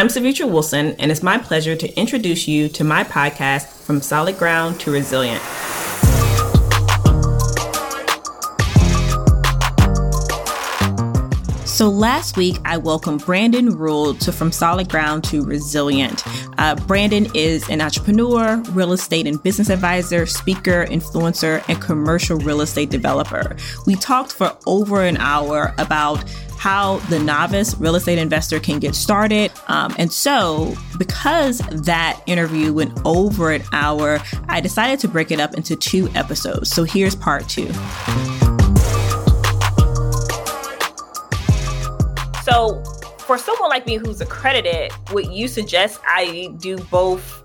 I'm 0.00 0.08
Savitra 0.08 0.50
Wilson, 0.50 0.96
and 0.98 1.12
it's 1.12 1.22
my 1.22 1.36
pleasure 1.36 1.76
to 1.76 1.94
introduce 2.00 2.48
you 2.48 2.70
to 2.70 2.84
my 2.84 3.04
podcast, 3.04 3.66
From 3.66 4.00
Solid 4.00 4.38
Ground 4.38 4.80
to 4.80 4.90
Resilient. 4.90 5.42
So 11.66 11.90
last 11.90 12.38
week, 12.38 12.56
I 12.64 12.78
welcomed 12.78 13.26
Brandon 13.26 13.76
Rule 13.76 14.14
to 14.14 14.32
From 14.32 14.52
Solid 14.52 14.88
Ground 14.88 15.22
to 15.24 15.44
Resilient. 15.44 16.22
Uh, 16.56 16.76
Brandon 16.86 17.26
is 17.34 17.68
an 17.68 17.82
entrepreneur, 17.82 18.56
real 18.70 18.92
estate 18.92 19.26
and 19.26 19.42
business 19.42 19.68
advisor, 19.68 20.24
speaker, 20.24 20.86
influencer, 20.86 21.62
and 21.68 21.78
commercial 21.78 22.38
real 22.38 22.62
estate 22.62 22.88
developer. 22.88 23.54
We 23.86 23.96
talked 23.96 24.32
for 24.32 24.56
over 24.64 25.02
an 25.02 25.18
hour 25.18 25.74
about 25.76 26.24
how 26.60 26.98
the 27.08 27.18
novice 27.18 27.74
real 27.78 27.94
estate 27.94 28.18
investor 28.18 28.60
can 28.60 28.78
get 28.78 28.94
started. 28.94 29.50
Um, 29.68 29.94
and 29.96 30.12
so, 30.12 30.74
because 30.98 31.60
that 31.70 32.20
interview 32.26 32.74
went 32.74 32.92
over 33.06 33.50
an 33.50 33.62
hour, 33.72 34.20
I 34.46 34.60
decided 34.60 35.00
to 35.00 35.08
break 35.08 35.30
it 35.30 35.40
up 35.40 35.54
into 35.54 35.74
two 35.74 36.10
episodes. 36.14 36.70
So, 36.70 36.84
here's 36.84 37.16
part 37.16 37.48
two. 37.48 37.72
So, 42.42 42.84
for 43.20 43.38
someone 43.38 43.70
like 43.70 43.86
me 43.86 43.96
who's 43.96 44.20
accredited, 44.20 44.92
would 45.12 45.32
you 45.32 45.48
suggest 45.48 45.98
I 46.04 46.52
do 46.58 46.76
both 46.90 47.40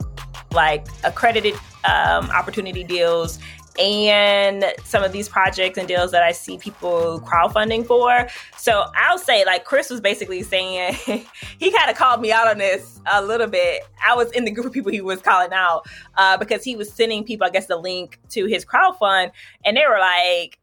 like 0.52 0.88
accredited 1.06 1.54
um, 1.86 2.30
opportunity 2.32 2.84
deals 2.84 3.40
and 3.80 4.66
some 4.84 5.04
of 5.04 5.12
these 5.12 5.28
projects 5.28 5.78
and 5.78 5.88
deals 5.88 6.12
that 6.12 6.24
I 6.24 6.32
see 6.32 6.58
people 6.58 7.22
crowdfunding 7.22 7.86
for. 7.86 8.28
So 8.58 8.86
I'll 8.96 9.18
say, 9.18 9.46
like, 9.46 9.66
Chris 9.66 9.90
was 9.90 10.02
basically 10.02 10.44
saying, 10.44 10.96
he 11.60 11.72
kind 11.72 11.90
of 11.90 11.96
called 11.96 12.22
me 12.22 12.32
out 12.32 12.48
on 12.48 12.58
this 12.58 13.00
a 13.06 13.24
little 13.24 13.48
bit. 13.48 13.84
I 14.06 14.16
was 14.16 14.32
in 14.32 14.46
the 14.46 14.52
group 14.52 14.66
of 14.66 14.74
people 14.74 14.92
he 14.92 15.02
was 15.02 15.22
calling 15.22 15.54
out 15.54 15.86
uh, 16.18 16.38
because 16.38 16.64
he 16.64 16.76
was 16.76 16.92
sending 16.92 17.24
people, 17.24 17.46
I 17.46 17.50
guess, 17.50 17.68
the 17.68 17.78
link 17.78 18.20
to 18.30 18.46
his 18.46 18.66
crowdfund, 18.66 19.32
and 19.66 19.78
they 19.78 19.84
were 19.88 20.00
like, 20.00 20.60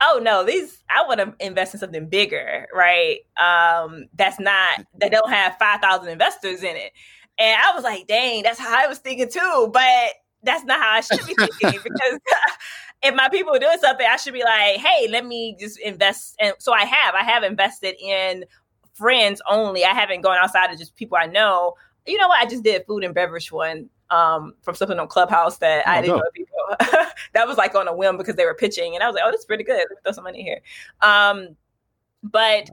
oh 0.00 0.20
no 0.22 0.44
these 0.44 0.82
i 0.90 1.06
want 1.06 1.20
to 1.20 1.34
invest 1.44 1.74
in 1.74 1.80
something 1.80 2.08
bigger 2.08 2.66
right 2.74 3.18
um 3.40 4.06
that's 4.14 4.40
not 4.40 4.84
that 4.98 5.12
don't 5.12 5.30
have 5.30 5.56
5000 5.56 6.08
investors 6.08 6.62
in 6.62 6.76
it 6.76 6.92
and 7.38 7.60
i 7.62 7.74
was 7.74 7.84
like 7.84 8.06
dang 8.06 8.42
that's 8.42 8.58
how 8.58 8.76
i 8.76 8.86
was 8.86 8.98
thinking 8.98 9.28
too 9.30 9.70
but 9.72 10.10
that's 10.44 10.64
not 10.64 10.80
how 10.80 10.90
I 10.90 11.00
should 11.00 11.26
be 11.26 11.34
thinking 11.34 11.80
because 11.82 12.20
if 13.02 13.14
my 13.14 13.28
people 13.28 13.54
are 13.54 13.58
doing 13.58 13.78
something, 13.80 14.06
I 14.08 14.16
should 14.16 14.34
be 14.34 14.44
like, 14.44 14.76
hey, 14.76 15.08
let 15.10 15.26
me 15.26 15.56
just 15.58 15.78
invest. 15.80 16.36
And 16.40 16.54
so 16.58 16.72
I 16.72 16.84
have, 16.84 17.14
I 17.14 17.22
have 17.22 17.42
invested 17.42 17.96
in 18.00 18.44
friends 18.94 19.42
only. 19.48 19.84
I 19.84 19.90
haven't 19.90 20.22
gone 20.22 20.38
outside 20.40 20.72
of 20.72 20.78
just 20.78 20.96
people 20.96 21.18
I 21.20 21.26
know. 21.26 21.74
You 22.06 22.18
know 22.18 22.28
what? 22.28 22.40
I 22.40 22.48
just 22.48 22.64
did 22.64 22.84
food 22.86 23.04
and 23.04 23.14
beverage 23.14 23.50
one 23.50 23.88
um, 24.10 24.54
from 24.62 24.74
something 24.74 24.98
on 24.98 25.08
Clubhouse 25.08 25.58
that 25.58 25.84
oh, 25.86 25.90
I 25.90 26.00
didn't 26.00 26.16
know 26.16 26.30
people. 26.34 26.52
that 27.32 27.46
was 27.46 27.56
like 27.56 27.74
on 27.74 27.88
a 27.88 27.94
whim 27.94 28.16
because 28.16 28.36
they 28.36 28.44
were 28.44 28.54
pitching, 28.54 28.94
and 28.94 29.02
I 29.02 29.06
was 29.06 29.14
like, 29.14 29.24
oh, 29.26 29.30
this 29.30 29.40
is 29.40 29.46
pretty 29.46 29.64
good. 29.64 29.84
Let's 29.88 30.02
throw 30.02 30.12
some 30.12 30.24
money 30.24 30.42
here. 30.42 30.60
Um, 31.00 31.56
but 32.22 32.70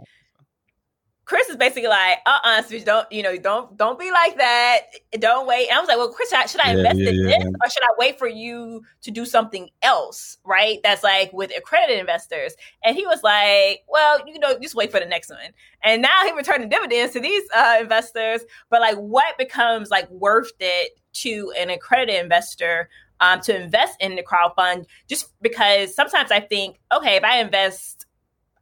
Chris 1.31 1.47
is 1.47 1.55
basically 1.55 1.87
like, 1.87 2.17
uh-uh, 2.25 2.61
Switch, 2.63 2.83
don't, 2.83 3.09
you 3.09 3.23
know, 3.23 3.37
don't 3.37 3.77
don't 3.77 3.97
be 3.97 4.11
like 4.11 4.35
that. 4.35 4.81
Don't 5.17 5.47
wait. 5.47 5.69
And 5.69 5.77
I 5.77 5.79
was 5.79 5.87
like, 5.87 5.95
well, 5.95 6.11
Chris, 6.11 6.27
should 6.27 6.59
I, 6.59 6.73
invest 6.73 6.99
yeah, 6.99 7.09
in 7.09 7.15
yeah. 7.15 7.37
this 7.37 7.45
or 7.45 7.69
should 7.69 7.83
I 7.83 7.93
wait 7.97 8.19
for 8.19 8.27
you 8.27 8.83
to 9.03 9.11
do 9.11 9.23
something 9.23 9.69
else, 9.81 10.39
right? 10.43 10.79
That's 10.83 11.03
like 11.03 11.31
with 11.31 11.49
accredited 11.57 11.99
investors. 11.99 12.53
And 12.83 12.97
he 12.97 13.07
was 13.07 13.23
like, 13.23 13.85
well, 13.87 14.19
you 14.27 14.39
know, 14.39 14.59
just 14.59 14.75
wait 14.75 14.91
for 14.91 14.99
the 14.99 15.05
next 15.05 15.29
one. 15.29 15.39
And 15.85 16.01
now 16.01 16.25
he 16.25 16.33
returning 16.33 16.67
dividends 16.67 17.13
to 17.13 17.21
these 17.21 17.43
uh, 17.55 17.77
investors. 17.79 18.41
But 18.69 18.81
like, 18.81 18.97
what 18.97 19.37
becomes 19.37 19.89
like 19.89 20.11
worth 20.11 20.51
it 20.59 20.99
to 21.13 21.53
an 21.57 21.69
accredited 21.69 22.21
investor 22.21 22.89
um, 23.21 23.39
to 23.43 23.55
invest 23.55 23.95
in 24.01 24.17
the 24.17 24.23
crowd 24.23 24.51
fund? 24.57 24.85
Just 25.07 25.29
because 25.41 25.95
sometimes 25.95 26.29
I 26.29 26.41
think, 26.41 26.77
okay, 26.93 27.15
if 27.15 27.23
I 27.23 27.39
invest, 27.39 28.05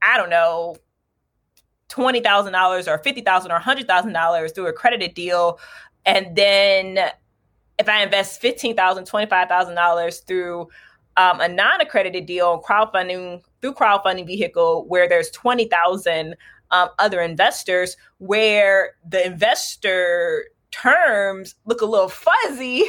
I 0.03 0.17
don't 0.17 0.29
know, 0.29 0.75
twenty 1.89 2.21
thousand 2.21 2.53
dollars 2.53 2.87
or 2.87 2.97
50,000 2.99 3.51
or 3.51 3.59
hundred 3.59 3.87
thousand 3.87 4.13
dollars 4.13 4.51
through 4.51 4.67
a 4.67 4.73
credited 4.73 5.13
deal, 5.13 5.59
and 6.05 6.35
then 6.35 7.11
if 7.77 7.87
I 7.89 8.03
invest 8.03 8.39
fifteen 8.41 8.75
thousand, 8.75 9.05
twenty 9.05 9.27
five 9.27 9.47
thousand 9.47 9.75
dollars 9.75 10.19
through 10.19 10.69
um, 11.17 11.41
a 11.41 11.47
non-accredited 11.47 12.25
deal, 12.25 12.61
crowdfunding 12.61 13.41
through 13.61 13.73
crowdfunding 13.73 14.27
vehicle 14.27 14.85
where 14.87 15.07
there's 15.07 15.29
twenty 15.31 15.65
thousand 15.65 16.35
um, 16.71 16.89
other 16.99 17.21
investors, 17.21 17.97
where 18.19 18.91
the 19.07 19.25
investor 19.25 20.45
terms 20.71 21.55
look 21.65 21.81
a 21.81 21.85
little 21.85 22.09
fuzzy. 22.09 22.85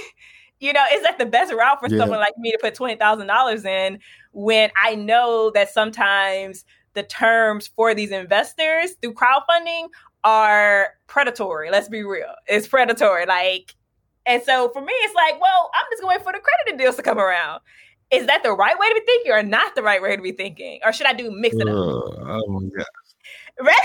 You 0.59 0.75
know, 0.75 0.85
is 0.93 1.03
that 1.05 1.17
the 1.17 1.25
best 1.25 1.51
route 1.55 1.81
for 1.81 1.89
yeah. 1.89 1.97
someone 1.97 2.19
like 2.19 2.37
me 2.37 2.53
to 2.53 2.59
put 2.59 2.75
twenty 2.75 2.97
thousand 2.97 3.29
dollars 3.29 3.65
in 3.65 3.99
when 4.33 4.71
I 4.81 4.95
know 4.95 5.51
that 5.55 5.71
sometimes 5.71 6.65
the 6.95 7.03
terms 7.03 7.69
for 7.69 7.95
these 7.95 8.11
investors 8.11 8.93
through 9.01 9.15
crowdfunding 9.15 9.89
are 10.25 10.89
predatory. 11.07 11.71
Let's 11.71 11.89
be 11.89 12.03
real. 12.03 12.35
It's 12.47 12.69
predatory. 12.69 13.27
Like, 13.27 13.75
and 14.27 14.43
so 14.43 14.71
for 14.71 14.83
me, 14.83 14.93
it's 14.93 15.15
like, 15.15 15.41
well, 15.41 15.71
I'm 15.75 15.87
just 15.91 16.03
going 16.03 16.19
for 16.21 16.33
the 16.33 16.41
credited 16.41 16.79
deals 16.79 16.97
to 16.97 17.03
come 17.03 17.19
around. 17.19 17.61
Is 18.11 18.27
that 18.27 18.43
the 18.43 18.53
right 18.53 18.77
way 18.79 18.89
to 18.89 18.95
be 18.95 19.01
thinking 19.07 19.33
or 19.33 19.43
not 19.43 19.75
the 19.77 19.83
right 19.83 20.03
way 20.03 20.17
to 20.17 20.23
be 20.23 20.33
thinking? 20.33 20.81
Or 20.85 20.93
should 20.93 21.07
I 21.07 21.13
do 21.13 21.31
mix 21.31 21.55
it 21.57 21.69
up? 21.69 21.75
oh 21.75 22.45
my 22.49 22.69
God. 22.77 22.87
Right? 23.61 23.77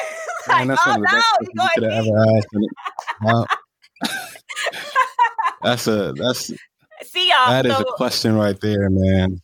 like, 0.48 0.68
Man, 0.68 0.78
oh 0.86 0.96
no, 0.98 1.22
you 1.42 1.70
could 1.76 1.92
have 1.92 2.06
ever 2.06 2.38
asked. 2.38 3.48
that's 5.64 5.88
a 5.88 6.14
that's 6.16 6.52
see 7.04 7.30
y'all. 7.30 7.50
That 7.50 7.66
so, 7.66 7.72
is 7.72 7.80
a 7.82 7.86
question 7.96 8.36
right 8.36 8.60
there, 8.62 8.90
man. 8.90 9.42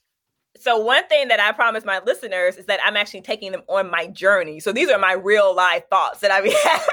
So 0.62 0.78
one 0.78 1.08
thing 1.08 1.28
that 1.30 1.40
I 1.40 1.52
promise 1.54 1.84
my 1.84 2.02
listeners 2.06 2.56
is 2.56 2.68
that 2.68 2.80
I'm 2.86 2.96
actually 2.96 3.22
taking 3.22 3.52
them 3.52 3.64
on 3.68 3.90
my 3.90 4.06
journey. 4.06 4.60
So 4.60 4.72
these 4.72 4.90
are 4.90 5.00
my 5.00 5.14
real 5.14 5.56
life 5.56 5.90
thoughts 5.90 6.20
that 6.20 6.30
I 6.30 6.40
be 6.40 6.56
having 6.64 6.90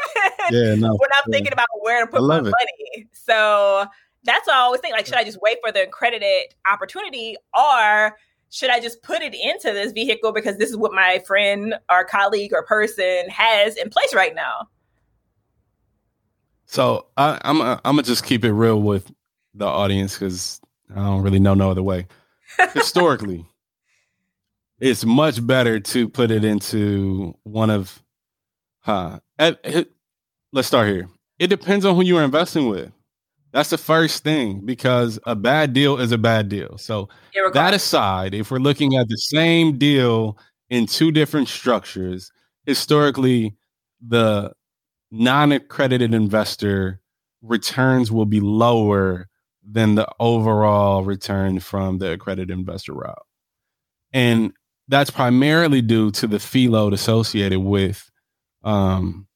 yeah, 0.51 0.75
no, 0.75 0.97
when 0.97 1.11
I'm 1.13 1.25
yeah. 1.27 1.33
thinking 1.33 1.53
about 1.53 1.67
where 1.81 2.01
to 2.05 2.11
put 2.11 2.23
my 2.23 2.39
it. 2.39 2.45
money. 2.45 3.09
So 3.13 3.85
that's 4.25 4.47
what 4.47 4.57
I 4.57 4.61
always 4.61 4.81
think. 4.81 4.95
Like, 4.95 5.05
should 5.05 5.17
I 5.17 5.25
just 5.25 5.39
wait 5.43 5.59
for 5.63 5.71
the 5.71 5.83
accredited 5.83 6.55
opportunity 6.67 7.37
or 7.55 8.17
should 8.49 8.71
I 8.71 8.81
just 8.81 9.03
put 9.03 9.21
it 9.21 9.35
into 9.35 9.75
this 9.75 9.93
vehicle 9.93 10.33
because 10.33 10.57
this 10.57 10.71
is 10.71 10.77
what 10.77 10.93
my 10.93 11.23
friend 11.27 11.75
or 11.91 12.05
colleague 12.05 12.53
or 12.55 12.63
person 12.63 13.29
has 13.29 13.77
in 13.77 13.91
place 13.91 14.15
right 14.15 14.35
now? 14.35 14.69
So 16.65 17.07
I, 17.19 17.39
I'm 17.43 17.61
I'm 17.61 17.81
gonna 17.85 18.03
just 18.03 18.25
keep 18.25 18.45
it 18.45 18.53
real 18.53 18.81
with 18.81 19.13
the 19.55 19.67
audience 19.67 20.15
because 20.15 20.61
I 20.95 21.01
don't 21.01 21.23
really 21.23 21.39
know 21.39 21.55
no 21.55 21.71
other 21.71 21.83
way. 21.83 22.07
Historically, 22.73 23.47
it's 24.81 25.05
much 25.05 25.45
better 25.47 25.81
to 25.81 26.09
put 26.09 26.31
it 26.31 26.45
into 26.45 27.35
one 27.43 27.71
of 27.71 28.03
huh 28.81 29.19
it, 29.39 29.93
let's 30.53 30.69
start 30.69 30.89
here. 30.89 31.09
It 31.39 31.49
depends 31.49 31.85
on 31.85 31.95
who 31.95 32.03
you're 32.03 32.23
investing 32.23 32.69
with. 32.69 32.91
That's 33.53 33.71
the 33.71 33.79
first 33.79 34.25
thing 34.25 34.65
because 34.65 35.19
a 35.25 35.37
bad 35.37 35.73
deal 35.73 35.99
is 35.99 36.13
a 36.13 36.19
bad 36.19 36.49
deal. 36.49 36.77
So 36.79 37.09
that 37.55 37.75
aside 37.75 38.35
if 38.35 38.51
we're 38.51 38.59
looking 38.59 38.97
at 38.97 39.09
the 39.09 39.17
same 39.17 39.79
deal 39.79 40.39
in 40.69 40.87
two 40.87 41.13
different 41.13 41.49
structures 41.49 42.31
historically 42.67 43.57
the 44.07 44.53
non-accredited 45.11 46.13
investor 46.13 47.01
returns 47.41 48.13
will 48.13 48.27
be 48.27 48.41
lower 48.41 49.29
than 49.67 49.95
the 49.95 50.07
overall 50.21 51.03
return 51.03 51.61
from 51.61 51.99
the 51.99 52.13
accredited 52.13 52.51
investor 52.51 52.93
route. 52.93 53.27
And 54.13 54.53
that's 54.89 55.11
primarily 55.11 55.83
due 55.83 56.11
to 56.13 56.27
the 56.27 56.39
fee 56.39 56.69
load 56.69 56.93
associated 56.93 57.61
with 57.61 58.11
um, 58.65 59.27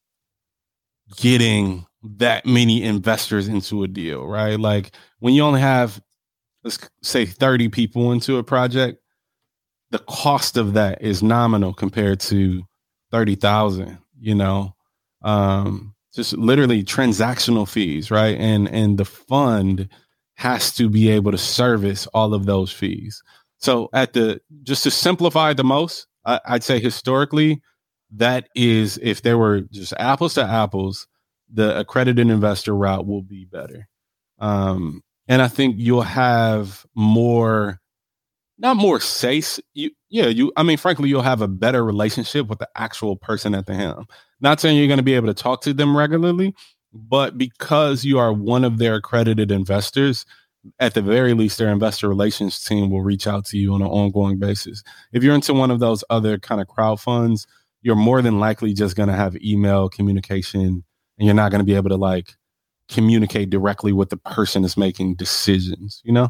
getting 1.15 1.85
that 2.03 2.45
many 2.45 2.83
investors 2.83 3.47
into 3.47 3.83
a 3.83 3.87
deal, 3.87 4.25
right? 4.25 4.59
Like 4.59 4.91
when 5.19 5.33
you 5.33 5.43
only 5.43 5.61
have, 5.61 6.01
let's 6.63 6.89
say, 7.01 7.25
30 7.25 7.69
people 7.69 8.11
into 8.11 8.37
a 8.37 8.43
project, 8.43 8.99
the 9.91 9.99
cost 9.99 10.57
of 10.57 10.73
that 10.73 11.01
is 11.01 11.23
nominal 11.23 11.73
compared 11.73 12.19
to 12.21 12.63
30,000, 13.11 13.99
you 14.19 14.35
know, 14.35 14.75
um, 15.21 15.93
just 16.13 16.33
literally 16.33 16.83
transactional 16.83 17.69
fees, 17.69 18.11
right? 18.11 18.37
And, 18.37 18.67
and 18.69 18.97
the 18.97 19.05
fund 19.05 19.87
has 20.35 20.73
to 20.75 20.89
be 20.89 21.09
able 21.09 21.31
to 21.31 21.37
service 21.37 22.07
all 22.07 22.33
of 22.33 22.45
those 22.45 22.71
fees. 22.71 23.21
So 23.63 23.89
at 23.93 24.11
the 24.11 24.41
just 24.63 24.83
to 24.83 24.91
simplify 24.91 25.53
the 25.53 25.63
most, 25.63 26.05
I, 26.25 26.41
I'd 26.45 26.63
say 26.65 26.81
historically 26.81 27.61
that 28.11 28.49
is 28.55 28.99
if 29.01 29.21
there 29.21 29.37
were 29.37 29.61
just 29.71 29.93
apples 29.97 30.33
to 30.33 30.43
apples, 30.43 31.07
the 31.49 31.79
accredited 31.79 32.29
investor 32.29 32.75
route 32.75 33.07
will 33.07 33.21
be 33.21 33.45
better. 33.45 33.87
Um, 34.39 35.01
and 35.29 35.41
I 35.41 35.47
think 35.47 35.77
you'll 35.77 36.01
have 36.01 36.85
more, 36.93 37.79
not 38.57 38.75
more 38.75 38.99
safe. 38.99 39.59
You, 39.73 39.91
yeah, 40.09 40.25
you. 40.27 40.51
I 40.57 40.63
mean, 40.63 40.77
frankly, 40.77 41.07
you'll 41.07 41.21
have 41.21 41.41
a 41.41 41.47
better 41.47 41.85
relationship 41.85 42.47
with 42.47 42.59
the 42.59 42.69
actual 42.75 43.15
person 43.15 43.55
at 43.55 43.65
the 43.65 43.75
helm. 43.75 44.07
Not 44.41 44.59
saying 44.59 44.77
you're 44.77 44.87
going 44.87 44.97
to 44.97 45.03
be 45.03 45.13
able 45.13 45.27
to 45.27 45.33
talk 45.33 45.61
to 45.61 45.73
them 45.73 45.95
regularly, 45.95 46.53
But 46.93 47.37
because 47.37 48.05
you 48.05 48.19
are 48.19 48.31
one 48.31 48.63
of 48.63 48.77
their 48.77 48.95
accredited 48.95 49.51
investors, 49.51 50.25
at 50.79 50.93
the 50.93 51.01
very 51.01 51.33
least, 51.33 51.57
their 51.57 51.69
investor 51.69 52.07
relations 52.07 52.63
team 52.63 52.89
will 52.89 53.01
reach 53.01 53.27
out 53.27 53.45
to 53.45 53.57
you 53.57 53.73
on 53.73 53.81
an 53.81 53.87
ongoing 53.87 54.39
basis. 54.39 54.83
If 55.11 55.23
you're 55.23 55.35
into 55.35 55.53
one 55.53 55.71
of 55.71 55.79
those 55.79 56.03
other 56.09 56.37
kind 56.37 56.61
of 56.61 56.67
crowd 56.67 56.99
funds, 56.99 57.47
you're 57.81 57.95
more 57.95 58.21
than 58.21 58.39
likely 58.39 58.73
just 58.73 58.95
going 58.95 59.09
to 59.09 59.15
have 59.15 59.35
email 59.37 59.89
communication 59.89 60.83
and 61.17 61.25
you're 61.25 61.33
not 61.33 61.51
going 61.51 61.59
to 61.59 61.65
be 61.65 61.75
able 61.75 61.89
to 61.89 61.97
like 61.97 62.35
communicate 62.87 63.49
directly 63.49 63.91
with 63.91 64.09
the 64.09 64.17
person 64.17 64.61
that's 64.61 64.77
making 64.77 65.15
decisions, 65.15 66.01
you 66.05 66.13
know? 66.13 66.29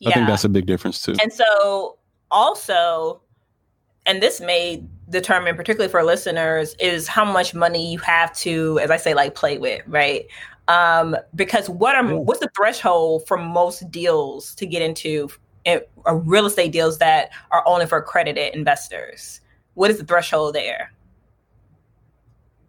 Yeah. 0.00 0.10
I 0.10 0.12
think 0.12 0.26
that's 0.26 0.44
a 0.44 0.48
big 0.48 0.66
difference 0.66 1.02
too. 1.02 1.14
And 1.22 1.32
so 1.32 1.98
also, 2.30 3.22
and 4.06 4.22
this 4.22 4.40
may 4.40 4.84
determine 5.08 5.56
particularly 5.56 5.90
for 5.90 6.02
listeners 6.02 6.74
is 6.78 7.08
how 7.08 7.24
much 7.24 7.54
money 7.54 7.92
you 7.92 7.98
have 7.98 8.34
to 8.34 8.78
as 8.80 8.90
i 8.90 8.96
say 8.96 9.12
like 9.12 9.34
play 9.34 9.58
with 9.58 9.82
right 9.86 10.26
um 10.68 11.16
because 11.34 11.68
what 11.68 11.94
are 11.94 12.16
what's 12.16 12.40
the 12.40 12.50
threshold 12.56 13.26
for 13.26 13.36
most 13.36 13.90
deals 13.90 14.54
to 14.54 14.66
get 14.66 14.82
into 14.82 15.28
uh, 15.66 15.78
real 16.14 16.46
estate 16.46 16.72
deals 16.72 16.98
that 16.98 17.30
are 17.50 17.62
only 17.66 17.86
for 17.86 17.98
accredited 17.98 18.54
investors? 18.54 19.40
What 19.74 19.90
is 19.90 19.98
the 19.98 20.04
threshold 20.04 20.54
there? 20.54 20.92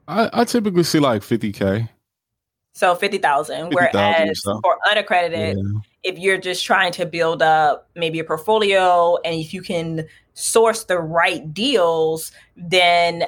I, 0.08 0.30
I 0.34 0.44
typically 0.44 0.84
see 0.84 1.00
like 1.00 1.22
50k 1.22 1.90
so 2.74 2.94
50,000 2.94 3.74
whereas 3.74 4.42
so. 4.42 4.60
for 4.62 4.78
unaccredited 4.92 5.58
yeah. 5.58 5.80
if 6.04 6.20
you're 6.20 6.38
just 6.38 6.64
trying 6.64 6.92
to 6.92 7.06
build 7.06 7.42
up 7.42 7.90
maybe 7.96 8.20
a 8.20 8.24
portfolio 8.24 9.18
and 9.24 9.34
if 9.34 9.54
you 9.54 9.62
can 9.62 10.06
source 10.36 10.84
the 10.84 11.00
right 11.00 11.52
deals, 11.54 12.32
then 12.56 13.24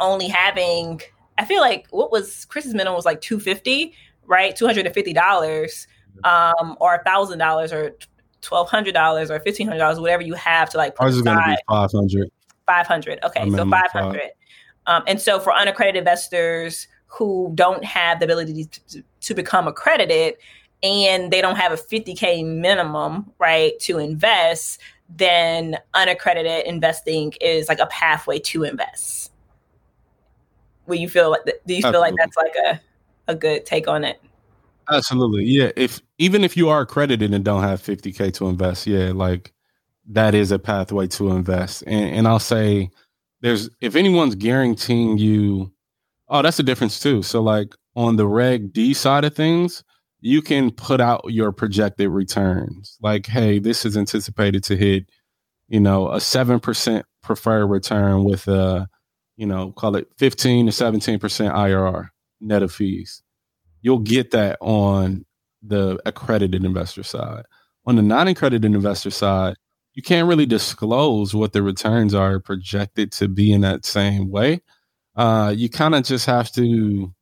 only 0.00 0.28
having 0.28 1.02
I 1.38 1.44
feel 1.44 1.60
like 1.60 1.86
what 1.90 2.12
was 2.12 2.44
Chris's 2.46 2.74
minimum 2.74 2.94
was 2.94 3.04
like 3.04 3.20
250, 3.20 3.94
right? 4.26 4.56
$250 4.56 5.86
um 6.24 6.76
or 6.78 6.96
a 6.96 7.04
thousand 7.04 7.38
dollars 7.38 7.72
or 7.72 7.96
twelve 8.42 8.68
hundred 8.68 8.92
dollars 8.92 9.30
or 9.30 9.40
fifteen 9.40 9.66
hundred 9.66 9.78
dollars, 9.78 9.98
whatever 9.98 10.22
you 10.22 10.34
have 10.34 10.68
to 10.68 10.76
like 10.76 10.94
Ours 11.00 11.16
is 11.16 11.22
gonna 11.22 11.42
be 11.46 11.56
five 11.68 11.90
hundred. 11.90 12.30
Five 12.66 12.86
hundred. 12.86 13.18
Okay, 13.24 13.48
so 13.50 13.68
five 13.70 13.90
hundred. 13.90 14.30
Um, 14.86 15.04
and 15.06 15.20
so 15.20 15.40
for 15.40 15.54
unaccredited 15.54 15.98
investors 15.98 16.88
who 17.06 17.52
don't 17.54 17.84
have 17.84 18.18
the 18.18 18.24
ability 18.24 18.64
to, 18.64 19.02
to 19.20 19.34
become 19.34 19.68
accredited 19.68 20.34
and 20.82 21.30
they 21.32 21.40
don't 21.40 21.56
have 21.56 21.70
a 21.70 21.76
50k 21.76 22.44
minimum 22.44 23.30
right 23.38 23.78
to 23.78 23.98
invest 23.98 24.80
then 25.16 25.76
unaccredited 25.94 26.66
investing 26.66 27.32
is 27.40 27.68
like 27.68 27.78
a 27.78 27.86
pathway 27.86 28.38
to 28.38 28.64
invest. 28.64 29.30
Will 30.86 30.96
you 30.96 31.08
feel 31.08 31.30
like 31.30 31.44
do 31.44 31.52
you 31.74 31.76
Absolutely. 31.76 31.92
feel 31.92 32.00
like 32.00 32.14
that's 32.16 32.36
like 32.36 32.54
a 32.56 32.80
a 33.28 33.34
good 33.34 33.66
take 33.66 33.88
on 33.88 34.04
it? 34.04 34.20
Absolutely. 34.90 35.44
Yeah. 35.44 35.70
If 35.76 36.00
even 36.18 36.44
if 36.44 36.56
you 36.56 36.68
are 36.68 36.80
accredited 36.80 37.32
and 37.32 37.44
don't 37.44 37.62
have 37.62 37.80
50K 37.80 38.32
to 38.34 38.48
invest, 38.48 38.86
yeah, 38.86 39.12
like 39.12 39.52
that 40.08 40.34
is 40.34 40.50
a 40.50 40.58
pathway 40.58 41.06
to 41.08 41.30
invest. 41.30 41.84
And, 41.86 42.16
and 42.16 42.28
I'll 42.28 42.38
say 42.38 42.90
there's 43.40 43.70
if 43.80 43.96
anyone's 43.96 44.34
guaranteeing 44.34 45.18
you, 45.18 45.72
oh, 46.28 46.42
that's 46.42 46.58
a 46.58 46.64
difference 46.64 47.00
too. 47.00 47.22
So 47.22 47.42
like 47.42 47.74
on 47.94 48.16
the 48.16 48.26
reg 48.26 48.72
D 48.72 48.94
side 48.94 49.24
of 49.24 49.34
things, 49.34 49.84
you 50.20 50.42
can 50.42 50.70
put 50.70 51.00
out 51.00 51.24
your 51.28 51.52
projected 51.52 52.08
returns. 52.08 52.96
Like, 53.02 53.26
hey, 53.26 53.58
this 53.58 53.84
is 53.84 53.96
anticipated 53.96 54.62
to 54.64 54.76
hit, 54.76 55.10
you 55.68 55.80
know, 55.80 56.08
a 56.08 56.16
7% 56.16 57.02
preferred 57.22 57.66
return 57.66 58.24
with 58.24 58.46
a, 58.46 58.88
you 59.36 59.46
know, 59.46 59.72
call 59.72 59.96
it 59.96 60.08
15 60.18 60.66
to 60.66 60.72
17% 60.72 61.18
IRR 61.18 62.08
net 62.42 62.62
of 62.62 62.72
fees. 62.72 63.22
You'll 63.80 63.98
get 63.98 64.30
that 64.32 64.58
on 64.60 65.24
the 65.62 65.98
accredited 66.06 66.64
investor 66.64 67.02
side. 67.02 67.44
On 67.86 67.96
the 67.96 68.02
non 68.02 68.28
accredited 68.28 68.74
investor 68.74 69.10
side, 69.10 69.56
you 69.94 70.02
can't 70.02 70.28
really 70.28 70.46
disclose 70.46 71.34
what 71.34 71.52
the 71.52 71.62
returns 71.62 72.14
are 72.14 72.38
projected 72.40 73.12
to 73.12 73.28
be 73.28 73.52
in 73.52 73.60
that 73.62 73.84
same 73.84 74.30
way. 74.30 74.60
Uh, 75.16 75.52
you 75.54 75.68
kind 75.68 75.94
of 75.94 76.04
just 76.04 76.26
have 76.26 76.50
to 76.52 77.12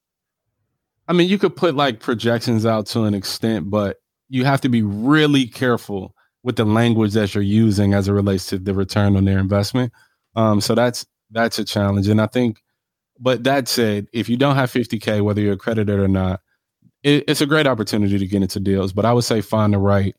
I 1.10 1.12
mean, 1.12 1.28
you 1.28 1.38
could 1.38 1.56
put 1.56 1.74
like 1.74 1.98
projections 1.98 2.64
out 2.64 2.86
to 2.86 3.02
an 3.02 3.14
extent, 3.14 3.68
but 3.68 3.96
you 4.28 4.44
have 4.44 4.60
to 4.60 4.68
be 4.68 4.82
really 4.82 5.44
careful 5.44 6.14
with 6.44 6.54
the 6.54 6.64
language 6.64 7.14
that 7.14 7.34
you're 7.34 7.42
using 7.42 7.94
as 7.94 8.06
it 8.06 8.12
relates 8.12 8.46
to 8.46 8.58
the 8.58 8.72
return 8.72 9.16
on 9.16 9.24
their 9.24 9.40
investment. 9.40 9.92
Um, 10.36 10.60
so 10.60 10.76
that's 10.76 11.04
that's 11.32 11.58
a 11.58 11.64
challenge, 11.64 12.06
and 12.08 12.20
I 12.20 12.26
think. 12.26 12.62
But 13.20 13.44
that 13.44 13.68
said, 13.68 14.08
if 14.12 14.28
you 14.28 14.36
don't 14.36 14.56
have 14.56 14.72
50k, 14.72 15.22
whether 15.22 15.40
you're 15.40 15.52
accredited 15.52 15.98
or 15.98 16.08
not, 16.08 16.40
it, 17.02 17.24
it's 17.28 17.40
a 17.40 17.46
great 17.46 17.66
opportunity 17.66 18.18
to 18.18 18.26
get 18.26 18.42
into 18.42 18.60
deals. 18.60 18.92
But 18.92 19.04
I 19.04 19.12
would 19.12 19.24
say 19.24 19.40
find 19.40 19.74
the 19.74 19.78
right 19.78 20.16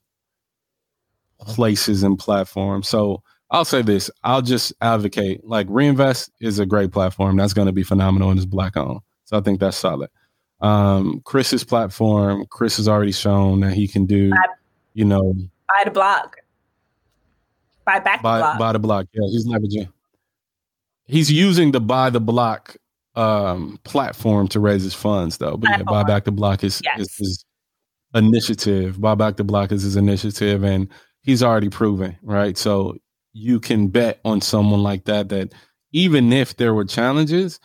places 1.40 2.04
and 2.04 2.18
platforms. 2.18 2.88
So 2.88 3.24
I'll 3.50 3.66
say 3.66 3.82
this: 3.82 4.12
I'll 4.24 4.44
just 4.44 4.72
advocate 4.82 5.46
like 5.46 5.68
Reinvest 5.70 6.32
is 6.40 6.60
a 6.60 6.66
great 6.66 6.92
platform. 6.92 7.38
That's 7.38 7.54
going 7.54 7.66
to 7.66 7.72
be 7.72 7.84
phenomenal 7.84 8.30
and 8.30 8.40
it's 8.40 8.46
black 8.46 8.78
owned. 8.78 9.02
So 9.26 9.38
I 9.38 9.42
think 9.42 9.60
that's 9.60 9.78
solid 9.78 10.10
um, 10.62 11.22
Chris's 11.26 11.64
platform, 11.64 12.46
Chris 12.50 12.78
has 12.78 12.88
already 12.88 13.12
shown 13.12 13.62
that 13.62 13.74
he 13.74 13.88
can 13.88 14.06
do, 14.06 14.30
buy, 14.30 14.38
you 14.94 15.06
know, 15.06 15.34
buy 15.68 15.84
the 15.84 15.92
block, 15.92 16.38
buy 17.86 18.00
back 18.00 18.22
buy, 18.22 18.38
the 18.38 18.44
block. 18.44 18.60
Buy 18.60 18.72
the 18.74 18.80
block. 18.80 19.08
Yeah, 19.14 19.28
he's 19.28 19.48
leveraging. 19.48 19.92
He's 21.06 21.32
using 21.32 21.72
the 21.72 21.82
buy 21.82 22.10
the 22.10 22.22
block 22.22 22.78
um, 23.16 23.80
platform 23.84 24.48
to 24.50 24.60
raise 24.60 24.84
his 24.84 24.94
funds, 24.94 25.38
though. 25.38 25.58
But 25.58 25.70
yeah, 25.70 25.84
buy 25.84 26.04
back 26.04 26.26
the 26.26 26.32
block 26.32 26.64
is, 26.64 26.82
yes. 26.84 27.02
is 27.02 27.16
his 27.18 27.46
initiative. 28.14 29.00
Buy 29.00 29.16
back 29.16 29.38
the 29.38 29.44
block 29.44 29.72
is 29.72 29.84
his 29.84 29.96
initiative, 29.96 30.64
and 30.64 30.88
he's 31.22 31.44
already 31.44 31.70
proven 31.70 32.18
right. 32.22 32.58
So 32.58 32.96
you 33.34 33.60
can 33.60 33.88
bet 33.88 34.20
on 34.26 34.42
someone 34.42 34.84
like 34.84 35.06
that. 35.06 35.30
That 35.30 35.54
even 35.92 36.32
if 36.32 36.58
there 36.58 36.74
were 36.74 36.86
challenges, 36.86 37.60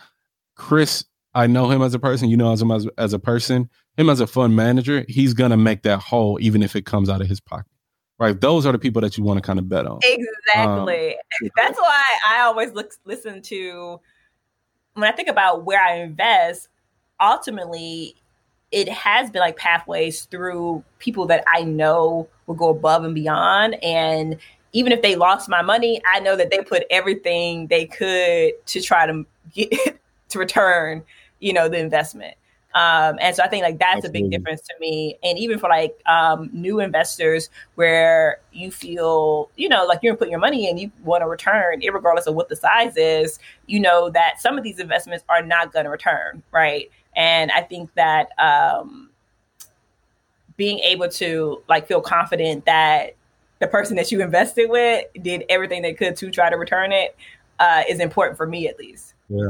Chris 0.55 1.05
I 1.37 1.45
know 1.45 1.69
him 1.69 1.83
as 1.83 1.93
a 1.93 1.99
person. 1.99 2.29
You 2.29 2.37
know 2.37 2.51
him 2.51 2.71
as, 2.71 2.87
as 2.97 3.13
a 3.13 3.19
person. 3.19 3.69
Him 3.95 4.09
as 4.09 4.19
a 4.19 4.27
fund 4.27 4.55
manager, 4.55 5.05
he's 5.07 5.33
gonna 5.33 5.57
make 5.57 5.83
that 5.83 5.99
whole, 5.99 6.39
even 6.41 6.63
if 6.63 6.75
it 6.75 6.85
comes 6.85 7.09
out 7.09 7.21
of 7.21 7.27
his 7.27 7.39
pocket. 7.39 7.71
Right? 8.19 8.39
Those 8.39 8.65
are 8.65 8.71
the 8.71 8.79
people 8.79 9.03
that 9.03 9.17
you 9.17 9.23
want 9.23 9.37
to 9.37 9.41
kind 9.41 9.59
of 9.59 9.69
bet 9.69 9.85
on. 9.85 9.99
Exactly. 10.03 11.15
Um, 11.15 11.49
That's 11.55 11.79
why 11.79 12.03
I 12.27 12.39
always 12.39 12.73
look 12.73 12.91
listen 13.05 13.43
to 13.43 13.99
when 14.97 15.11
I 15.11 15.15
think 15.15 15.29
about 15.29 15.63
where 15.63 15.81
I 15.81 15.97
invest. 15.97 16.69
Ultimately, 17.19 18.15
it 18.71 18.89
has 18.89 19.31
been 19.31 19.41
like 19.41 19.57
pathways 19.57 20.25
through 20.25 20.83
people 20.99 21.25
that 21.27 21.43
I 21.47 21.63
know 21.63 22.27
will 22.45 22.55
go 22.55 22.69
above 22.69 23.03
and 23.03 23.15
beyond. 23.15 23.81
And 23.83 24.37
even 24.73 24.91
if 24.91 25.01
they 25.01 25.15
lost 25.15 25.49
my 25.49 25.61
money, 25.61 26.01
I 26.07 26.19
know 26.19 26.35
that 26.35 26.51
they 26.51 26.59
put 26.59 26.83
everything 26.89 27.67
they 27.67 27.85
could 27.85 28.53
to 28.65 28.81
try 28.81 29.07
to 29.07 29.25
get 29.53 29.71
to 30.29 30.39
return 30.39 31.03
you 31.39 31.53
know 31.53 31.69
the 31.69 31.77
investment 31.77 32.35
um, 32.77 33.17
and 33.19 33.35
so 33.35 33.41
I 33.41 33.47
think 33.47 33.63
like 33.63 33.79
that's 33.79 34.05
Absolutely. 34.05 34.19
a 34.19 34.23
big 34.23 34.31
difference 34.31 34.61
to 34.61 34.73
me. 34.79 35.17
And 35.23 35.39
even 35.39 35.57
for 35.57 35.67
like 35.67 35.99
um, 36.05 36.51
new 36.53 36.79
investors 36.79 37.49
where 37.73 38.39
you 38.53 38.69
feel, 38.69 39.49
you 39.55 39.67
know, 39.67 39.83
like 39.85 40.01
you're 40.03 40.15
putting 40.15 40.29
your 40.29 40.39
money 40.39 40.69
in, 40.69 40.77
you 40.77 40.91
want 41.03 41.23
to 41.23 41.27
return, 41.27 41.81
regardless 41.91 42.27
of 42.27 42.35
what 42.35 42.49
the 42.49 42.55
size 42.55 42.95
is, 42.95 43.39
you 43.65 43.79
know, 43.79 44.11
that 44.11 44.39
some 44.39 44.59
of 44.59 44.63
these 44.63 44.77
investments 44.77 45.25
are 45.27 45.41
not 45.41 45.73
going 45.73 45.85
to 45.85 45.89
return. 45.89 46.43
Right. 46.51 46.91
And 47.15 47.51
I 47.51 47.61
think 47.61 47.91
that 47.95 48.29
um, 48.37 49.09
being 50.55 50.77
able 50.79 51.09
to 51.09 51.63
like 51.67 51.87
feel 51.87 52.01
confident 52.01 52.65
that 52.65 53.15
the 53.57 53.65
person 53.65 53.95
that 53.95 54.11
you 54.11 54.21
invested 54.21 54.69
with 54.69 55.03
did 55.23 55.45
everything 55.49 55.81
they 55.81 55.95
could 55.95 56.15
to 56.17 56.29
try 56.29 56.51
to 56.51 56.57
return 56.57 56.91
it 56.91 57.15
uh, 57.57 57.81
is 57.89 57.99
important 57.99 58.37
for 58.37 58.45
me 58.45 58.67
at 58.67 58.77
least. 58.77 59.15
Yeah. 59.29 59.49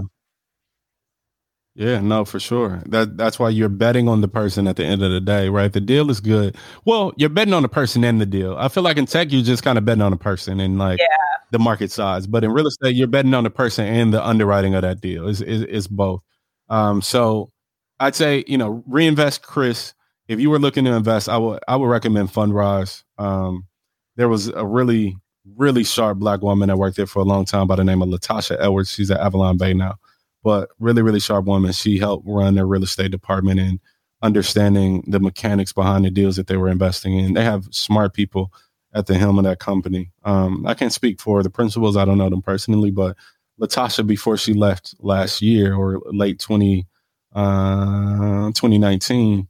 Yeah, 1.77 1.99
no, 1.99 2.25
for 2.25 2.39
sure. 2.39 2.81
That 2.87 3.17
that's 3.17 3.37
why 3.37 3.49
you're 3.49 3.69
betting 3.69 4.09
on 4.09 4.21
the 4.21 4.27
person 4.27 4.67
at 4.67 4.77
the 4.77 4.83
end 4.83 5.03
of 5.03 5.11
the 5.11 5.21
day, 5.21 5.47
right? 5.47 5.71
The 5.71 5.79
deal 5.79 6.09
is 6.09 6.19
good. 6.19 6.57
Well, 6.85 7.13
you're 7.17 7.29
betting 7.29 7.53
on 7.53 7.61
the 7.61 7.69
person 7.69 8.03
and 8.03 8.19
the 8.19 8.25
deal. 8.25 8.57
I 8.57 8.67
feel 8.67 8.81
like 8.81 8.97
in 8.97 9.05
tech, 9.05 9.31
you're 9.31 9.43
just 9.43 9.61
kind 9.61 9.77
of 9.77 9.85
betting 9.85 10.01
on 10.01 10.09
the 10.09 10.17
person 10.17 10.59
and 10.59 10.79
like 10.79 10.97
yeah. 10.97 11.05
the 11.51 11.59
market 11.59 11.91
size. 11.91 12.25
But 12.25 12.43
in 12.43 12.51
real 12.51 12.65
estate, 12.65 12.95
you're 12.95 13.05
betting 13.05 13.35
on 13.35 13.43
the 13.43 13.51
person 13.51 13.85
and 13.85 14.11
the 14.11 14.25
underwriting 14.25 14.73
of 14.73 14.81
that 14.81 15.01
deal. 15.01 15.27
Is 15.27 15.39
is 15.39 15.61
is 15.65 15.87
both. 15.87 16.23
Um, 16.67 17.03
so 17.03 17.51
I'd 17.99 18.15
say 18.15 18.43
you 18.47 18.57
know 18.57 18.83
reinvest, 18.87 19.43
Chris. 19.43 19.93
If 20.27 20.39
you 20.39 20.49
were 20.49 20.59
looking 20.59 20.83
to 20.85 20.93
invest, 20.93 21.29
I 21.29 21.37
would 21.37 21.59
I 21.67 21.75
would 21.75 21.89
recommend 21.89 22.29
Fundrise. 22.29 23.03
Um, 23.19 23.67
there 24.15 24.29
was 24.29 24.47
a 24.47 24.65
really 24.65 25.15
really 25.55 25.83
sharp 25.83 26.17
black 26.17 26.41
woman 26.41 26.69
that 26.69 26.77
worked 26.77 26.97
there 26.97 27.05
for 27.05 27.19
a 27.19 27.23
long 27.23 27.45
time 27.45 27.67
by 27.67 27.75
the 27.75 27.83
name 27.83 28.01
of 28.01 28.09
Latasha 28.09 28.57
Edwards. 28.59 28.91
She's 28.91 29.11
at 29.11 29.19
Avalon 29.19 29.57
Bay 29.57 29.75
now 29.75 29.99
but 30.43 30.69
really, 30.79 31.01
really 31.01 31.19
sharp 31.19 31.45
woman. 31.45 31.71
She 31.71 31.97
helped 31.97 32.27
run 32.27 32.55
their 32.55 32.67
real 32.67 32.83
estate 32.83 33.11
department 33.11 33.59
and 33.59 33.79
understanding 34.21 35.03
the 35.07 35.19
mechanics 35.19 35.73
behind 35.73 36.05
the 36.05 36.11
deals 36.11 36.35
that 36.37 36.47
they 36.47 36.57
were 36.57 36.69
investing 36.69 37.17
in. 37.17 37.33
They 37.33 37.43
have 37.43 37.67
smart 37.71 38.13
people 38.13 38.51
at 38.93 39.05
the 39.05 39.17
helm 39.17 39.37
of 39.37 39.43
that 39.45 39.59
company. 39.59 40.11
Um, 40.23 40.65
I 40.65 40.73
can't 40.73 40.93
speak 40.93 41.21
for 41.21 41.43
the 41.43 41.49
principals. 41.49 41.97
I 41.97 42.05
don't 42.05 42.17
know 42.17 42.29
them 42.29 42.41
personally, 42.41 42.91
but 42.91 43.15
Latasha, 43.59 44.05
before 44.05 44.37
she 44.37 44.53
left 44.53 44.95
last 44.99 45.41
year 45.41 45.75
or 45.75 46.01
late 46.11 46.39
20, 46.39 46.87
uh, 47.33 48.47
2019, 48.47 49.47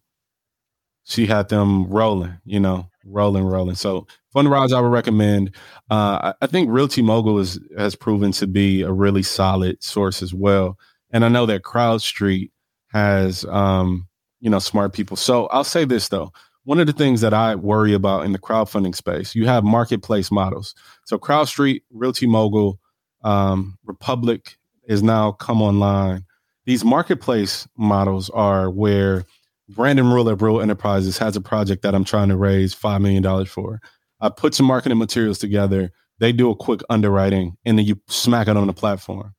she 1.04 1.26
had 1.26 1.50
them 1.50 1.88
rolling, 1.88 2.38
you 2.44 2.60
know, 2.60 2.90
rolling, 3.08 3.46
rolling. 3.46 3.76
So 3.76 4.08
Fundrise, 4.36 4.74
I 4.74 4.82
would 4.82 4.92
recommend. 4.92 5.56
Uh, 5.90 6.34
I 6.42 6.48
think 6.48 6.70
Realty 6.70 7.02
Mogul 7.02 7.40
is, 7.40 7.60
has 7.78 7.96
proven 7.96 8.32
to 8.34 8.48
be 8.48 8.82
a 8.82 8.92
really 8.92 9.24
solid 9.24 9.82
source 9.82 10.22
as 10.22 10.34
well. 10.34 10.78
And 11.12 11.26
I 11.26 11.30
know 11.30 11.46
that 11.46 11.64
CrowdStreet 11.64 12.52
has, 12.88 13.46
um, 13.46 14.08
you 14.40 14.50
know, 14.50 14.60
smart 14.60 14.94
people. 14.94 15.18
So 15.18 15.48
I'll 15.48 15.64
say 15.64 15.86
this 15.86 16.10
though. 16.10 16.32
One 16.66 16.80
of 16.80 16.88
the 16.88 16.94
things 16.94 17.22
that 17.22 17.34
I 17.34 17.56
worry 17.56 17.94
about 17.94 18.26
in 18.26 18.34
the 18.34 18.40
crowdfunding 18.40 18.94
space, 18.94 19.34
you 19.34 19.48
have 19.48 19.64
marketplace 19.64 20.30
models. 20.30 20.76
So 21.06 21.18
CrowdStreet, 21.18 21.82
Realty 21.92 22.28
Mogul, 22.28 22.80
um, 23.24 23.78
Republic 23.86 24.58
is 24.88 25.02
now 25.02 25.32
come 25.32 25.62
online. 25.62 26.26
These 26.66 26.84
marketplace 26.84 27.68
models 27.78 28.30
are 28.32 28.70
where 28.70 29.24
Brandon 29.70 30.12
Rule 30.12 30.30
at 30.30 30.42
Rule 30.42 30.62
Enterprises 30.62 31.18
has 31.18 31.36
a 31.36 31.42
project 31.42 31.84
that 31.84 31.94
I'm 31.94 32.06
trying 32.06 32.30
to 32.30 32.38
raise 32.38 32.74
$5 32.74 33.02
million 33.02 33.46
for. 33.46 33.82
I 34.20 34.30
put 34.30 34.56
some 34.56 34.66
marketing 34.66 34.98
materials 34.98 35.38
together. 35.38 35.92
They 36.20 36.32
do 36.32 36.50
a 36.50 36.56
quick 36.56 36.82
underwriting 36.90 37.58
and 37.66 37.78
then 37.78 37.86
you 37.86 38.00
smack 38.08 38.48
it 38.48 38.58
on 38.58 38.68
the 38.68 38.74
platform. 38.74 39.34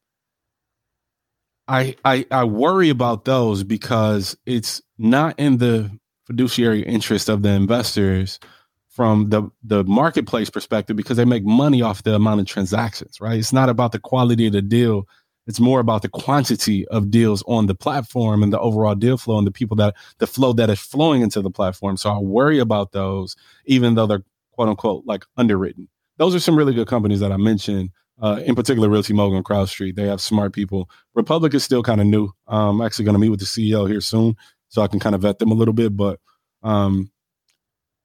I, 1.67 1.97
I 2.05 2.25
I 2.31 2.45
worry 2.45 2.89
about 2.89 3.27
those 3.27 3.63
because 3.63 4.37
it's 4.47 4.81
not 4.97 5.39
in 5.39 5.59
the 5.59 5.91
fiduciary 6.27 6.83
interest 6.83 7.29
of 7.29 7.43
the 7.43 7.51
investors 7.51 8.41
from 8.89 9.29
the 9.29 9.51
the 9.63 9.85
marketplace 9.85 10.49
perspective 10.51 10.97
because 10.97 11.19
they 11.19 11.27
make 11.27 11.45
money 11.45 11.83
off 11.83 12.03
the 12.05 12.15
amount 12.15 12.41
of 12.41 12.47
transactions, 12.47 13.21
right? 13.21 13.39
It's 13.39 13.53
not 13.53 13.69
about 13.69 13.93
the 13.93 13.99
quality 13.99 14.47
of 14.47 14.55
the 14.55 14.63
deal. 14.63 15.07
It's 15.49 15.59
more 15.59 15.81
about 15.81 16.03
the 16.03 16.11
quantity 16.11 16.87
of 16.89 17.11
deals 17.11 17.43
on 17.49 17.67
the 17.67 17.75
platform 17.75 18.43
and 18.43 18.53
the 18.53 18.61
overall 18.61 18.95
deal 18.95 19.17
flow 19.17 19.39
and 19.39 19.47
the 19.47 19.51
people 19.51 19.77
that 19.79 19.97
the 20.19 20.27
flow 20.27 20.53
that 20.53 20.69
is 20.69 20.79
flowing 20.79 21.23
into 21.23 21.41
the 21.41 21.51
platform. 21.51 21.97
So 21.97 22.11
I 22.11 22.19
worry 22.19 22.59
about 22.59 22.93
those, 22.93 23.35
even 23.65 23.95
though 23.95 24.07
they're 24.07 24.23
quote 24.53 24.69
unquote 24.69 25.05
like 25.07 25.25
underwritten. 25.37 25.89
Those 26.19 26.35
are 26.35 26.41
some 26.41 26.57
really 26.57 26.75
good 26.75 26.87
companies 26.87 27.21
that 27.21 27.33
I 27.33 27.39
mentioned. 27.39 27.91
Uh, 28.21 28.41
in 28.45 28.57
particular, 28.57 28.89
Realty 28.89 29.15
and 29.15 29.45
CrowdStreet. 29.45 29.95
They 29.95 30.07
have 30.09 30.21
smart 30.21 30.53
people. 30.53 30.91
Republic 31.15 31.55
is 31.55 31.65
still 31.65 31.83
kind 31.83 32.01
of 32.01 32.07
new. 32.07 32.31
I'm 32.47 32.81
actually 32.81 33.05
going 33.07 33.15
to 33.15 33.21
meet 33.21 33.31
with 33.31 33.41
the 33.41 33.47
CEO 33.47 33.89
here 33.89 34.01
soon, 34.01 34.37
so 34.69 34.83
I 34.83 34.89
can 34.89 34.99
kind 34.99 35.15
of 35.15 35.23
vet 35.23 35.39
them 35.39 35.53
a 35.53 35.55
little 35.55 35.73
bit. 35.73 35.97
But 35.97 36.21
um, 36.63 37.11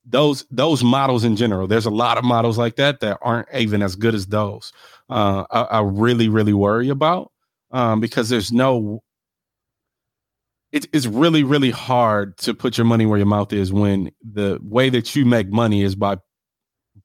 those 0.05 0.45
those 0.51 0.83
models 0.83 1.23
in 1.23 1.35
general, 1.35 1.67
there's 1.67 1.87
a 1.87 1.91
lot 1.91 2.17
of 2.17 2.23
models 2.23 2.57
like 2.57 2.75
that 2.75 2.99
that 3.01 3.17
aren't 3.21 3.47
even 3.53 3.81
as 3.81 3.95
good 3.95 4.13
as 4.13 4.27
those. 4.27 4.71
Uh, 5.09 5.45
I, 5.51 5.61
I, 5.61 5.81
really 5.81 6.29
really 6.29 6.53
worry 6.53 6.89
about 6.89 7.32
um, 7.73 7.99
because 7.99 8.29
there's 8.29 8.51
no. 8.51 9.03
It's 10.71 11.05
really 11.05 11.43
really 11.43 11.69
hard 11.69 12.35
to 12.39 12.55
put 12.55 12.79
your 12.79 12.85
money 12.85 13.05
where 13.05 13.19
your 13.19 13.27
mouth 13.27 13.53
is 13.53 13.71
when 13.71 14.09
the 14.23 14.57
way 14.63 14.89
that 14.89 15.15
you 15.15 15.23
make 15.23 15.51
money 15.51 15.83
is 15.83 15.93
by 15.93 16.17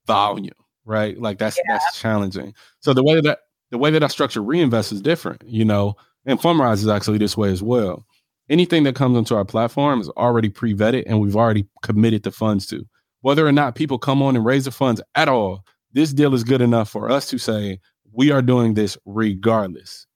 volume, 0.07 0.55
right? 0.85 1.19
Like 1.21 1.37
that's 1.37 1.55
yeah. 1.57 1.73
that's 1.73 1.99
challenging. 1.99 2.55
So 2.79 2.95
the 2.95 3.03
way 3.03 3.21
that 3.21 3.41
the 3.69 3.77
way 3.77 3.91
that 3.91 4.03
I 4.03 4.07
structure 4.07 4.41
reinvest 4.41 4.91
is 4.91 5.03
different, 5.03 5.43
you 5.45 5.63
know, 5.65 5.95
and 6.25 6.39
Fundrise 6.39 6.77
is 6.77 6.87
actually 6.87 7.19
this 7.19 7.37
way 7.37 7.51
as 7.51 7.61
well. 7.61 8.05
Anything 8.49 8.83
that 8.83 8.95
comes 8.95 9.15
onto 9.15 9.35
our 9.35 9.45
platform 9.45 10.01
is 10.01 10.09
already 10.09 10.49
pre-vetted 10.49 11.03
and 11.05 11.21
we've 11.21 11.35
already 11.35 11.67
committed 11.83 12.23
the 12.23 12.31
funds 12.31 12.65
to. 12.67 12.87
Whether 13.21 13.45
or 13.45 13.51
not 13.51 13.75
people 13.75 13.99
come 13.99 14.23
on 14.23 14.35
and 14.35 14.43
raise 14.43 14.65
the 14.65 14.71
funds 14.71 15.01
at 15.13 15.29
all, 15.29 15.63
this 15.91 16.11
deal 16.11 16.33
is 16.33 16.43
good 16.43 16.61
enough 16.61 16.89
for 16.89 17.11
us 17.11 17.29
to 17.29 17.37
say 17.37 17.79
we 18.11 18.31
are 18.31 18.41
doing 18.41 18.73
this 18.73 18.97
regardless. 19.05 20.07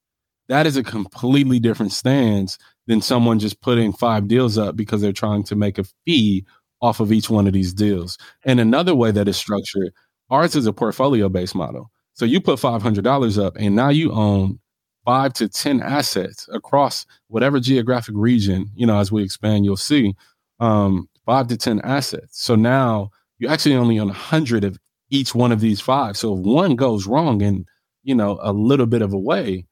That 0.54 0.68
is 0.68 0.78
a 0.78 0.84
completely 0.84 1.58
different 1.58 1.92
stance 1.92 2.60
than 2.86 3.02
someone 3.02 3.40
just 3.40 3.60
putting 3.62 3.92
five 3.92 4.28
deals 4.28 4.56
up 4.56 4.76
because 4.76 5.02
they're 5.02 5.12
trying 5.12 5.42
to 5.46 5.56
make 5.56 5.80
a 5.80 5.84
fee 6.06 6.46
off 6.80 7.00
of 7.00 7.12
each 7.12 7.28
one 7.28 7.48
of 7.48 7.54
these 7.54 7.74
deals. 7.74 8.20
And 8.46 8.60
another 8.60 8.94
way 8.94 9.10
that 9.10 9.28
is 9.28 9.36
structured, 9.36 9.92
ours 10.30 10.56
is 10.56 10.68
a 10.68 10.72
portfolio 10.72 11.28
based 11.28 11.56
model. 11.56 11.90
So 12.14 12.26
you 12.26 12.40
put 12.40 12.60
$500 12.60 13.44
up 13.44 13.56
and 13.58 13.76
now 13.76 13.90
you 13.90 14.12
own 14.12 14.60
five 15.06 15.34
to 15.34 15.50
10 15.50 15.82
assets 15.82 16.48
across 16.54 17.08
whatever 17.30 17.60
geographic 17.60 18.14
region, 18.16 18.70
you 18.76 18.86
know, 18.86 19.00
as 19.00 19.12
we 19.12 19.24
expand, 19.24 19.66
you'll 19.66 19.76
see 19.76 20.14
um, 20.60 21.10
five 21.26 21.48
to 21.48 21.58
10 21.58 21.82
assets. 21.82 22.40
So 22.40 22.54
now 22.54 23.10
you 23.40 23.48
actually 23.48 23.74
only 23.74 23.98
own 23.98 24.12
a 24.12 24.14
hundred 24.14 24.66
of 24.66 24.78
each 25.10 25.34
one 25.34 25.52
of 25.52 25.62
these 25.62 25.82
five. 25.82 26.16
So 26.16 26.38
if 26.38 26.42
one 26.42 26.76
goes 26.76 27.08
wrong 27.08 27.42
in, 27.42 27.66
you 28.04 28.14
know, 28.14 28.38
a 28.40 28.54
little 28.54 28.86
bit 28.86 29.02
of 29.02 29.14
a 29.14 29.20
way, 29.20 29.66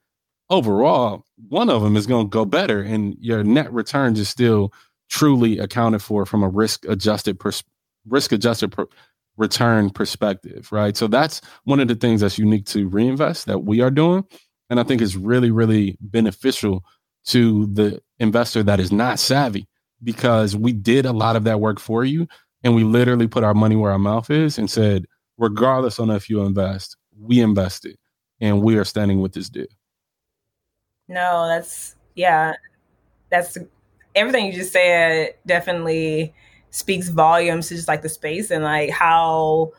overall, 0.52 1.26
one 1.50 1.70
of 1.70 1.82
them 1.82 1.96
is 1.96 2.06
going 2.06 2.28
to 2.28 2.30
go 2.30 2.46
better 2.46 2.82
and 2.82 3.16
your 3.20 3.44
net 3.44 3.72
returns 3.74 4.20
is 4.20 4.30
still 4.30 4.74
truly 5.10 5.58
accounted 5.58 6.04
for 6.04 6.26
from 6.26 6.44
a 6.44 6.50
risk 6.50 6.86
adjusted 6.88 7.40
pers- 7.40 7.64
risk 8.08 8.32
adjusted 8.32 8.72
per- 8.72 8.88
return 9.38 9.90
perspective, 9.90 10.72
right? 10.72 10.96
So 10.96 11.08
that's 11.08 11.42
one 11.64 11.80
of 11.80 11.88
the 11.88 11.96
things 11.96 12.22
that's 12.22 12.38
unique 12.38 12.66
to 12.68 12.88
reinvest 12.88 13.48
that 13.48 13.60
we 13.60 13.82
are 13.82 13.90
doing, 13.90 14.26
and 14.70 14.80
I 14.80 14.84
think 14.84 15.02
is 15.02 15.18
really 15.18 15.52
really 15.52 15.98
beneficial 16.02 16.84
to 17.28 17.68
the 17.68 18.02
investor 18.20 18.64
that 18.64 18.80
is 18.80 18.92
not 18.92 19.20
savvy 19.20 19.68
because 20.04 20.56
we 20.56 20.74
did 20.74 21.06
a 21.06 21.14
lot 21.14 21.36
of 21.36 21.44
that 21.46 21.60
work 21.60 21.80
for 21.80 22.04
you 22.04 22.28
and 22.64 22.76
we 22.76 22.84
literally 22.84 23.28
put 23.28 23.44
our 23.44 23.54
money 23.54 23.76
where 23.76 23.92
our 23.92 24.00
mouth 24.00 24.30
is 24.30 24.58
and 24.58 24.70
said 24.70 25.06
regardless 25.38 26.00
on 26.00 26.10
if 26.10 26.30
you 26.30 26.42
invest 26.42 26.98
we 27.20 27.40
invested 27.40 27.96
and 28.40 28.64
we 28.64 28.76
are 28.78 28.84
standing 28.84 29.22
with 29.22 29.34
this 29.34 29.50
deal 29.50 29.68
no 31.12 31.48
that's 31.48 31.96
yeah. 32.16 32.54
That's 33.30 33.58
everything 34.16 34.48
you 34.48 34.54
just 34.54 34.74
said 34.74 35.36
definitely 35.46 36.34
speaks 36.72 37.10
volumes 37.10 37.70
to 37.70 37.76
just 37.76 37.88
like 37.88 38.02
the 38.02 38.10
space 38.10 38.52
and 38.52 38.64
like 38.64 38.90
how 38.90 39.72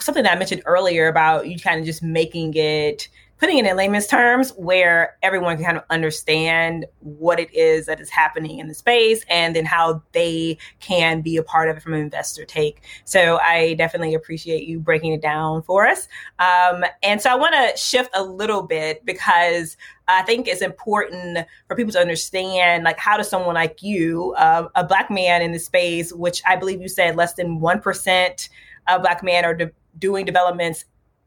something 0.00 0.24
that 0.24 0.32
I 0.32 0.38
mentioned 0.38 0.62
earlier 0.66 1.08
about 1.08 1.48
you 1.48 1.58
kind 1.58 1.78
of 1.80 1.86
just 1.86 2.02
making 2.02 2.54
it 2.54 3.08
putting 3.42 3.58
it 3.58 3.66
in 3.66 3.76
layman's 3.76 4.06
terms 4.06 4.50
where 4.50 5.16
everyone 5.20 5.56
can 5.56 5.64
kind 5.64 5.76
of 5.76 5.82
understand 5.90 6.86
what 7.00 7.40
it 7.40 7.52
is 7.52 7.86
that 7.86 8.00
is 8.00 8.08
happening 8.08 8.60
in 8.60 8.68
the 8.68 8.74
space 8.74 9.24
and 9.28 9.56
then 9.56 9.64
how 9.64 10.00
they 10.12 10.56
can 10.78 11.20
be 11.20 11.36
a 11.36 11.42
part 11.42 11.68
of 11.68 11.76
it 11.76 11.82
from 11.82 11.92
an 11.92 11.98
investor 11.98 12.44
take. 12.44 12.84
So 13.04 13.38
I 13.38 13.74
definitely 13.74 14.14
appreciate 14.14 14.68
you 14.68 14.78
breaking 14.78 15.12
it 15.12 15.20
down 15.20 15.62
for 15.62 15.88
us. 15.88 16.06
Um, 16.38 16.84
and 17.02 17.20
so 17.20 17.30
I 17.30 17.34
want 17.34 17.52
to 17.54 17.76
shift 17.76 18.10
a 18.14 18.22
little 18.22 18.62
bit 18.62 19.04
because 19.04 19.76
I 20.06 20.22
think 20.22 20.46
it's 20.46 20.62
important 20.62 21.44
for 21.66 21.74
people 21.74 21.92
to 21.94 21.98
understand, 21.98 22.84
like, 22.84 23.00
how 23.00 23.16
does 23.16 23.28
someone 23.28 23.56
like 23.56 23.82
you, 23.82 24.36
uh, 24.38 24.68
a 24.76 24.84
black 24.84 25.10
man 25.10 25.42
in 25.42 25.50
the 25.50 25.58
space, 25.58 26.12
which 26.12 26.42
I 26.46 26.54
believe 26.54 26.80
you 26.80 26.88
said 26.88 27.16
less 27.16 27.34
than 27.34 27.58
1% 27.58 28.48
of 28.86 29.02
black 29.02 29.24
men 29.24 29.44
are 29.44 29.54
de- 29.54 29.72
doing 29.98 30.24
developments 30.24 30.84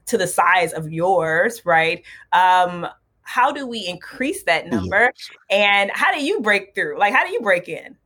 to 0.07 0.17
the 0.17 0.27
size 0.27 0.73
of 0.73 0.91
yours, 0.91 1.65
right? 1.65 2.03
Um, 2.31 2.87
how 3.21 3.51
do 3.51 3.67
we 3.67 3.85
increase 3.87 4.43
that 4.43 4.67
number? 4.67 5.11
And 5.49 5.91
how 5.93 6.13
do 6.13 6.23
you 6.23 6.41
break 6.41 6.75
through? 6.75 6.99
Like, 6.99 7.13
how 7.13 7.25
do 7.25 7.31
you 7.31 7.41
break 7.41 7.67
in? 7.67 7.97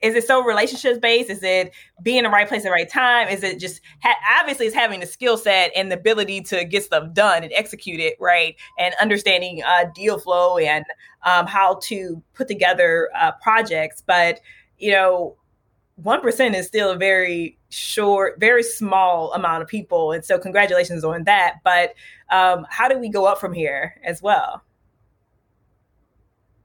Is 0.00 0.14
it 0.14 0.26
so 0.26 0.42
relationships 0.42 0.98
based? 0.98 1.28
Is 1.28 1.42
it 1.42 1.72
being 2.02 2.18
in 2.18 2.24
the 2.24 2.30
right 2.30 2.48
place 2.48 2.60
at 2.60 2.64
the 2.64 2.70
right 2.70 2.88
time? 2.88 3.28
Is 3.28 3.42
it 3.42 3.60
just 3.60 3.82
ha- 4.02 4.16
obviously 4.40 4.64
it's 4.64 4.74
having 4.74 5.00
the 5.00 5.06
skill 5.06 5.36
set 5.36 5.72
and 5.76 5.92
the 5.92 5.96
ability 5.98 6.40
to 6.42 6.64
get 6.64 6.84
stuff 6.84 7.12
done 7.12 7.44
and 7.44 7.52
execute 7.52 8.00
it 8.00 8.16
right, 8.18 8.56
and 8.78 8.94
understanding 8.98 9.62
uh, 9.62 9.84
deal 9.94 10.18
flow 10.18 10.56
and 10.56 10.86
um, 11.26 11.46
how 11.46 11.78
to 11.82 12.22
put 12.32 12.48
together 12.48 13.10
uh, 13.14 13.32
projects. 13.42 14.02
But 14.06 14.40
you 14.78 14.92
know, 14.92 15.36
one 16.02 16.20
percent 16.20 16.54
is 16.54 16.66
still 16.66 16.90
a 16.90 16.96
very 16.96 17.58
short, 17.68 18.40
very 18.40 18.62
small 18.62 19.32
amount 19.32 19.62
of 19.62 19.68
people, 19.68 20.12
and 20.12 20.24
so 20.24 20.38
congratulations 20.38 21.04
on 21.04 21.24
that. 21.24 21.56
But 21.64 21.94
um, 22.30 22.66
how 22.70 22.88
do 22.88 22.98
we 22.98 23.08
go 23.08 23.26
up 23.26 23.38
from 23.38 23.52
here 23.52 23.96
as 24.04 24.22
well? 24.22 24.62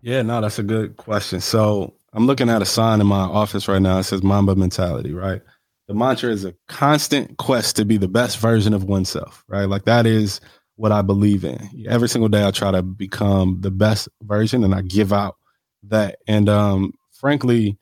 Yeah, 0.01 0.22
no, 0.22 0.39
that's 0.39 0.60
a 0.60 0.63
good 0.63 0.98
question. 0.98 1.42
So 1.42 1.96
I'm 2.13 2.27
looking 2.27 2.50
at 2.50 2.62
a 2.62 2.65
sign 2.65 3.01
in 3.01 3.08
my 3.08 3.22
office 3.22 3.68
right 3.68 3.82
now. 3.82 3.98
It 3.98 4.04
says 4.04 4.22
Mamba 4.22 4.56
mentality, 4.56 5.13
right? 5.13 5.42
The 5.88 5.94
mantra 5.94 6.32
is 6.32 6.46
a 6.46 6.54
constant 6.68 7.38
quest 7.38 7.75
to 7.75 7.86
be 7.86 7.98
the 7.98 8.08
best 8.08 8.38
version 8.39 8.74
of 8.74 8.84
oneself, 8.84 9.44
right? 9.48 9.65
Like 9.65 9.86
that 9.86 10.06
is 10.06 10.42
what 10.75 10.92
I 10.92 11.01
believe 11.01 11.44
in. 11.44 11.86
Every 11.88 12.10
single 12.10 12.30
day 12.30 12.46
I 12.46 12.51
try 12.51 12.72
to 12.72 12.82
become 12.82 13.62
the 13.62 13.72
best 13.72 14.10
version 14.22 14.63
and 14.63 14.75
I 14.75 14.82
give 14.82 15.12
out 15.12 15.38
that. 15.84 16.18
And 16.27 16.50
um, 16.50 16.94
frankly, 17.12 17.77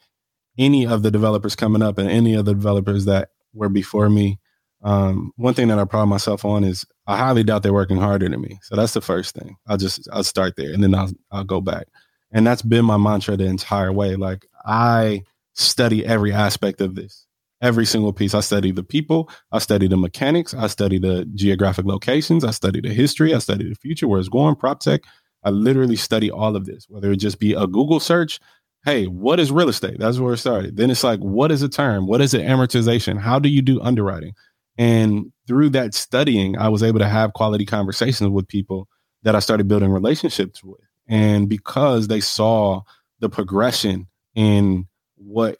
any 0.57 0.85
of 0.85 1.03
the 1.03 1.11
developers 1.11 1.55
coming 1.55 1.81
up 1.81 1.97
and 1.97 2.09
any 2.09 2.33
of 2.35 2.45
the 2.45 2.53
developers 2.53 3.05
that 3.05 3.29
were 3.53 3.69
before 3.69 4.09
me, 4.09 4.39
um, 4.83 5.31
one 5.37 5.53
thing 5.53 5.69
that 5.69 5.79
I 5.79 5.85
pride 5.85 6.05
myself 6.05 6.43
on 6.45 6.63
is 6.63 6.85
I 7.07 7.17
highly 7.17 7.43
doubt 7.43 7.63
they're 7.63 7.73
working 7.73 7.97
harder 7.97 8.27
than 8.27 8.41
me. 8.41 8.59
So 8.63 8.75
that's 8.75 8.93
the 8.93 9.01
first 9.01 9.35
thing. 9.35 9.55
I'll 9.67 9.77
just 9.77 10.07
I'll 10.11 10.23
start 10.23 10.55
there 10.57 10.73
and 10.73 10.83
then 10.83 10.93
I'll 10.93 11.11
I'll 11.31 11.43
go 11.43 11.61
back. 11.61 11.87
And 12.31 12.45
that's 12.45 12.61
been 12.61 12.85
my 12.85 12.97
mantra 12.97 13.37
the 13.37 13.45
entire 13.45 13.91
way. 13.91 14.15
Like 14.15 14.45
I 14.65 15.23
study 15.53 16.05
every 16.05 16.33
aspect 16.33 16.81
of 16.81 16.95
this. 16.95 17.25
Every 17.61 17.85
single 17.85 18.11
piece. 18.11 18.33
I 18.33 18.41
study 18.41 18.71
the 18.71 18.83
people, 18.83 19.29
I 19.53 19.59
study 19.59 19.87
the 19.87 19.95
mechanics, 19.95 20.53
I 20.53 20.67
study 20.67 20.99
the 20.99 21.23
geographic 21.33 21.85
locations, 21.85 22.43
I 22.43 22.51
study 22.51 22.81
the 22.81 22.93
history, 22.93 23.33
I 23.33 23.37
study 23.37 23.69
the 23.69 23.75
future, 23.75 24.05
where 24.05 24.19
it's 24.19 24.27
going, 24.27 24.57
prop 24.57 24.81
tech, 24.81 25.03
I 25.45 25.49
literally 25.49 25.95
study 25.95 26.29
all 26.29 26.57
of 26.57 26.65
this, 26.65 26.87
whether 26.89 27.11
it 27.11 27.17
just 27.17 27.39
be 27.39 27.53
a 27.53 27.65
Google 27.65 28.01
search. 28.01 28.41
Hey, 28.85 29.05
what 29.05 29.39
is 29.39 29.51
real 29.51 29.69
estate? 29.69 29.97
That's 29.97 30.19
where 30.19 30.33
it 30.33 30.37
started. 30.37 30.75
Then 30.75 30.91
it's 30.91 31.03
like, 31.03 31.19
what 31.19 31.51
is 31.51 31.61
a 31.61 31.69
term? 31.69 32.05
What 32.05 32.21
is 32.21 32.33
an 32.33 32.41
amortization? 32.41 33.17
How 33.17 33.39
do 33.39 33.47
you 33.47 33.61
do 33.61 33.81
underwriting? 33.81 34.33
And 34.77 35.31
through 35.47 35.69
that 35.69 35.93
studying, 35.93 36.57
I 36.57 36.69
was 36.69 36.83
able 36.83 36.99
to 36.99 37.07
have 37.07 37.33
quality 37.33 37.65
conversations 37.65 38.29
with 38.29 38.47
people 38.47 38.87
that 39.23 39.35
I 39.35 39.39
started 39.39 39.67
building 39.67 39.89
relationships 39.89 40.63
with. 40.63 40.81
And 41.07 41.47
because 41.47 42.07
they 42.07 42.19
saw 42.19 42.81
the 43.19 43.29
progression 43.29 44.07
in 44.35 44.87
what 45.15 45.59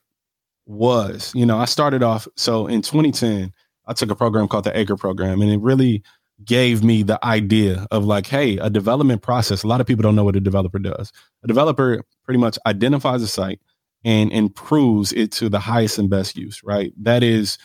was, 0.66 1.32
you 1.36 1.46
know, 1.46 1.58
I 1.58 1.66
started 1.66 2.04
off. 2.04 2.28
So 2.36 2.68
in 2.68 2.82
2010, 2.82 3.54
I 3.86 3.94
took 3.94 4.12
a 4.12 4.16
program 4.16 4.48
called 4.48 4.64
the 4.64 4.78
Acre 4.78 4.96
Program, 4.96 5.42
and 5.42 5.52
it 5.52 5.60
really 5.60 6.04
gave 6.46 6.84
me 6.84 7.04
the 7.04 7.24
idea 7.26 7.88
of 7.92 8.06
like, 8.06 8.28
hey, 8.28 8.58
a 8.58 8.70
development 8.70 9.22
process. 9.22 9.64
A 9.64 9.68
lot 9.68 9.82
of 9.82 9.88
people 9.88 10.04
don't 10.04 10.16
know 10.16 10.24
what 10.24 10.36
a 10.36 10.42
developer 10.42 10.80
does. 10.80 11.12
A 11.44 11.48
developer 11.48 12.04
pretty 12.24 12.40
much 12.40 12.58
identifies 12.66 13.22
a 13.22 13.28
site 13.28 13.60
and 14.04 14.32
improves 14.32 15.14
it 15.14 15.32
to 15.34 15.50
the 15.50 15.60
highest 15.60 15.98
and 15.98 16.10
best 16.10 16.36
use, 16.38 16.64
right? 16.64 16.94
That 17.02 17.24
is, 17.24 17.58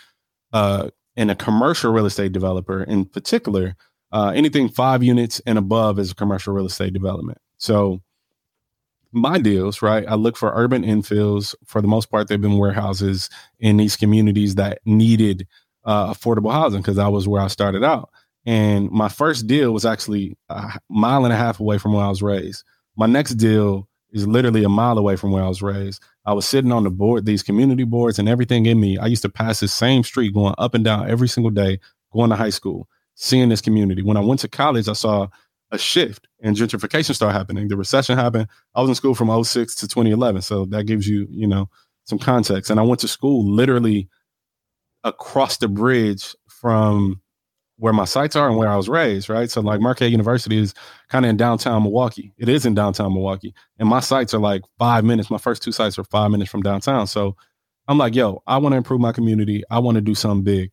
uh, 0.52 0.90
in 1.16 1.30
a 1.30 1.34
commercial 1.34 1.92
real 1.92 2.06
estate 2.06 2.32
developer 2.32 2.82
in 2.82 3.04
particular, 3.04 3.74
uh, 4.12 4.32
anything 4.34 4.68
five 4.68 5.02
units 5.02 5.40
and 5.46 5.58
above 5.58 5.98
is 5.98 6.12
a 6.12 6.14
commercial 6.14 6.54
real 6.54 6.66
estate 6.66 6.92
development. 6.92 7.38
So 7.58 8.00
my 9.12 9.38
deals, 9.38 9.82
right? 9.82 10.04
I 10.06 10.14
look 10.14 10.36
for 10.36 10.52
urban 10.54 10.84
infills. 10.84 11.54
For 11.64 11.80
the 11.80 11.88
most 11.88 12.10
part, 12.10 12.28
they've 12.28 12.40
been 12.40 12.58
warehouses 12.58 13.30
in 13.58 13.76
these 13.76 13.96
communities 13.96 14.54
that 14.56 14.80
needed 14.84 15.46
uh, 15.84 16.12
affordable 16.12 16.52
housing 16.52 16.80
because 16.82 16.96
that 16.96 17.12
was 17.12 17.26
where 17.26 17.42
I 17.42 17.48
started 17.48 17.82
out. 17.82 18.10
And 18.46 18.90
my 18.90 19.08
first 19.08 19.46
deal 19.46 19.72
was 19.72 19.84
actually 19.84 20.36
a 20.48 20.78
mile 20.88 21.24
and 21.24 21.32
a 21.32 21.36
half 21.36 21.60
away 21.60 21.78
from 21.78 21.92
where 21.92 22.04
I 22.04 22.08
was 22.08 22.22
raised. 22.22 22.64
My 22.96 23.06
next 23.06 23.34
deal 23.34 23.88
is 24.10 24.26
literally 24.26 24.64
a 24.64 24.68
mile 24.68 24.96
away 24.96 25.16
from 25.16 25.32
where 25.32 25.42
I 25.42 25.48
was 25.48 25.60
raised. 25.60 26.02
I 26.24 26.32
was 26.32 26.48
sitting 26.48 26.72
on 26.72 26.84
the 26.84 26.90
board, 26.90 27.26
these 27.26 27.42
community 27.42 27.84
boards, 27.84 28.18
and 28.18 28.28
everything 28.28 28.66
in 28.66 28.80
me. 28.80 28.96
I 28.98 29.06
used 29.06 29.22
to 29.22 29.28
pass 29.28 29.60
this 29.60 29.72
same 29.72 30.02
street 30.02 30.34
going 30.34 30.54
up 30.58 30.74
and 30.74 30.84
down 30.84 31.10
every 31.10 31.28
single 31.28 31.50
day, 31.50 31.78
going 32.12 32.30
to 32.30 32.36
high 32.36 32.50
school, 32.50 32.88
seeing 33.14 33.50
this 33.50 33.60
community. 33.60 34.02
When 34.02 34.16
I 34.16 34.20
went 34.20 34.40
to 34.40 34.48
college, 34.48 34.88
I 34.88 34.94
saw 34.94 35.28
a 35.70 35.78
shift 35.78 36.26
and 36.40 36.56
gentrification 36.56 37.14
started 37.14 37.36
happening. 37.36 37.68
The 37.68 37.76
recession 37.76 38.16
happened. 38.16 38.48
I 38.74 38.80
was 38.80 38.88
in 38.88 38.94
school 38.94 39.14
from 39.14 39.44
06 39.44 39.74
to 39.76 39.88
2011. 39.88 40.42
So 40.42 40.64
that 40.66 40.84
gives 40.84 41.06
you, 41.06 41.26
you 41.30 41.46
know, 41.46 41.68
some 42.04 42.18
context. 42.18 42.70
And 42.70 42.80
I 42.80 42.82
went 42.82 43.00
to 43.00 43.08
school 43.08 43.44
literally 43.46 44.08
across 45.04 45.58
the 45.58 45.68
bridge 45.68 46.34
from 46.48 47.20
where 47.78 47.92
my 47.92 48.04
sites 48.04 48.34
are 48.34 48.48
and 48.48 48.56
where 48.56 48.68
I 48.68 48.76
was 48.76 48.88
raised, 48.88 49.28
right? 49.28 49.50
So 49.50 49.60
like 49.60 49.80
Marquette 49.80 50.10
University 50.10 50.58
is 50.58 50.74
kind 51.08 51.24
of 51.24 51.30
in 51.30 51.36
downtown 51.36 51.84
Milwaukee. 51.84 52.32
It 52.36 52.48
is 52.48 52.66
in 52.66 52.74
downtown 52.74 53.14
Milwaukee. 53.14 53.54
And 53.78 53.88
my 53.88 54.00
sites 54.00 54.34
are 54.34 54.40
like 54.40 54.62
five 54.78 55.04
minutes. 55.04 55.30
My 55.30 55.38
first 55.38 55.62
two 55.62 55.70
sites 55.70 55.98
are 55.98 56.04
five 56.04 56.30
minutes 56.32 56.50
from 56.50 56.62
downtown. 56.62 57.06
So 57.06 57.36
I'm 57.86 57.96
like, 57.96 58.16
yo, 58.16 58.42
I 58.46 58.58
want 58.58 58.72
to 58.72 58.76
improve 58.76 59.00
my 59.00 59.12
community. 59.12 59.62
I 59.70 59.78
want 59.78 59.94
to 59.94 60.00
do 60.00 60.14
something 60.14 60.42
big. 60.42 60.72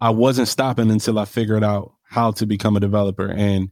I 0.00 0.08
wasn't 0.10 0.48
stopping 0.48 0.90
until 0.90 1.18
I 1.18 1.26
figured 1.26 1.62
out 1.62 1.92
how 2.04 2.32
to 2.32 2.46
become 2.46 2.76
a 2.76 2.80
developer. 2.80 3.30
And 3.30 3.70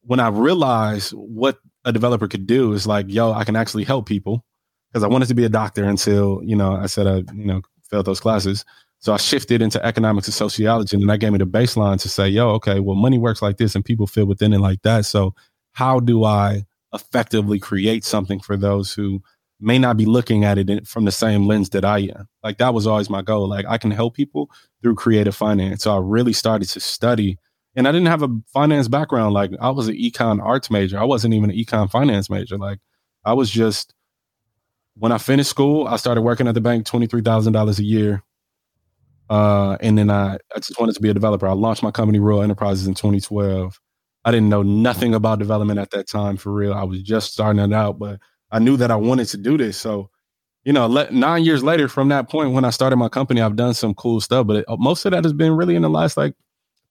when 0.00 0.20
I 0.20 0.28
realized 0.28 1.12
what 1.12 1.58
a 1.84 1.92
developer 1.92 2.28
could 2.28 2.46
do 2.46 2.72
is 2.72 2.86
like, 2.86 3.06
yo, 3.08 3.32
I 3.32 3.44
can 3.44 3.56
actually 3.56 3.84
help 3.84 4.06
people. 4.06 4.44
Because 4.90 5.04
I 5.04 5.08
wanted 5.08 5.28
to 5.28 5.34
be 5.34 5.44
a 5.44 5.50
doctor 5.50 5.84
until, 5.84 6.42
you 6.44 6.56
know, 6.56 6.74
I 6.74 6.86
said 6.86 7.06
I, 7.06 7.16
you 7.34 7.46
know, 7.46 7.62
failed 7.90 8.06
those 8.06 8.20
classes. 8.20 8.64
So 9.02 9.12
I 9.12 9.16
shifted 9.16 9.60
into 9.62 9.84
economics 9.84 10.28
and 10.28 10.34
sociology, 10.34 10.96
and 10.96 11.10
that 11.10 11.18
gave 11.18 11.32
me 11.32 11.38
the 11.38 11.44
baseline 11.46 12.00
to 12.00 12.08
say, 12.08 12.28
yo, 12.28 12.50
okay, 12.50 12.78
well, 12.78 12.94
money 12.94 13.18
works 13.18 13.42
like 13.42 13.56
this 13.56 13.74
and 13.74 13.84
people 13.84 14.06
feel 14.06 14.26
within 14.26 14.52
it 14.52 14.60
like 14.60 14.82
that. 14.82 15.04
So 15.06 15.34
how 15.72 15.98
do 15.98 16.22
I 16.22 16.64
effectively 16.94 17.58
create 17.58 18.04
something 18.04 18.38
for 18.38 18.56
those 18.56 18.92
who 18.92 19.20
may 19.58 19.76
not 19.76 19.96
be 19.96 20.06
looking 20.06 20.44
at 20.44 20.56
it 20.56 20.86
from 20.86 21.04
the 21.04 21.10
same 21.10 21.48
lens 21.48 21.70
that 21.70 21.84
I 21.84 21.98
am? 21.98 22.28
Like 22.44 22.58
that 22.58 22.74
was 22.74 22.86
always 22.86 23.10
my 23.10 23.22
goal. 23.22 23.48
Like 23.48 23.66
I 23.68 23.76
can 23.76 23.90
help 23.90 24.14
people 24.14 24.48
through 24.82 24.94
creative 24.94 25.34
finance. 25.34 25.82
So 25.82 25.96
I 25.96 25.98
really 25.98 26.32
started 26.32 26.68
to 26.68 26.78
study 26.78 27.38
and 27.74 27.88
I 27.88 27.92
didn't 27.92 28.06
have 28.06 28.22
a 28.22 28.28
finance 28.52 28.86
background. 28.86 29.34
Like 29.34 29.50
I 29.60 29.70
was 29.70 29.88
an 29.88 29.96
econ 29.96 30.40
arts 30.40 30.70
major. 30.70 31.00
I 31.00 31.04
wasn't 31.04 31.34
even 31.34 31.50
an 31.50 31.56
econ 31.56 31.90
finance 31.90 32.30
major. 32.30 32.56
Like 32.56 32.78
I 33.24 33.32
was 33.32 33.50
just 33.50 33.94
when 34.94 35.10
I 35.10 35.18
finished 35.18 35.50
school, 35.50 35.88
I 35.88 35.96
started 35.96 36.20
working 36.20 36.46
at 36.46 36.54
the 36.54 36.60
bank, 36.60 36.86
twenty 36.86 37.08
three 37.08 37.22
thousand 37.22 37.54
dollars 37.54 37.80
a 37.80 37.84
year. 37.84 38.22
Uh, 39.32 39.78
and 39.80 39.96
then 39.96 40.10
I, 40.10 40.34
I 40.54 40.58
just 40.58 40.78
wanted 40.78 40.94
to 40.94 41.00
be 41.00 41.08
a 41.08 41.14
developer. 41.14 41.48
I 41.48 41.52
launched 41.52 41.82
my 41.82 41.90
company, 41.90 42.18
Rule 42.18 42.42
Enterprises, 42.42 42.86
in 42.86 42.92
2012. 42.92 43.80
I 44.26 44.30
didn't 44.30 44.50
know 44.50 44.62
nothing 44.62 45.14
about 45.14 45.38
development 45.38 45.80
at 45.80 45.90
that 45.92 46.06
time 46.06 46.36
for 46.36 46.52
real. 46.52 46.74
I 46.74 46.84
was 46.84 47.00
just 47.00 47.32
starting 47.32 47.58
it 47.58 47.72
out, 47.72 47.98
but 47.98 48.20
I 48.50 48.58
knew 48.58 48.76
that 48.76 48.90
I 48.90 48.96
wanted 48.96 49.28
to 49.28 49.38
do 49.38 49.56
this. 49.56 49.78
So, 49.78 50.10
you 50.64 50.72
know, 50.74 50.86
le- 50.86 51.10
nine 51.10 51.44
years 51.44 51.64
later 51.64 51.88
from 51.88 52.10
that 52.10 52.28
point 52.28 52.52
when 52.52 52.66
I 52.66 52.68
started 52.68 52.96
my 52.96 53.08
company, 53.08 53.40
I've 53.40 53.56
done 53.56 53.72
some 53.72 53.94
cool 53.94 54.20
stuff, 54.20 54.46
but 54.46 54.56
it, 54.56 54.64
most 54.78 55.06
of 55.06 55.12
that 55.12 55.24
has 55.24 55.32
been 55.32 55.56
really 55.56 55.76
in 55.76 55.82
the 55.82 55.88
last 55.88 56.18
like 56.18 56.34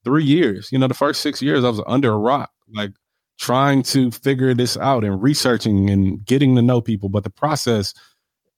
three 0.03 0.23
years. 0.23 0.71
You 0.71 0.79
know, 0.79 0.87
the 0.87 0.95
first 0.95 1.21
six 1.21 1.43
years 1.43 1.63
I 1.63 1.69
was 1.69 1.83
under 1.85 2.11
a 2.11 2.17
rock, 2.17 2.49
like 2.73 2.93
trying 3.37 3.83
to 3.83 4.09
figure 4.09 4.55
this 4.55 4.77
out 4.77 5.03
and 5.03 5.21
researching 5.21 5.91
and 5.91 6.25
getting 6.25 6.55
to 6.55 6.63
know 6.63 6.81
people. 6.81 7.07
But 7.07 7.23
the 7.23 7.29
process, 7.29 7.93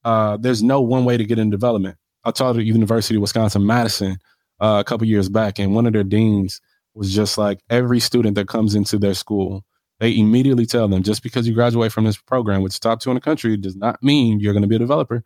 uh, 0.06 0.38
there's 0.38 0.62
no 0.62 0.80
one 0.80 1.04
way 1.04 1.18
to 1.18 1.24
get 1.24 1.38
in 1.38 1.50
development. 1.50 1.98
I 2.24 2.30
taught 2.30 2.56
at 2.56 2.64
University 2.64 3.16
of 3.16 3.22
Wisconsin 3.22 3.66
Madison 3.66 4.18
uh, 4.60 4.78
a 4.80 4.84
couple 4.84 5.06
years 5.06 5.28
back, 5.28 5.58
and 5.58 5.74
one 5.74 5.86
of 5.86 5.92
their 5.92 6.04
deans 6.04 6.60
was 6.94 7.14
just 7.14 7.36
like 7.36 7.60
every 7.68 8.00
student 8.00 8.36
that 8.36 8.48
comes 8.48 8.74
into 8.74 8.98
their 8.98 9.14
school, 9.14 9.64
they 10.00 10.16
immediately 10.16 10.66
tell 10.66 10.88
them 10.88 11.02
just 11.02 11.22
because 11.22 11.46
you 11.46 11.54
graduate 11.54 11.92
from 11.92 12.04
this 12.04 12.16
program, 12.16 12.62
which 12.62 12.74
is 12.74 12.78
top 12.78 13.00
two 13.00 13.10
in 13.10 13.14
the 13.14 13.20
country, 13.20 13.56
does 13.56 13.76
not 13.76 14.02
mean 14.02 14.40
you're 14.40 14.52
going 14.52 14.62
to 14.62 14.68
be 14.68 14.76
a 14.76 14.80
developer. 14.80 15.22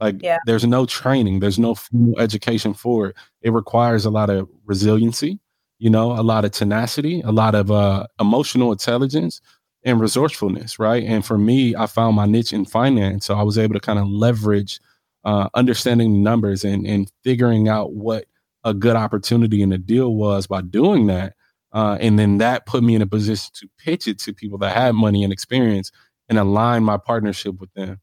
Like 0.00 0.22
yeah. 0.22 0.38
there's 0.46 0.64
no 0.64 0.86
training, 0.86 1.40
there's 1.40 1.58
no 1.58 1.74
formal 1.74 2.18
education 2.18 2.72
for 2.72 3.08
it. 3.08 3.16
It 3.42 3.52
requires 3.52 4.06
a 4.06 4.10
lot 4.10 4.30
of 4.30 4.48
resiliency, 4.64 5.38
you 5.78 5.90
know, 5.90 6.12
a 6.12 6.22
lot 6.22 6.44
of 6.44 6.52
tenacity, 6.52 7.20
a 7.20 7.32
lot 7.32 7.54
of 7.54 7.70
uh, 7.70 8.06
emotional 8.18 8.72
intelligence 8.72 9.42
and 9.84 10.00
resourcefulness, 10.00 10.78
right? 10.78 11.04
And 11.04 11.24
for 11.24 11.36
me, 11.36 11.74
I 11.76 11.86
found 11.86 12.16
my 12.16 12.26
niche 12.26 12.52
in 12.52 12.64
finance, 12.64 13.26
so 13.26 13.34
I 13.34 13.42
was 13.42 13.58
able 13.58 13.74
to 13.74 13.80
kind 13.80 13.98
of 13.98 14.08
leverage 14.08 14.80
uh, 15.24 15.48
understanding 15.54 16.22
numbers 16.22 16.64
and, 16.64 16.86
and 16.86 17.10
figuring 17.24 17.68
out 17.68 17.92
what 17.92 18.24
a 18.64 18.74
good 18.74 18.96
opportunity 18.96 19.62
in 19.62 19.70
the 19.70 19.78
deal 19.78 20.14
was 20.14 20.46
by 20.46 20.60
doing 20.60 21.06
that. 21.06 21.34
Uh, 21.72 21.96
and 22.00 22.18
then 22.18 22.38
that 22.38 22.66
put 22.66 22.82
me 22.82 22.94
in 22.94 23.02
a 23.02 23.06
position 23.06 23.50
to 23.54 23.68
pitch 23.78 24.08
it 24.08 24.18
to 24.18 24.34
people 24.34 24.58
that 24.58 24.76
had 24.76 24.94
money 24.94 25.22
and 25.22 25.32
experience 25.32 25.92
and 26.28 26.38
align 26.38 26.82
my 26.82 26.96
partnership 26.96 27.60
with 27.60 27.72
them. 27.74 28.00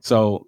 So, 0.00 0.46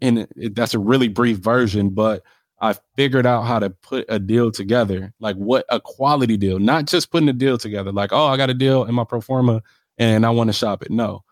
and 0.00 0.28
it, 0.36 0.54
that's 0.54 0.74
a 0.74 0.78
really 0.78 1.08
brief 1.08 1.38
version, 1.38 1.90
but 1.90 2.22
I 2.60 2.74
figured 2.96 3.26
out 3.26 3.42
how 3.42 3.58
to 3.58 3.70
put 3.70 4.04
a 4.08 4.18
deal 4.18 4.50
together, 4.50 5.12
like 5.20 5.36
what 5.36 5.64
a 5.68 5.80
quality 5.80 6.36
deal, 6.36 6.58
not 6.58 6.86
just 6.86 7.10
putting 7.10 7.28
a 7.28 7.32
deal 7.32 7.58
together, 7.58 7.92
like, 7.92 8.12
oh, 8.12 8.26
I 8.26 8.36
got 8.36 8.50
a 8.50 8.54
deal 8.54 8.84
in 8.84 8.94
my 8.94 9.04
pro 9.04 9.20
forma 9.20 9.62
and 9.96 10.26
I 10.26 10.30
want 10.30 10.48
to 10.48 10.52
shop 10.52 10.82
it. 10.82 10.90
No, 10.90 11.24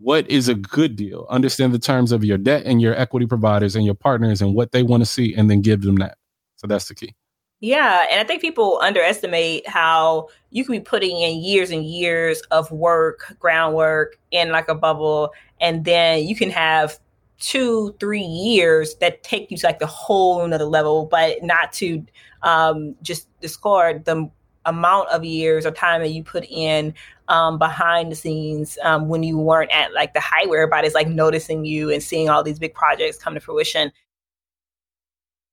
what 0.00 0.28
is 0.30 0.48
a 0.48 0.54
good 0.54 0.96
deal? 0.96 1.26
Understand 1.28 1.72
the 1.74 1.78
terms 1.78 2.12
of 2.12 2.24
your 2.24 2.38
debt 2.38 2.62
and 2.64 2.80
your 2.80 2.94
equity 2.94 3.26
providers 3.26 3.76
and 3.76 3.84
your 3.84 3.94
partners 3.94 4.40
and 4.40 4.54
what 4.54 4.72
they 4.72 4.82
want 4.82 5.02
to 5.02 5.06
see, 5.06 5.34
and 5.34 5.50
then 5.50 5.60
give 5.60 5.82
them 5.82 5.96
that. 5.96 6.18
So 6.56 6.66
that's 6.66 6.88
the 6.88 6.94
key. 6.94 7.14
Yeah. 7.60 8.06
And 8.10 8.20
I 8.20 8.24
think 8.24 8.40
people 8.40 8.78
underestimate 8.80 9.68
how 9.68 10.28
you 10.50 10.64
can 10.64 10.72
be 10.72 10.80
putting 10.80 11.20
in 11.20 11.42
years 11.42 11.70
and 11.70 11.84
years 11.84 12.40
of 12.52 12.70
work, 12.70 13.34
groundwork 13.40 14.18
in 14.30 14.50
like 14.50 14.68
a 14.68 14.74
bubble, 14.74 15.32
and 15.60 15.84
then 15.84 16.24
you 16.24 16.36
can 16.36 16.50
have 16.50 16.98
two, 17.40 17.94
three 17.98 18.22
years 18.22 18.94
that 18.96 19.22
take 19.22 19.50
you 19.50 19.56
to 19.56 19.66
like 19.66 19.80
the 19.80 19.86
whole 19.86 20.44
another 20.44 20.64
level, 20.64 21.06
but 21.06 21.42
not 21.42 21.72
to 21.72 22.04
um, 22.42 22.94
just 23.02 23.28
discard 23.40 24.04
the 24.04 24.30
amount 24.64 25.08
of 25.08 25.24
years 25.24 25.66
or 25.66 25.70
time 25.70 26.00
that 26.00 26.08
you 26.08 26.22
put 26.22 26.44
in 26.48 26.94
um, 27.28 27.58
behind 27.58 28.10
the 28.10 28.16
scenes 28.16 28.78
um, 28.82 29.08
when 29.08 29.22
you 29.22 29.38
weren't 29.38 29.70
at 29.70 29.92
like 29.92 30.14
the 30.14 30.20
height 30.20 30.48
where 30.48 30.62
everybody's 30.62 30.94
like 30.94 31.08
noticing 31.08 31.64
you 31.64 31.90
and 31.90 32.02
seeing 32.02 32.28
all 32.28 32.42
these 32.42 32.58
big 32.58 32.74
projects 32.74 33.18
come 33.18 33.34
to 33.34 33.40
fruition. 33.40 33.92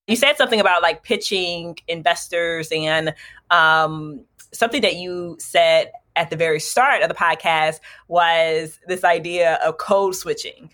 You 0.08 0.16
said 0.16 0.38
something 0.38 0.60
about 0.60 0.82
like 0.82 1.04
pitching 1.04 1.78
investors 1.88 2.70
and 2.72 3.14
um, 3.50 4.22
something 4.54 4.82
that 4.82 4.96
you 4.96 5.36
said 5.40 5.92
at 6.16 6.30
the 6.30 6.36
very 6.36 6.60
start 6.60 7.02
of 7.02 7.10
the 7.10 7.16
podcast 7.16 7.80
was 8.08 8.80
this 8.88 9.04
idea 9.04 9.56
of 9.66 9.78
code 9.78 10.16
switching. 10.16 10.70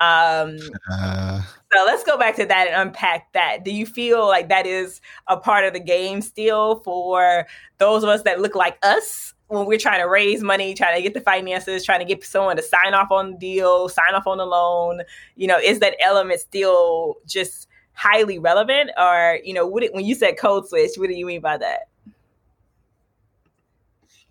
Um, 0.00 0.58
uh, 0.92 1.40
so 1.72 1.84
let's 1.84 2.04
go 2.04 2.18
back 2.18 2.36
to 2.36 2.46
that 2.46 2.68
and 2.68 2.88
unpack 2.88 3.32
that. 3.32 3.64
Do 3.64 3.72
you 3.72 3.86
feel 3.86 4.26
like 4.26 4.48
that 4.48 4.66
is 4.66 5.00
a 5.26 5.36
part 5.36 5.64
of 5.64 5.72
the 5.72 5.80
game 5.80 6.20
still 6.20 6.76
for 6.80 7.46
those 7.78 8.02
of 8.02 8.08
us 8.08 8.22
that 8.22 8.40
look 8.40 8.54
like 8.54 8.78
us 8.82 9.33
when 9.48 9.66
we're 9.66 9.78
trying 9.78 10.00
to 10.00 10.08
raise 10.08 10.42
money, 10.42 10.74
trying 10.74 10.96
to 10.96 11.02
get 11.02 11.14
the 11.14 11.20
finances, 11.20 11.84
trying 11.84 12.00
to 12.00 12.04
get 12.04 12.24
someone 12.24 12.56
to 12.56 12.62
sign 12.62 12.94
off 12.94 13.10
on 13.10 13.32
the 13.32 13.38
deal, 13.38 13.88
sign 13.88 14.14
off 14.14 14.26
on 14.26 14.38
the 14.38 14.46
loan? 14.46 15.02
You 15.36 15.46
know, 15.46 15.58
is 15.58 15.80
that 15.80 15.96
element 16.00 16.40
still 16.40 17.16
just 17.26 17.68
highly 17.92 18.38
relevant, 18.38 18.90
or 18.98 19.38
you 19.44 19.54
know, 19.54 19.76
it, 19.78 19.94
when 19.94 20.04
you 20.04 20.14
said 20.14 20.38
code 20.38 20.68
switch, 20.68 20.92
what 20.96 21.08
do 21.08 21.14
you 21.14 21.26
mean 21.26 21.40
by 21.40 21.56
that? 21.58 21.88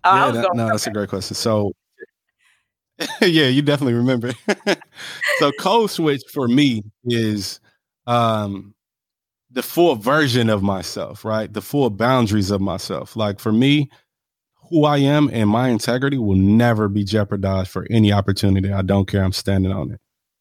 Oh, 0.06 0.14
yeah, 0.16 0.30
that, 0.32 0.50
no, 0.54 0.66
that's 0.68 0.86
a 0.86 0.90
great 0.90 1.08
question. 1.08 1.34
So 1.34 1.72
yeah, 3.20 3.46
you 3.46 3.62
definitely 3.62 3.94
remember. 3.94 4.32
so 5.38 5.52
code 5.58 5.90
switch 5.90 6.22
for 6.32 6.48
me 6.48 6.82
is 7.04 7.60
um 8.06 8.74
the 9.50 9.62
full 9.62 9.94
version 9.94 10.50
of 10.50 10.62
myself, 10.62 11.24
right? 11.24 11.52
The 11.52 11.62
full 11.62 11.88
boundaries 11.90 12.50
of 12.50 12.60
myself. 12.60 13.16
Like 13.16 13.38
for 13.38 13.52
me, 13.52 13.90
who 14.70 14.84
I 14.84 14.98
am 14.98 15.30
and 15.32 15.48
my 15.48 15.68
integrity 15.68 16.18
will 16.18 16.36
never 16.36 16.88
be 16.88 17.04
jeopardized 17.04 17.70
for 17.70 17.86
any 17.90 18.12
opportunity. 18.12 18.72
I 18.72 18.82
don't 18.82 19.06
care. 19.06 19.22
I'm 19.22 19.32
standing 19.32 19.72
on 19.72 19.92
it. 19.92 20.00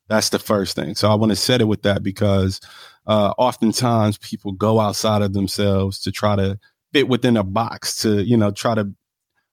That's 0.10 0.30
the 0.30 0.40
first 0.40 0.76
thing. 0.76 0.96
So 0.96 1.10
I 1.10 1.16
want 1.16 1.32
to 1.32 1.36
set 1.36 1.62
it 1.62 1.66
with 1.66 1.84
that 1.84 2.04
because 2.04 2.60
uh, 3.08 3.34
oftentimes 3.38 4.18
people 4.18 4.52
go 4.52 4.80
outside 4.80 5.22
of 5.22 5.34
themselves 5.34 6.00
to 6.02 6.12
try 6.12 6.36
to 6.36 6.60
fit 6.92 7.08
within 7.08 7.38
a 7.38 7.44
box 7.44 8.02
to, 8.02 8.24
you 8.24 8.38
know, 8.38 8.52
try 8.52 8.76
to. 8.76 8.92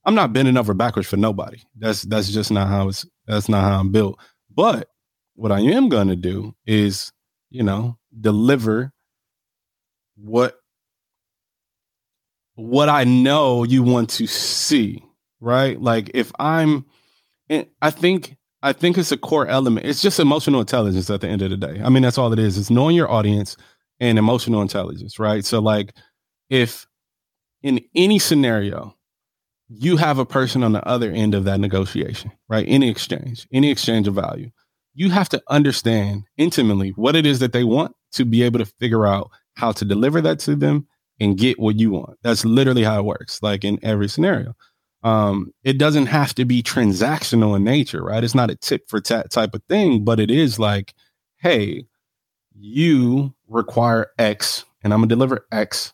I'm 0.04 0.14
not 0.14 0.32
bending 0.32 0.56
over 0.56 0.72
backwards 0.74 1.08
for 1.08 1.16
nobody. 1.16 1.58
That's 1.76 2.02
that's 2.02 2.30
just 2.30 2.50
not 2.50 2.68
how 2.68 2.88
it's. 2.88 3.06
That's 3.26 3.48
not 3.48 3.62
how 3.62 3.80
I'm 3.80 3.92
built. 3.92 4.18
But 4.52 4.88
what 5.34 5.52
I 5.52 5.60
am 5.60 5.88
going 5.88 6.08
to 6.08 6.16
do 6.16 6.54
is, 6.66 7.12
you 7.50 7.62
know, 7.62 7.98
deliver 8.18 8.92
what 10.16 10.59
what 12.54 12.88
I 12.88 13.04
know 13.04 13.64
you 13.64 13.82
want 13.82 14.10
to 14.10 14.26
see, 14.26 15.04
right? 15.40 15.80
Like 15.80 16.10
if 16.14 16.32
I'm 16.38 16.84
I 17.82 17.90
think 17.90 18.36
I 18.62 18.72
think 18.72 18.98
it's 18.98 19.12
a 19.12 19.16
core 19.16 19.46
element. 19.46 19.86
It's 19.86 20.02
just 20.02 20.20
emotional 20.20 20.60
intelligence 20.60 21.08
at 21.08 21.22
the 21.22 21.28
end 21.28 21.42
of 21.42 21.50
the 21.50 21.56
day. 21.56 21.80
I 21.82 21.88
mean, 21.88 22.02
that's 22.02 22.18
all 22.18 22.32
it 22.32 22.38
is. 22.38 22.58
It's 22.58 22.70
knowing 22.70 22.94
your 22.94 23.10
audience 23.10 23.56
and 23.98 24.18
emotional 24.18 24.62
intelligence, 24.62 25.18
right? 25.18 25.44
So 25.44 25.60
like 25.60 25.94
if 26.50 26.86
in 27.62 27.80
any 27.94 28.18
scenario 28.18 28.94
you 29.68 29.96
have 29.96 30.18
a 30.18 30.26
person 30.26 30.62
on 30.64 30.72
the 30.72 30.86
other 30.86 31.10
end 31.12 31.34
of 31.34 31.44
that 31.44 31.60
negotiation, 31.60 32.32
right? 32.48 32.66
Any 32.68 32.90
exchange, 32.90 33.46
any 33.52 33.70
exchange 33.70 34.08
of 34.08 34.14
value. 34.14 34.50
You 34.94 35.10
have 35.10 35.28
to 35.28 35.42
understand 35.48 36.24
intimately 36.36 36.90
what 36.90 37.14
it 37.14 37.24
is 37.24 37.38
that 37.38 37.52
they 37.52 37.62
want 37.62 37.94
to 38.12 38.24
be 38.24 38.42
able 38.42 38.58
to 38.58 38.66
figure 38.66 39.06
out 39.06 39.30
how 39.54 39.70
to 39.72 39.84
deliver 39.84 40.20
that 40.20 40.40
to 40.40 40.56
them 40.56 40.88
and 41.20 41.36
get 41.36 41.58
what 41.58 41.78
you 41.78 41.90
want. 41.90 42.18
That's 42.22 42.44
literally 42.44 42.82
how 42.82 42.98
it 42.98 43.04
works, 43.04 43.42
like 43.42 43.64
in 43.64 43.78
every 43.82 44.08
scenario. 44.08 44.54
Um, 45.02 45.52
it 45.64 45.78
doesn't 45.78 46.06
have 46.06 46.34
to 46.34 46.44
be 46.44 46.62
transactional 46.62 47.56
in 47.56 47.64
nature, 47.64 48.02
right? 48.02 48.22
It's 48.24 48.34
not 48.34 48.50
a 48.50 48.56
tip 48.56 48.88
for 48.88 49.00
tat 49.00 49.30
type 49.30 49.54
of 49.54 49.62
thing, 49.64 50.04
but 50.04 50.20
it 50.20 50.30
is 50.30 50.58
like, 50.58 50.94
hey, 51.38 51.84
you 52.58 53.34
require 53.48 54.08
X 54.18 54.64
and 54.82 54.92
I'm 54.92 55.00
gonna 55.00 55.08
deliver 55.08 55.46
X. 55.52 55.92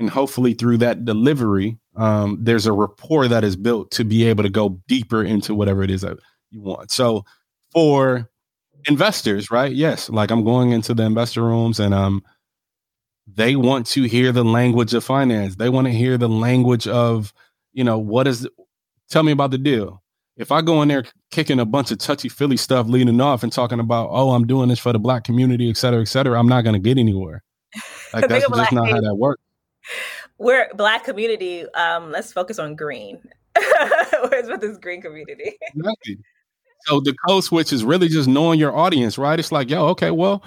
And 0.00 0.10
hopefully 0.10 0.54
through 0.54 0.78
that 0.78 1.04
delivery, 1.04 1.78
um, 1.96 2.38
there's 2.40 2.66
a 2.66 2.72
rapport 2.72 3.26
that 3.28 3.44
is 3.44 3.56
built 3.56 3.90
to 3.92 4.04
be 4.04 4.24
able 4.24 4.44
to 4.44 4.50
go 4.50 4.80
deeper 4.86 5.22
into 5.24 5.54
whatever 5.54 5.82
it 5.82 5.90
is 5.90 6.02
that 6.02 6.18
you 6.50 6.60
want. 6.60 6.90
So 6.90 7.24
for 7.72 8.28
investors, 8.86 9.50
right? 9.50 9.72
Yes, 9.72 10.08
like 10.08 10.30
I'm 10.30 10.44
going 10.44 10.70
into 10.70 10.94
the 10.94 11.04
investor 11.04 11.42
rooms 11.42 11.80
and 11.80 11.94
um 11.94 12.22
they 13.38 13.54
want 13.54 13.86
to 13.86 14.02
hear 14.02 14.32
the 14.32 14.44
language 14.44 14.92
of 14.94 15.04
finance. 15.04 15.54
They 15.54 15.68
want 15.68 15.86
to 15.86 15.92
hear 15.92 16.18
the 16.18 16.28
language 16.28 16.88
of, 16.88 17.32
you 17.72 17.84
know, 17.84 17.96
what 17.96 18.26
is, 18.26 18.48
tell 19.08 19.22
me 19.22 19.30
about 19.30 19.52
the 19.52 19.58
deal. 19.58 20.02
If 20.36 20.50
I 20.50 20.60
go 20.60 20.82
in 20.82 20.88
there 20.88 21.04
kicking 21.30 21.60
a 21.60 21.64
bunch 21.64 21.92
of 21.92 21.98
touchy 21.98 22.28
feely 22.28 22.56
stuff 22.56 22.88
leading 22.88 23.20
off 23.20 23.44
and 23.44 23.52
talking 23.52 23.78
about, 23.78 24.08
oh, 24.10 24.32
I'm 24.32 24.44
doing 24.44 24.68
this 24.68 24.80
for 24.80 24.92
the 24.92 24.98
black 24.98 25.22
community, 25.22 25.70
et 25.70 25.76
cetera, 25.76 26.00
et 26.00 26.06
cetera, 26.06 26.38
I'm 26.38 26.48
not 26.48 26.62
going 26.62 26.74
to 26.74 26.80
get 26.80 26.98
anywhere. 26.98 27.42
Like 28.14 28.26
that's 28.26 28.48
just 28.48 28.72
not 28.72 28.88
how 28.88 29.02
that 29.02 29.16
works. 29.16 29.42
We're 30.38 30.70
black 30.74 31.04
community. 31.04 31.70
Um, 31.74 32.10
let's 32.10 32.32
focus 32.32 32.58
on 32.58 32.74
green. 32.74 33.20
Where's 34.30 34.48
with 34.48 34.62
this 34.62 34.78
green 34.78 35.02
community? 35.02 35.58
exactly. 35.60 36.16
So 36.86 37.00
the 37.00 37.14
code 37.26 37.44
switch 37.44 37.70
is 37.70 37.84
really 37.84 38.08
just 38.08 38.26
knowing 38.26 38.58
your 38.58 38.74
audience, 38.74 39.18
right? 39.18 39.38
It's 39.38 39.52
like, 39.52 39.68
yo, 39.68 39.88
okay, 39.88 40.10
well, 40.10 40.42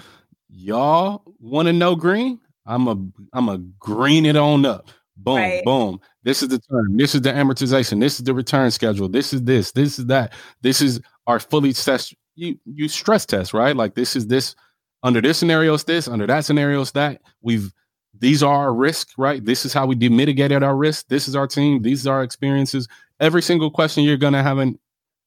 y'all 0.50 1.22
want 1.40 1.68
to 1.68 1.74
know 1.74 1.96
green? 1.96 2.40
I'm 2.72 2.88
a 2.88 2.98
I'm 3.34 3.50
a 3.50 3.58
green 3.58 4.26
it 4.26 4.38
on 4.38 4.66
up. 4.66 4.90
Boom, 5.18 5.36
right. 5.36 5.64
boom. 5.66 6.00
This 6.24 6.42
is 6.42 6.50
the 6.50 6.60
term. 6.60 6.96
This 6.98 7.14
is 7.14 7.22
the 7.22 7.32
amortization. 7.32 8.00
This 8.00 8.18
is 8.18 8.24
the 8.24 8.34
return 8.34 8.72
schedule. 8.72 9.10
This 9.10 9.34
is 9.34 9.44
this. 9.44 9.74
This 9.74 10.00
is 10.00 10.06
that. 10.08 10.34
This 10.62 10.82
is 10.82 11.02
our 11.28 11.40
fully 11.40 11.74
test. 11.74 12.16
You 12.36 12.58
you 12.66 12.88
stress 12.88 13.26
test 13.26 13.54
right. 13.54 13.76
Like 13.76 13.96
this 13.96 14.16
is 14.16 14.28
this 14.28 14.56
under 15.04 15.20
this 15.20 15.38
scenario 15.38 15.74
is 15.74 15.84
this 15.84 16.08
under 16.08 16.26
that 16.28 16.46
scenario 16.46 16.80
is 16.82 16.92
that. 16.94 17.22
We've 17.42 17.74
these 18.18 18.42
are 18.42 18.56
our 18.56 18.74
risk 18.74 19.10
right. 19.18 19.44
This 19.44 19.66
is 19.66 19.74
how 19.74 19.86
we 19.86 19.96
mitigated 19.96 20.64
our 20.64 20.76
risk. 20.76 21.08
This 21.10 21.28
is 21.28 21.36
our 21.36 21.48
team. 21.48 21.82
These 21.82 22.08
are 22.08 22.16
our 22.16 22.24
experiences. 22.24 22.88
Every 23.20 23.42
single 23.42 23.70
question 23.70 24.04
you're 24.04 24.18
gonna 24.18 24.44
have 24.44 24.60
an 24.60 24.80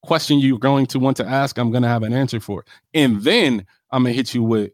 question 0.02 0.38
you're 0.38 0.58
going 0.58 0.86
to 0.86 0.98
want 0.98 1.18
to 1.18 1.26
ask. 1.26 1.58
I'm 1.58 1.70
gonna 1.70 1.88
have 1.88 2.04
an 2.04 2.14
answer 2.14 2.40
for, 2.40 2.64
and 2.94 3.20
then 3.22 3.66
I'm 3.90 4.02
gonna 4.02 4.14
hit 4.14 4.34
you 4.34 4.42
with 4.42 4.72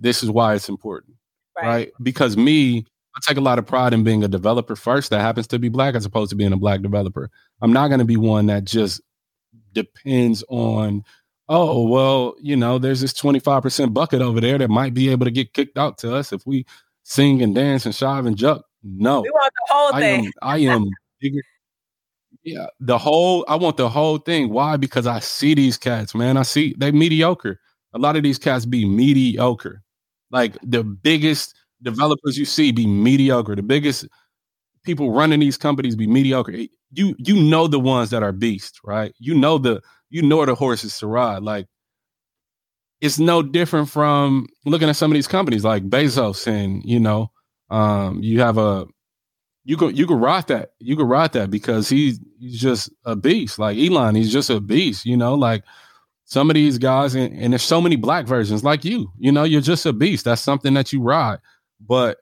this 0.00 0.24
is 0.24 0.30
why 0.30 0.54
it's 0.54 0.68
important 0.68 1.16
right. 1.56 1.66
right? 1.66 1.92
Because 2.02 2.36
me, 2.36 2.86
I 3.14 3.20
take 3.26 3.36
a 3.36 3.42
lot 3.42 3.58
of 3.58 3.66
pride 3.66 3.92
in 3.92 4.04
being 4.04 4.24
a 4.24 4.28
developer 4.28 4.76
first 4.76 5.10
that 5.10 5.20
happens 5.20 5.46
to 5.48 5.58
be 5.58 5.68
black 5.68 5.94
as 5.94 6.06
opposed 6.06 6.30
to 6.30 6.36
being 6.36 6.52
a 6.52 6.56
black 6.56 6.82
developer. 6.82 7.30
I'm 7.60 7.72
not 7.72 7.88
going 7.88 8.00
to 8.00 8.06
be 8.06 8.16
one 8.16 8.46
that 8.46 8.64
just 8.64 9.00
depends 9.72 10.42
on, 10.48 11.04
oh, 11.48 11.86
well, 11.86 12.34
you 12.40 12.56
know, 12.56 12.78
there's 12.78 13.00
this 13.00 13.12
25% 13.12 13.92
bucket 13.92 14.22
over 14.22 14.40
there 14.40 14.58
that 14.58 14.70
might 14.70 14.94
be 14.94 15.10
able 15.10 15.26
to 15.26 15.30
get 15.30 15.52
kicked 15.52 15.76
out 15.76 15.98
to 15.98 16.14
us 16.14 16.32
if 16.32 16.46
we 16.46 16.64
sing 17.02 17.42
and 17.42 17.54
dance 17.54 17.84
and 17.84 17.94
shive 17.94 18.26
and 18.26 18.36
jump. 18.36 18.62
No. 18.82 19.20
We 19.20 19.30
want 19.30 19.52
the 19.54 19.74
whole 19.74 19.92
thing. 19.92 20.32
I 20.40 20.58
am, 20.58 20.70
I 20.70 20.74
am 20.74 20.90
bigger. 21.20 21.42
Yeah, 22.44 22.66
the 22.80 22.98
whole, 22.98 23.44
I 23.46 23.54
want 23.54 23.76
the 23.76 23.88
whole 23.88 24.18
thing. 24.18 24.50
Why? 24.50 24.76
Because 24.76 25.06
I 25.06 25.20
see 25.20 25.54
these 25.54 25.76
cats, 25.78 26.14
man. 26.14 26.36
I 26.36 26.42
see 26.42 26.74
they 26.76 26.90
mediocre. 26.90 27.60
A 27.94 27.98
lot 27.98 28.16
of 28.16 28.22
these 28.22 28.38
cats 28.38 28.66
be 28.66 28.84
mediocre. 28.84 29.82
Like 30.32 30.58
the 30.62 30.84
biggest 30.84 31.54
developers 31.82 32.38
you 32.38 32.46
see 32.46 32.72
be 32.72 32.86
mediocre. 32.86 33.56
The 33.56 33.62
biggest 33.62 34.08
people 34.84 35.12
running 35.12 35.40
these 35.40 35.58
companies 35.58 35.96
be 35.96 36.06
mediocre. 36.08 36.52
You 36.92 37.14
you 37.18 37.36
know 37.42 37.68
the 37.68 37.80
ones 37.80 38.10
that 38.10 38.22
are 38.22 38.32
beasts, 38.32 38.80
right? 38.84 39.14
You 39.18 39.34
know 39.34 39.58
the 39.58 39.82
you 40.10 40.22
know 40.22 40.44
the 40.46 40.54
horses 40.56 40.98
to 40.98 41.06
ride. 41.06 41.42
Like 41.42 41.66
it's 43.00 43.18
no 43.18 43.42
different 43.42 43.88
from 43.88 44.46
looking 44.64 44.88
at 44.88 44.96
some 44.96 45.10
of 45.10 45.14
these 45.14 45.26
companies 45.28 45.64
like 45.64 45.88
Bezos 45.88 46.46
and 46.46 46.82
you 46.84 47.00
know, 47.00 47.30
um, 47.70 48.22
you 48.22 48.40
have 48.40 48.58
a 48.58 48.86
you 49.64 49.76
could 49.76 49.98
you 49.98 50.06
could 50.06 50.20
ride 50.20 50.48
that. 50.48 50.72
You 50.80 50.96
could 50.96 51.08
ride 51.08 51.32
that 51.34 51.50
because 51.50 51.88
he's 51.88 52.20
he's 52.40 52.60
just 52.60 52.90
a 53.04 53.16
beast. 53.16 53.58
Like 53.58 53.78
Elon, 53.78 54.14
he's 54.16 54.32
just 54.32 54.50
a 54.50 54.60
beast, 54.60 55.06
you 55.06 55.16
know, 55.16 55.34
like 55.34 55.64
some 56.32 56.48
of 56.48 56.54
these 56.54 56.78
guys, 56.78 57.14
and, 57.14 57.38
and 57.38 57.52
there's 57.52 57.62
so 57.62 57.78
many 57.78 57.94
black 57.94 58.26
versions 58.26 58.64
like 58.64 58.86
you. 58.86 59.12
You 59.18 59.30
know, 59.30 59.44
you're 59.44 59.60
just 59.60 59.84
a 59.84 59.92
beast. 59.92 60.24
That's 60.24 60.40
something 60.40 60.72
that 60.72 60.90
you 60.90 61.02
ride. 61.02 61.40
But 61.78 62.20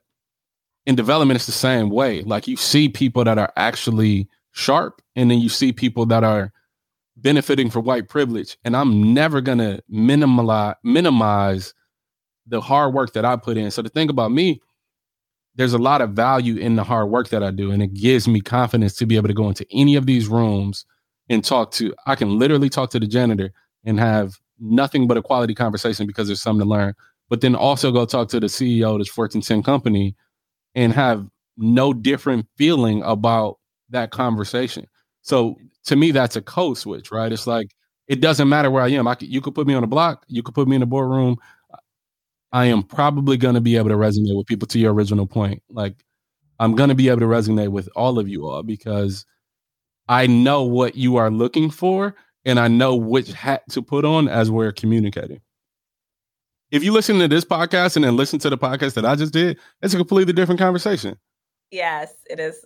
in 0.85 0.95
development, 0.95 1.37
it's 1.37 1.45
the 1.45 1.53
same 1.53 1.89
way. 1.89 2.21
Like 2.23 2.45
you 2.45 2.57
see 2.57 2.89
people 2.89 3.23
that 3.23 3.37
are 3.37 3.53
actually 3.55 4.27
sharp, 4.51 5.01
and 5.15 5.31
then 5.31 5.39
you 5.39 5.47
see 5.47 5.71
people 5.71 6.05
that 6.07 6.25
are 6.25 6.51
benefiting 7.15 7.69
from 7.69 7.85
white 7.85 8.09
privilege. 8.09 8.57
And 8.65 8.75
I'm 8.75 9.13
never 9.13 9.39
gonna 9.39 9.79
minimize 9.87 10.75
minimize 10.83 11.73
the 12.45 12.59
hard 12.59 12.93
work 12.93 13.13
that 13.13 13.23
I 13.23 13.37
put 13.37 13.55
in. 13.55 13.71
So 13.71 13.81
the 13.81 13.87
thing 13.87 14.09
about 14.09 14.33
me, 14.33 14.59
there's 15.55 15.73
a 15.73 15.77
lot 15.77 16.01
of 16.01 16.09
value 16.09 16.57
in 16.57 16.75
the 16.75 16.83
hard 16.83 17.09
work 17.09 17.29
that 17.29 17.43
I 17.43 17.51
do, 17.51 17.71
and 17.71 17.81
it 17.81 17.93
gives 17.93 18.27
me 18.27 18.41
confidence 18.41 18.97
to 18.97 19.05
be 19.05 19.15
able 19.15 19.29
to 19.29 19.33
go 19.33 19.47
into 19.47 19.65
any 19.71 19.95
of 19.95 20.05
these 20.05 20.27
rooms 20.27 20.85
and 21.29 21.45
talk 21.45 21.71
to. 21.73 21.93
I 22.05 22.15
can 22.15 22.37
literally 22.37 22.67
talk 22.67 22.89
to 22.89 22.99
the 22.99 23.07
janitor 23.07 23.53
and 23.85 23.99
have 23.99 24.39
nothing 24.59 25.07
but 25.07 25.17
a 25.17 25.21
quality 25.21 25.55
conversation 25.55 26.05
because 26.07 26.27
there's 26.27 26.41
something 26.41 26.65
to 26.65 26.69
learn. 26.69 26.93
But 27.29 27.41
then 27.41 27.55
also 27.55 27.91
go 27.91 28.05
talk 28.05 28.29
to 28.29 28.39
the 28.39 28.47
CEO 28.47 28.93
of 28.93 28.99
this 28.99 29.07
Fortune 29.07 29.41
10 29.41 29.63
company 29.63 30.15
and 30.75 30.93
have 30.93 31.27
no 31.57 31.93
different 31.93 32.47
feeling 32.57 33.01
about 33.03 33.57
that 33.89 34.11
conversation. 34.11 34.87
So 35.21 35.55
to 35.85 35.95
me, 35.95 36.11
that's 36.11 36.35
a 36.35 36.41
code 36.41 36.77
switch, 36.77 37.11
right? 37.11 37.31
It's 37.31 37.47
like 37.47 37.73
it 38.07 38.21
doesn't 38.21 38.49
matter 38.49 38.69
where 38.69 38.83
I 38.83 38.89
am. 38.89 39.07
I 39.07 39.15
could, 39.15 39.29
you 39.29 39.41
could 39.41 39.55
put 39.55 39.67
me 39.67 39.73
on 39.73 39.83
a 39.83 39.87
block, 39.87 40.25
you 40.27 40.43
could 40.43 40.55
put 40.55 40.67
me 40.67 40.75
in 40.75 40.81
a 40.81 40.87
boardroom. 40.87 41.37
I 42.51 42.65
am 42.65 42.83
probably 42.83 43.37
going 43.37 43.55
to 43.55 43.61
be 43.61 43.77
able 43.77 43.89
to 43.89 43.95
resonate 43.95 44.35
with 44.35 44.47
people. 44.47 44.67
To 44.67 44.79
your 44.79 44.93
original 44.93 45.25
point, 45.25 45.63
like 45.69 46.03
I'm 46.59 46.75
going 46.75 46.89
to 46.89 46.95
be 46.95 47.07
able 47.07 47.21
to 47.21 47.25
resonate 47.25 47.69
with 47.69 47.87
all 47.95 48.19
of 48.19 48.27
you 48.27 48.47
all 48.47 48.63
because 48.63 49.25
I 50.09 50.27
know 50.27 50.63
what 50.63 50.95
you 50.95 51.15
are 51.15 51.31
looking 51.31 51.69
for, 51.69 52.15
and 52.45 52.59
I 52.59 52.67
know 52.67 52.95
which 52.95 53.31
hat 53.31 53.63
to 53.69 53.81
put 53.81 54.05
on 54.05 54.27
as 54.27 54.49
we're 54.51 54.71
communicating. 54.71 55.41
If 56.71 56.83
you 56.83 56.93
listen 56.93 57.19
to 57.19 57.27
this 57.27 57.43
podcast 57.43 57.95
and 57.97 58.05
then 58.05 58.15
listen 58.15 58.39
to 58.39 58.49
the 58.49 58.57
podcast 58.57 58.93
that 58.93 59.05
I 59.05 59.15
just 59.15 59.33
did, 59.33 59.59
it's 59.81 59.93
a 59.93 59.97
completely 59.97 60.33
different 60.33 60.59
conversation. 60.59 61.17
Yes, 61.69 62.13
it 62.29 62.39
is. 62.39 62.65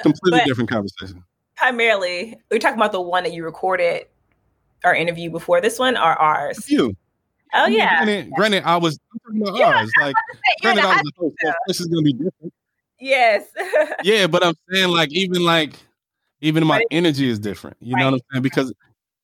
Completely 0.00 0.40
but 0.40 0.46
different 0.46 0.70
conversation. 0.70 1.24
Primarily, 1.56 2.38
we're 2.50 2.58
talking 2.58 2.78
about 2.78 2.92
the 2.92 3.00
one 3.00 3.22
that 3.24 3.32
you 3.32 3.44
recorded 3.44 4.06
our 4.84 4.94
interview 4.94 5.30
before 5.30 5.60
this 5.60 5.78
one 5.78 5.96
or 5.96 6.00
ours? 6.00 6.70
You. 6.70 6.96
Oh 7.54 7.66
yeah. 7.66 8.04
Granted, 8.04 8.32
granted 8.32 8.62
I 8.64 8.76
was 8.76 8.98
yeah, 9.32 9.78
ours. 9.78 9.90
Like, 10.00 10.14
granted, 10.62 10.84
I 10.84 10.88
was 10.88 11.12
like, 11.20 11.34
oh, 11.44 11.52
this 11.66 11.80
is 11.80 11.86
gonna 11.86 12.02
be 12.02 12.12
different. 12.12 12.52
Yes. 12.98 13.46
yeah, 14.02 14.26
but 14.26 14.44
I'm 14.44 14.54
saying 14.70 14.88
like 14.88 15.12
even 15.12 15.44
like 15.44 15.74
even 16.40 16.66
my 16.66 16.82
energy 16.90 17.28
is 17.28 17.38
different. 17.38 17.76
You 17.80 17.94
right. 17.94 18.00
know 18.00 18.06
what 18.06 18.14
I'm 18.14 18.20
saying? 18.32 18.42
Because 18.42 18.72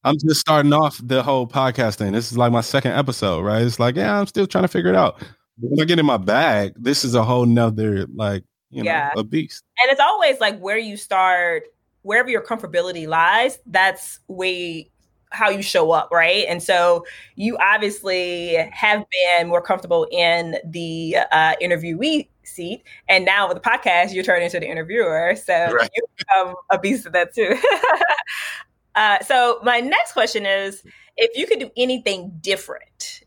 I'm 0.05 0.17
just 0.19 0.41
starting 0.41 0.73
off 0.73 1.01
the 1.03 1.23
whole 1.23 1.47
podcast 1.47 1.97
thing. 1.97 2.13
This 2.13 2.33
is 2.33 2.39
like 2.39 2.53
my 2.53 2.61
second 2.61 2.93
episode, 2.93 3.43
right? 3.43 3.63
It's 3.63 3.79
like, 3.79 3.97
yeah, 3.97 4.19
I'm 4.19 4.27
still 4.27 4.47
trying 4.47 4.65
to 4.65 4.69
figure 4.69 4.91
it 4.91 4.97
out. 4.97 5.23
When 5.61 5.81
I 5.81 5.85
get 5.85 5.99
in 5.99 6.07
my 6.07 6.17
bag, 6.17 6.75
this 6.77 7.05
is 7.05 7.15
a 7.15 7.23
whole 7.23 7.47
nother 7.47 8.07
like, 8.15 8.43
you 8.71 8.83
know, 8.83 8.91
yeah. 8.91 9.11
a 9.17 9.23
beast. 9.23 9.63
And 9.83 9.93
it's 9.93 10.01
always 10.01 10.41
like 10.41 10.59
where 10.59 10.79
you 10.79 10.97
start, 10.97 11.65
wherever 12.03 12.29
your 12.29 12.43
comfortability 12.43 13.07
lies, 13.07 13.61
that's 13.67 14.19
way 14.27 14.91
how 15.31 15.51
you 15.51 15.63
show 15.63 15.93
up, 15.93 16.11
right? 16.11 16.45
And 16.49 16.63
so 16.63 17.07
you 17.37 17.57
obviously 17.59 18.55
have 18.73 19.05
been 19.11 19.49
more 19.49 19.63
comfortable 19.63 20.07
in 20.11 20.57
the 20.65 21.17
uh, 21.31 21.55
interviewee 21.63 22.29
seat, 22.45 22.83
and 23.09 23.25
now 23.25 23.49
with 23.49 23.63
the 23.63 23.69
podcast, 23.69 24.13
you're 24.13 24.25
turning 24.25 24.45
into 24.45 24.61
the 24.61 24.69
interviewer, 24.69 25.35
so 25.37 25.55
right. 25.73 25.91
you 25.95 26.03
become 26.19 26.55
a 26.71 26.79
beast 26.79 27.07
of 27.07 27.13
that 27.13 27.35
too. 27.35 27.57
uh, 28.95 29.21
so 29.21 29.61
my 29.63 29.81
next 29.81 30.13
question 30.13 30.47
is, 30.47 30.83
if 31.17 31.37
you 31.37 31.47
could 31.47 31.59
do 31.59 31.71
anything 31.77 32.33
different, 32.41 33.23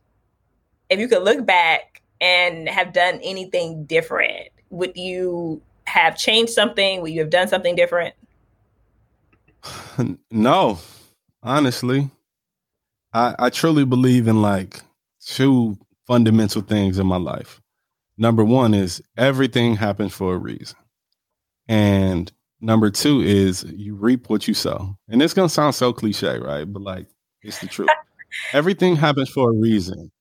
if 0.89 0.99
you 0.99 1.07
could 1.07 1.23
look 1.23 1.45
back 1.45 2.01
and 2.21 2.67
have 2.69 2.93
done 2.93 3.19
anything 3.23 3.85
different, 3.85 4.49
would 4.69 4.95
you 4.95 5.61
have 5.85 6.17
changed 6.17 6.53
something? 6.53 7.01
Would 7.01 7.11
you 7.11 7.21
have 7.21 7.29
done 7.29 7.47
something 7.47 7.75
different? 7.75 8.15
No, 10.29 10.79
honestly. 11.41 12.11
I, 13.13 13.33
I 13.39 13.49
truly 13.49 13.85
believe 13.85 14.27
in 14.27 14.41
like 14.41 14.81
two 15.25 15.77
fundamental 16.05 16.61
things 16.61 16.99
in 16.99 17.07
my 17.07 17.15
life. 17.17 17.61
Number 18.17 18.43
one 18.43 18.73
is 18.73 19.01
everything 19.17 19.77
happens 19.77 20.13
for 20.13 20.35
a 20.35 20.37
reason. 20.37 20.77
And 21.67 22.31
number 22.65 22.89
two 22.89 23.21
is 23.21 23.63
you 23.63 23.95
reap 23.95 24.29
what 24.29 24.47
you 24.47 24.53
sow. 24.53 24.97
And 25.07 25.21
it's 25.21 25.33
gonna 25.33 25.49
sound 25.49 25.75
so 25.75 25.93
cliche, 25.93 26.39
right? 26.39 26.65
But 26.65 26.81
like 26.81 27.07
it's 27.41 27.59
the 27.59 27.67
truth. 27.67 27.89
everything 28.53 28.95
happens 28.95 29.29
for 29.29 29.51
a 29.51 29.53
reason. 29.53 30.11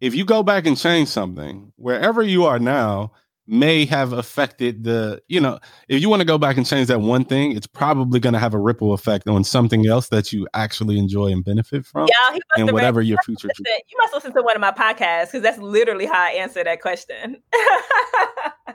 If 0.00 0.14
you 0.14 0.24
go 0.24 0.42
back 0.42 0.66
and 0.66 0.76
change 0.76 1.08
something, 1.08 1.72
wherever 1.76 2.22
you 2.22 2.44
are 2.44 2.58
now, 2.58 3.12
may 3.46 3.84
have 3.84 4.12
affected 4.12 4.84
the 4.84 5.20
you 5.26 5.40
know 5.40 5.58
if 5.88 6.00
you 6.00 6.08
want 6.08 6.20
to 6.20 6.24
go 6.24 6.38
back 6.38 6.56
and 6.56 6.64
change 6.64 6.86
that 6.86 7.00
one 7.00 7.24
thing 7.24 7.56
it's 7.56 7.66
probably 7.66 8.20
going 8.20 8.32
to 8.32 8.38
have 8.38 8.54
a 8.54 8.58
ripple 8.58 8.92
effect 8.92 9.28
on 9.28 9.42
something 9.42 9.84
else 9.86 10.08
that 10.08 10.32
you 10.32 10.46
actually 10.54 10.96
enjoy 10.96 11.26
and 11.26 11.44
benefit 11.44 11.84
from 11.84 12.08
yeah 12.08 12.38
and 12.56 12.70
whatever 12.70 13.00
read, 13.00 13.08
your 13.08 13.18
future 13.24 13.48
listen, 13.48 13.64
you 13.90 13.98
must 13.98 14.14
listen 14.14 14.32
to 14.32 14.42
one 14.42 14.54
of 14.54 14.60
my 14.60 14.70
podcasts 14.70 15.26
because 15.26 15.42
that's 15.42 15.58
literally 15.58 16.06
how 16.06 16.22
i 16.22 16.30
answer 16.30 16.62
that 16.62 16.80
question 16.80 17.42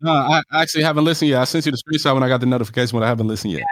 no 0.00 0.10
i 0.10 0.42
actually 0.52 0.82
haven't 0.82 1.04
listened 1.04 1.28
yet 1.28 1.40
i 1.40 1.44
sent 1.44 1.64
you 1.66 1.72
the 1.72 1.78
screenshot 1.78 2.14
when 2.14 2.22
i 2.22 2.28
got 2.28 2.40
the 2.40 2.46
notification 2.46 2.98
but 2.98 3.04
i 3.04 3.08
haven't 3.08 3.28
listened 3.28 3.52
yet 3.52 3.64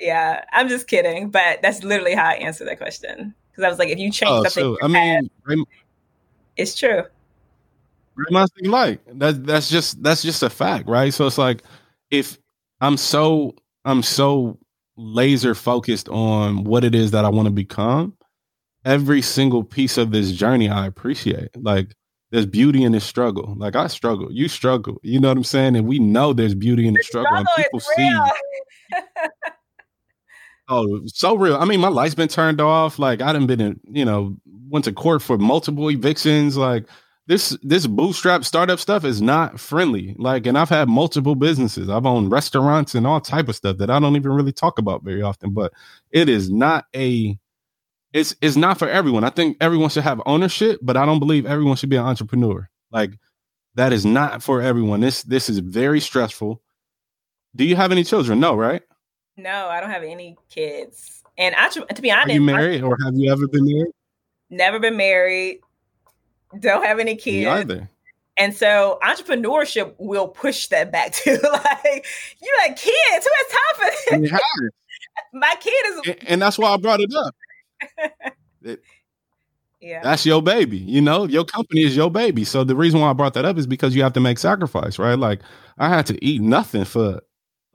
yeah, 0.00 0.06
yeah. 0.06 0.44
i'm 0.52 0.68
just 0.68 0.86
kidding 0.86 1.30
but 1.30 1.60
that's 1.62 1.82
literally 1.84 2.14
how 2.14 2.26
i 2.26 2.34
answer 2.34 2.64
that 2.64 2.78
question 2.78 3.34
because 3.50 3.64
i 3.64 3.68
was 3.68 3.78
like 3.78 3.88
if 3.88 3.98
you 3.98 4.10
change 4.10 4.30
oh, 4.30 4.44
something 4.44 4.76
so, 4.80 4.84
i 4.84 4.88
mean 4.88 5.64
it's 6.56 6.78
true 6.78 7.02
Grandma's 8.16 8.50
thing 8.58 8.70
like 8.70 9.00
that. 9.18 9.44
That's 9.44 9.68
just 9.68 10.02
that's 10.02 10.22
just 10.22 10.42
a 10.42 10.50
fact, 10.50 10.88
right? 10.88 11.12
So 11.12 11.26
it's 11.26 11.38
like 11.38 11.62
if 12.10 12.38
I'm 12.80 12.96
so 12.96 13.54
I'm 13.84 14.02
so 14.02 14.58
laser 14.96 15.54
focused 15.54 16.08
on 16.08 16.64
what 16.64 16.84
it 16.84 16.94
is 16.94 17.10
that 17.10 17.24
I 17.24 17.28
want 17.28 17.46
to 17.46 17.52
become, 17.52 18.16
every 18.84 19.22
single 19.22 19.64
piece 19.64 19.98
of 19.98 20.12
this 20.12 20.32
journey 20.32 20.68
I 20.68 20.86
appreciate. 20.86 21.50
Like 21.56 21.94
there's 22.34 22.46
beauty 22.46 22.82
in 22.82 22.90
this 22.90 23.04
struggle. 23.04 23.54
Like 23.56 23.76
I 23.76 23.86
struggle, 23.86 24.32
you 24.32 24.48
struggle. 24.48 24.98
You 25.04 25.20
know 25.20 25.28
what 25.28 25.36
I'm 25.36 25.44
saying? 25.44 25.76
And 25.76 25.86
we 25.86 26.00
know 26.00 26.32
there's 26.32 26.56
beauty 26.56 26.88
in 26.88 26.94
the, 26.94 26.98
the 26.98 27.04
struggle, 27.04 27.30
struggle, 27.30 27.52
and 27.56 27.64
people 27.64 27.78
see. 27.78 28.18
oh, 30.68 31.02
so 31.06 31.36
real. 31.36 31.54
I 31.54 31.64
mean, 31.64 31.78
my 31.78 31.86
light's 31.86 32.16
been 32.16 32.26
turned 32.26 32.60
off. 32.60 32.98
Like 32.98 33.22
I 33.22 33.32
done 33.32 33.46
been 33.46 33.60
in, 33.60 33.78
you 33.88 34.04
know, 34.04 34.36
went 34.68 34.84
to 34.86 34.92
court 34.92 35.22
for 35.22 35.38
multiple 35.38 35.88
evictions. 35.92 36.56
Like 36.56 36.86
this 37.28 37.56
this 37.62 37.86
bootstrap 37.86 38.44
startup 38.44 38.80
stuff 38.80 39.04
is 39.04 39.22
not 39.22 39.60
friendly. 39.60 40.16
Like, 40.18 40.44
and 40.48 40.58
I've 40.58 40.68
had 40.68 40.88
multiple 40.88 41.36
businesses. 41.36 41.88
I've 41.88 42.04
owned 42.04 42.32
restaurants 42.32 42.96
and 42.96 43.06
all 43.06 43.20
type 43.20 43.48
of 43.48 43.54
stuff 43.54 43.76
that 43.76 43.90
I 43.90 44.00
don't 44.00 44.16
even 44.16 44.32
really 44.32 44.52
talk 44.52 44.80
about 44.80 45.04
very 45.04 45.22
often. 45.22 45.54
But 45.54 45.72
it 46.10 46.28
is 46.28 46.50
not 46.50 46.86
a 46.96 47.38
it's 48.14 48.34
it's 48.40 48.56
not 48.56 48.78
for 48.78 48.88
everyone. 48.88 49.24
I 49.24 49.30
think 49.30 49.58
everyone 49.60 49.90
should 49.90 50.04
have 50.04 50.22
ownership, 50.24 50.80
but 50.80 50.96
I 50.96 51.04
don't 51.04 51.18
believe 51.18 51.44
everyone 51.44 51.76
should 51.76 51.90
be 51.90 51.96
an 51.96 52.04
entrepreneur. 52.04 52.70
Like 52.90 53.18
that 53.74 53.92
is 53.92 54.06
not 54.06 54.42
for 54.42 54.62
everyone. 54.62 55.00
This 55.00 55.22
this 55.24 55.50
is 55.50 55.58
very 55.58 56.00
stressful. 56.00 56.62
Do 57.54 57.64
you 57.64 57.76
have 57.76 57.92
any 57.92 58.04
children? 58.04 58.40
No, 58.40 58.56
right? 58.56 58.82
No, 59.36 59.68
I 59.68 59.80
don't 59.80 59.90
have 59.90 60.04
any 60.04 60.36
kids. 60.48 61.22
And 61.36 61.54
I, 61.56 61.68
to 61.68 62.00
be 62.00 62.10
honest, 62.10 62.30
are 62.30 62.32
you 62.32 62.40
married 62.40 62.82
or 62.82 62.96
have 63.04 63.14
you 63.16 63.30
ever 63.30 63.46
been 63.48 63.64
married? 63.66 63.92
Never 64.48 64.78
been 64.78 64.96
married 64.96 65.58
don't 66.60 66.84
have 66.84 66.98
any 66.98 67.16
kids. 67.16 67.46
either. 67.46 67.88
And 68.36 68.54
so 68.54 68.98
entrepreneurship 69.02 69.94
will 69.98 70.28
push 70.28 70.68
that 70.68 70.90
back 70.90 71.12
to 71.24 71.30
like 71.32 72.06
you 72.42 72.54
like 72.58 72.76
kids. 72.76 72.94
Who 73.26 73.30
has 73.36 73.50
time 73.50 73.74
for 73.76 74.20
this? 74.20 74.30
My 75.32 75.54
kid 75.60 75.70
is, 75.70 76.00
and, 76.06 76.28
and, 76.28 76.42
that's 76.42 76.58
why 76.58 76.72
I 76.72 76.76
brought 76.76 77.00
it 77.00 77.12
up. 77.14 77.34
It, 78.62 78.82
yeah, 79.80 80.02
that's 80.02 80.24
your 80.26 80.42
baby. 80.42 80.78
You 80.78 81.00
know, 81.00 81.24
your 81.24 81.44
company 81.44 81.82
is 81.82 81.96
your 81.96 82.10
baby. 82.10 82.44
So 82.44 82.64
the 82.64 82.76
reason 82.76 83.00
why 83.00 83.10
I 83.10 83.12
brought 83.12 83.34
that 83.34 83.44
up 83.44 83.58
is 83.58 83.66
because 83.66 83.94
you 83.94 84.02
have 84.02 84.12
to 84.14 84.20
make 84.20 84.38
sacrifice, 84.38 84.98
right? 84.98 85.18
Like 85.18 85.40
I 85.78 85.88
had 85.88 86.06
to 86.06 86.24
eat 86.24 86.40
nothing 86.42 86.84
for 86.84 87.20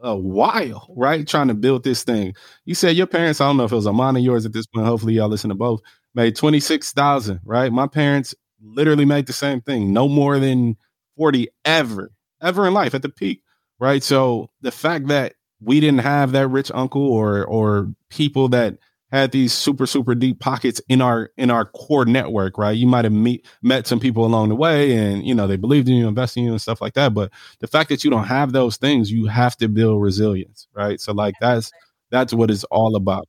a 0.02 0.16
while, 0.16 0.88
right? 0.96 1.28
Trying 1.28 1.50
to 1.50 1.54
build 1.54 1.84
this 1.84 2.04
thing. 2.04 2.34
You 2.66 2.76
said 2.76 2.96
your 2.96 3.08
parents. 3.08 3.42
I 3.42 3.46
don't 3.46 3.58
know 3.58 3.66
if 3.66 3.72
it 3.72 3.76
was 3.76 3.86
a 3.86 3.94
mine 3.94 4.16
or 4.16 4.20
yours 4.20 4.46
at 4.46 4.54
this 4.54 4.66
point. 4.68 4.88
Hopefully, 4.88 5.14
y'all 5.16 5.30
listen 5.30 5.50
to 5.50 5.56
both. 5.56 5.82
Made 6.16 6.36
twenty 6.36 6.60
six 6.60 6.92
thousand, 6.94 7.42
right? 7.44 7.72
My 7.72 7.88
parents 7.88 8.34
literally 8.62 9.06
made 9.06 9.28
the 9.28 9.34
same 9.34 9.62
thing, 9.62 9.94
no 9.94 10.08
more 10.08 10.40
than 10.40 10.76
40 11.18 11.50
ever, 11.66 12.12
ever 12.42 12.68
in 12.68 12.74
life 12.74 12.94
at 12.94 13.02
the 13.02 13.10
peak, 13.10 13.42
right? 13.80 14.04
So 14.04 14.50
the 14.62 14.72
fact 14.72 15.08
that 15.08 15.34
we 15.62 15.80
didn't 15.80 16.00
have 16.00 16.32
that 16.32 16.48
rich 16.48 16.72
uncle 16.74 17.06
or 17.06 17.46
or 17.46 17.94
people 18.10 18.48
that 18.50 18.78
had 19.12 19.32
these 19.32 19.54
super 19.54 19.86
super 19.88 20.16
deep 20.16 20.40
pockets 20.40 20.82
in 20.90 21.02
our 21.02 21.32
in 21.38 21.50
our 21.52 21.66
core 21.66 22.06
network, 22.06 22.58
right? 22.58 22.78
You 22.78 22.88
might 22.88 23.06
have 23.06 23.14
meet 23.14 23.46
met 23.62 23.88
some 23.88 24.00
people 24.00 24.26
along 24.26 24.50
the 24.50 24.56
way, 24.56 24.96
and 24.96 25.26
you 25.26 25.34
know 25.36 25.48
they 25.48 25.58
believed 25.58 25.88
in 25.90 25.96
you, 25.96 26.08
investing 26.08 26.44
in 26.44 26.48
you, 26.48 26.54
and 26.54 26.62
stuff 26.62 26.82
like 26.82 26.94
that. 26.94 27.14
But 27.14 27.32
the 27.60 27.68
fact 27.68 27.90
that 27.90 28.04
you 28.04 28.12
don't 28.12 28.26
have 28.26 28.52
those 28.54 28.78
things, 28.78 29.12
you 29.12 29.26
have 29.28 29.58
to 29.58 29.68
build 29.68 30.02
resilience, 30.02 30.68
right? 30.74 31.00
So 31.00 31.14
like 31.14 31.36
that's 31.42 31.72
that's 32.12 32.34
what 32.34 32.52
it's 32.52 32.64
all 32.66 32.96
about. 32.96 33.28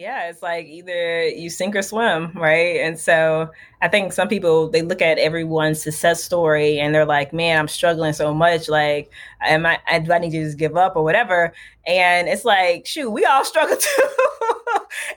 Yeah, 0.00 0.30
it's 0.30 0.40
like 0.40 0.64
either 0.64 1.28
you 1.28 1.50
sink 1.50 1.76
or 1.76 1.82
swim, 1.82 2.32
right? 2.34 2.80
And 2.80 2.98
so 2.98 3.50
I 3.82 3.88
think 3.88 4.14
some 4.14 4.28
people 4.28 4.70
they 4.70 4.80
look 4.80 5.02
at 5.02 5.18
everyone's 5.18 5.82
success 5.82 6.24
story 6.24 6.80
and 6.80 6.94
they're 6.94 7.04
like, 7.04 7.34
"Man, 7.34 7.58
I'm 7.58 7.68
struggling 7.68 8.14
so 8.14 8.32
much. 8.32 8.66
Like, 8.70 9.12
am 9.42 9.66
I? 9.66 9.78
Do 9.98 10.10
I 10.14 10.18
need 10.18 10.30
to 10.30 10.42
just 10.42 10.56
give 10.56 10.74
up 10.74 10.96
or 10.96 11.04
whatever?" 11.04 11.52
And 11.86 12.28
it's 12.28 12.46
like, 12.46 12.86
shoot, 12.86 13.10
we 13.10 13.26
all 13.26 13.44
struggle 13.44 13.76
too. 13.78 14.08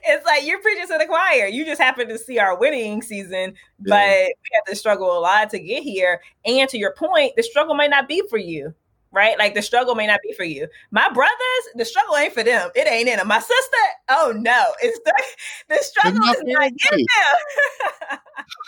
it's 0.04 0.26
like 0.26 0.46
you're 0.46 0.62
preaching 0.62 0.88
to 0.88 0.98
the 1.00 1.06
choir. 1.06 1.48
You 1.48 1.64
just 1.64 1.82
happen 1.82 2.10
to 2.10 2.18
see 2.18 2.38
our 2.38 2.58
winning 2.58 3.02
season, 3.02 3.54
yeah. 3.86 3.88
but 3.88 4.36
we 4.44 4.50
have 4.56 4.66
to 4.66 4.76
struggle 4.76 5.18
a 5.18 5.22
lot 5.22 5.50
to 5.52 5.60
get 5.60 5.84
here. 5.84 6.22
And 6.44 6.68
to 6.70 6.78
your 6.78 6.94
point, 6.94 7.38
the 7.38 7.44
struggle 7.44 7.74
might 7.74 7.90
not 7.90 8.10
be 8.10 8.22
for 8.30 8.38
you 8.38 8.76
right? 9.14 9.38
Like 9.38 9.54
the 9.54 9.62
struggle 9.62 9.96
may 9.96 10.08
not 10.08 10.20
be 10.28 10.34
for 10.34 10.44
you. 10.44 10.68
My 10.92 11.10
brothers, 11.14 11.34
the 11.76 11.86
struggle 11.86 12.18
ain't 12.18 12.34
for 12.34 12.44
them. 12.44 12.70
It 12.76 12.88
ain't 12.88 13.08
in 13.08 13.18
them. 13.18 13.28
My 13.28 13.40
sister, 13.40 13.78
oh 14.10 14.34
no, 14.36 14.74
it's 14.82 15.00
the, 15.06 15.24
the 15.70 15.78
struggle 15.82 16.24
is 16.24 16.44
not 16.46 16.72
in 16.72 16.76
them. 16.98 18.20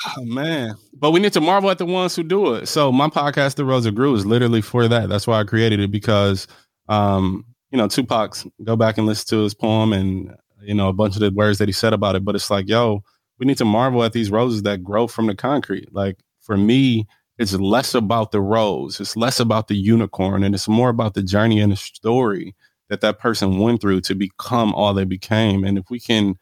oh 0.17 0.25
man. 0.25 0.75
But 0.93 1.12
we 1.12 1.19
need 1.19 1.34
to 1.34 1.41
marvel 1.41 1.69
at 1.69 1.77
the 1.77 1.86
ones 1.86 2.15
who 2.15 2.23
do 2.23 2.53
it. 2.53 2.67
So 2.67 2.91
my 2.91 3.10
podcast, 3.10 3.55
The 3.55 3.65
Rose 3.65 3.84
That 3.84 3.95
Grew, 3.95 4.15
is 4.15 4.25
literally 4.25 4.62
for 4.62 4.88
that. 4.88 5.10
That's 5.10 5.27
why 5.27 5.39
I 5.39 5.43
created 5.43 5.79
it 5.79 5.91
because 5.91 6.47
um, 6.88 7.45
you 7.71 7.77
know, 7.77 7.88
Tupac's 7.88 8.45
go 8.63 8.75
back 8.75 8.97
and 8.97 9.08
listen 9.08 9.27
to 9.29 9.43
his 9.43 9.53
poem 9.53 9.91
and 9.91 10.34
you 10.62 10.73
know, 10.73 10.89
a 10.89 10.93
bunch 10.93 11.15
of 11.15 11.21
the 11.21 11.31
words 11.31 11.60
that 11.60 11.67
he 11.67 11.73
said 11.73 11.93
about 11.93 12.15
it. 12.15 12.25
But 12.25 12.36
it's 12.36 12.49
like, 12.49 12.67
yo, 12.67 13.03
we 13.39 13.45
need 13.45 13.58
to 13.58 13.65
marvel 13.65 14.03
at 14.03 14.13
these 14.13 14.31
roses 14.31 14.63
that 14.63 14.84
grow 14.84 15.08
from 15.08 15.27
the 15.27 15.36
concrete. 15.36 15.93
Like 15.93 16.17
for 16.41 16.58
me, 16.58 17.08
it's 17.38 17.54
less 17.54 17.93
about 17.93 18.32
the 18.32 18.41
rose 18.41 19.00
it's 19.00 19.17
less 19.17 19.39
about 19.39 19.67
the 19.67 19.76
unicorn 19.76 20.43
and 20.43 20.56
it's 20.56 20.67
more 20.67 20.89
about 20.89 21.13
the 21.13 21.24
journey 21.24 21.60
and 21.60 21.71
the 21.71 21.78
story 21.78 22.56
that 22.89 23.02
that 23.02 23.19
person 23.19 23.60
went 23.60 23.82
through 23.82 24.00
to 24.00 24.15
become 24.15 24.74
all 24.74 24.93
they 24.93 25.06
became 25.06 25.63
and 25.63 25.78
if 25.78 25.89
we 25.89 26.00
can 26.00 26.36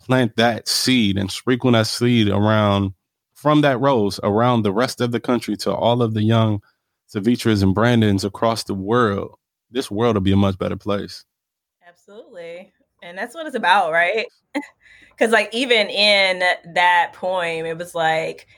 plant 0.00 0.34
that 0.36 0.66
seed 0.66 1.16
and 1.16 1.30
sprinkle 1.30 1.70
that 1.70 1.86
seed 1.86 2.28
around 2.28 2.92
from 3.34 3.60
that 3.60 3.80
rose 3.80 4.20
around 4.22 4.62
the 4.62 4.72
rest 4.72 5.00
of 5.00 5.12
the 5.12 5.20
country 5.20 5.56
to 5.56 5.72
all 5.72 6.02
of 6.02 6.14
the 6.14 6.22
young 6.22 6.60
Savitras 7.12 7.62
and 7.62 7.74
Brandons 7.74 8.24
across 8.24 8.64
the 8.64 8.74
world, 8.74 9.36
this 9.70 9.90
world 9.90 10.16
will 10.16 10.22
be 10.22 10.32
a 10.32 10.36
much 10.36 10.58
better 10.58 10.76
place. 10.76 11.24
Absolutely. 11.86 12.72
And 13.02 13.18
that's 13.18 13.34
what 13.34 13.46
it's 13.46 13.56
about, 13.56 13.92
right? 13.92 14.26
Because, 15.10 15.30
like, 15.30 15.54
even 15.54 15.88
in 15.88 16.38
that 16.72 17.12
poem, 17.12 17.66
it 17.66 17.76
was 17.76 17.94
like, 17.94 18.48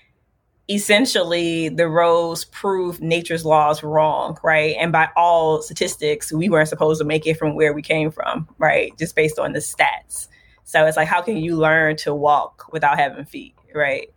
essentially 0.68 1.68
the 1.68 1.88
rose 1.88 2.46
proved 2.46 3.02
nature's 3.02 3.44
laws 3.44 3.82
wrong, 3.82 4.38
right? 4.42 4.76
And 4.78 4.92
by 4.92 5.08
all 5.16 5.60
statistics, 5.60 6.32
we 6.32 6.48
weren't 6.48 6.68
supposed 6.68 7.00
to 7.00 7.04
make 7.04 7.26
it 7.26 7.34
from 7.38 7.54
where 7.54 7.74
we 7.74 7.82
came 7.82 8.10
from, 8.10 8.48
right? 8.58 8.96
Just 8.98 9.14
based 9.14 9.38
on 9.38 9.52
the 9.52 9.58
stats. 9.58 10.28
So 10.64 10.86
it's 10.86 10.96
like, 10.96 11.08
how 11.08 11.20
can 11.20 11.36
you 11.36 11.56
learn 11.56 11.96
to 11.98 12.14
walk 12.14 12.72
without 12.72 12.98
having 12.98 13.26
feet, 13.26 13.54
right? 13.74 14.10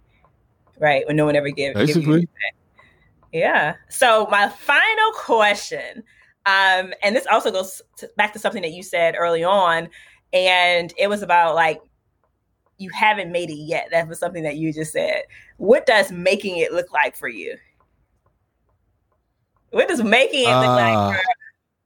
Right, 0.79 1.05
when 1.07 1.15
no 1.15 1.25
one 1.25 1.35
ever 1.35 1.49
gave, 1.49 1.73
Basically. 1.73 2.21
give 2.21 2.29
Yeah. 3.33 3.75
So 3.89 4.27
my 4.29 4.47
final 4.47 5.11
question, 5.15 6.03
um, 6.45 6.93
and 7.03 7.15
this 7.15 7.25
also 7.29 7.51
goes 7.51 7.81
to, 7.97 8.09
back 8.15 8.31
to 8.33 8.39
something 8.39 8.61
that 8.61 8.71
you 8.71 8.83
said 8.83 9.15
early 9.17 9.43
on, 9.43 9.89
and 10.31 10.93
it 10.97 11.09
was 11.09 11.23
about 11.23 11.55
like 11.55 11.81
you 12.77 12.89
haven't 12.91 13.31
made 13.31 13.49
it 13.49 13.55
yet. 13.55 13.89
That 13.91 14.07
was 14.07 14.19
something 14.19 14.43
that 14.43 14.55
you 14.55 14.71
just 14.71 14.93
said. 14.93 15.23
What 15.57 15.85
does 15.85 16.11
making 16.11 16.57
it 16.57 16.71
look 16.71 16.91
like 16.91 17.15
for 17.15 17.27
you? 17.27 17.57
What 19.71 19.87
does 19.87 20.01
making 20.01 20.43
it 20.43 20.53
look 20.53 20.65
uh, 20.65 20.75
like 20.75 21.15
for 21.15 21.23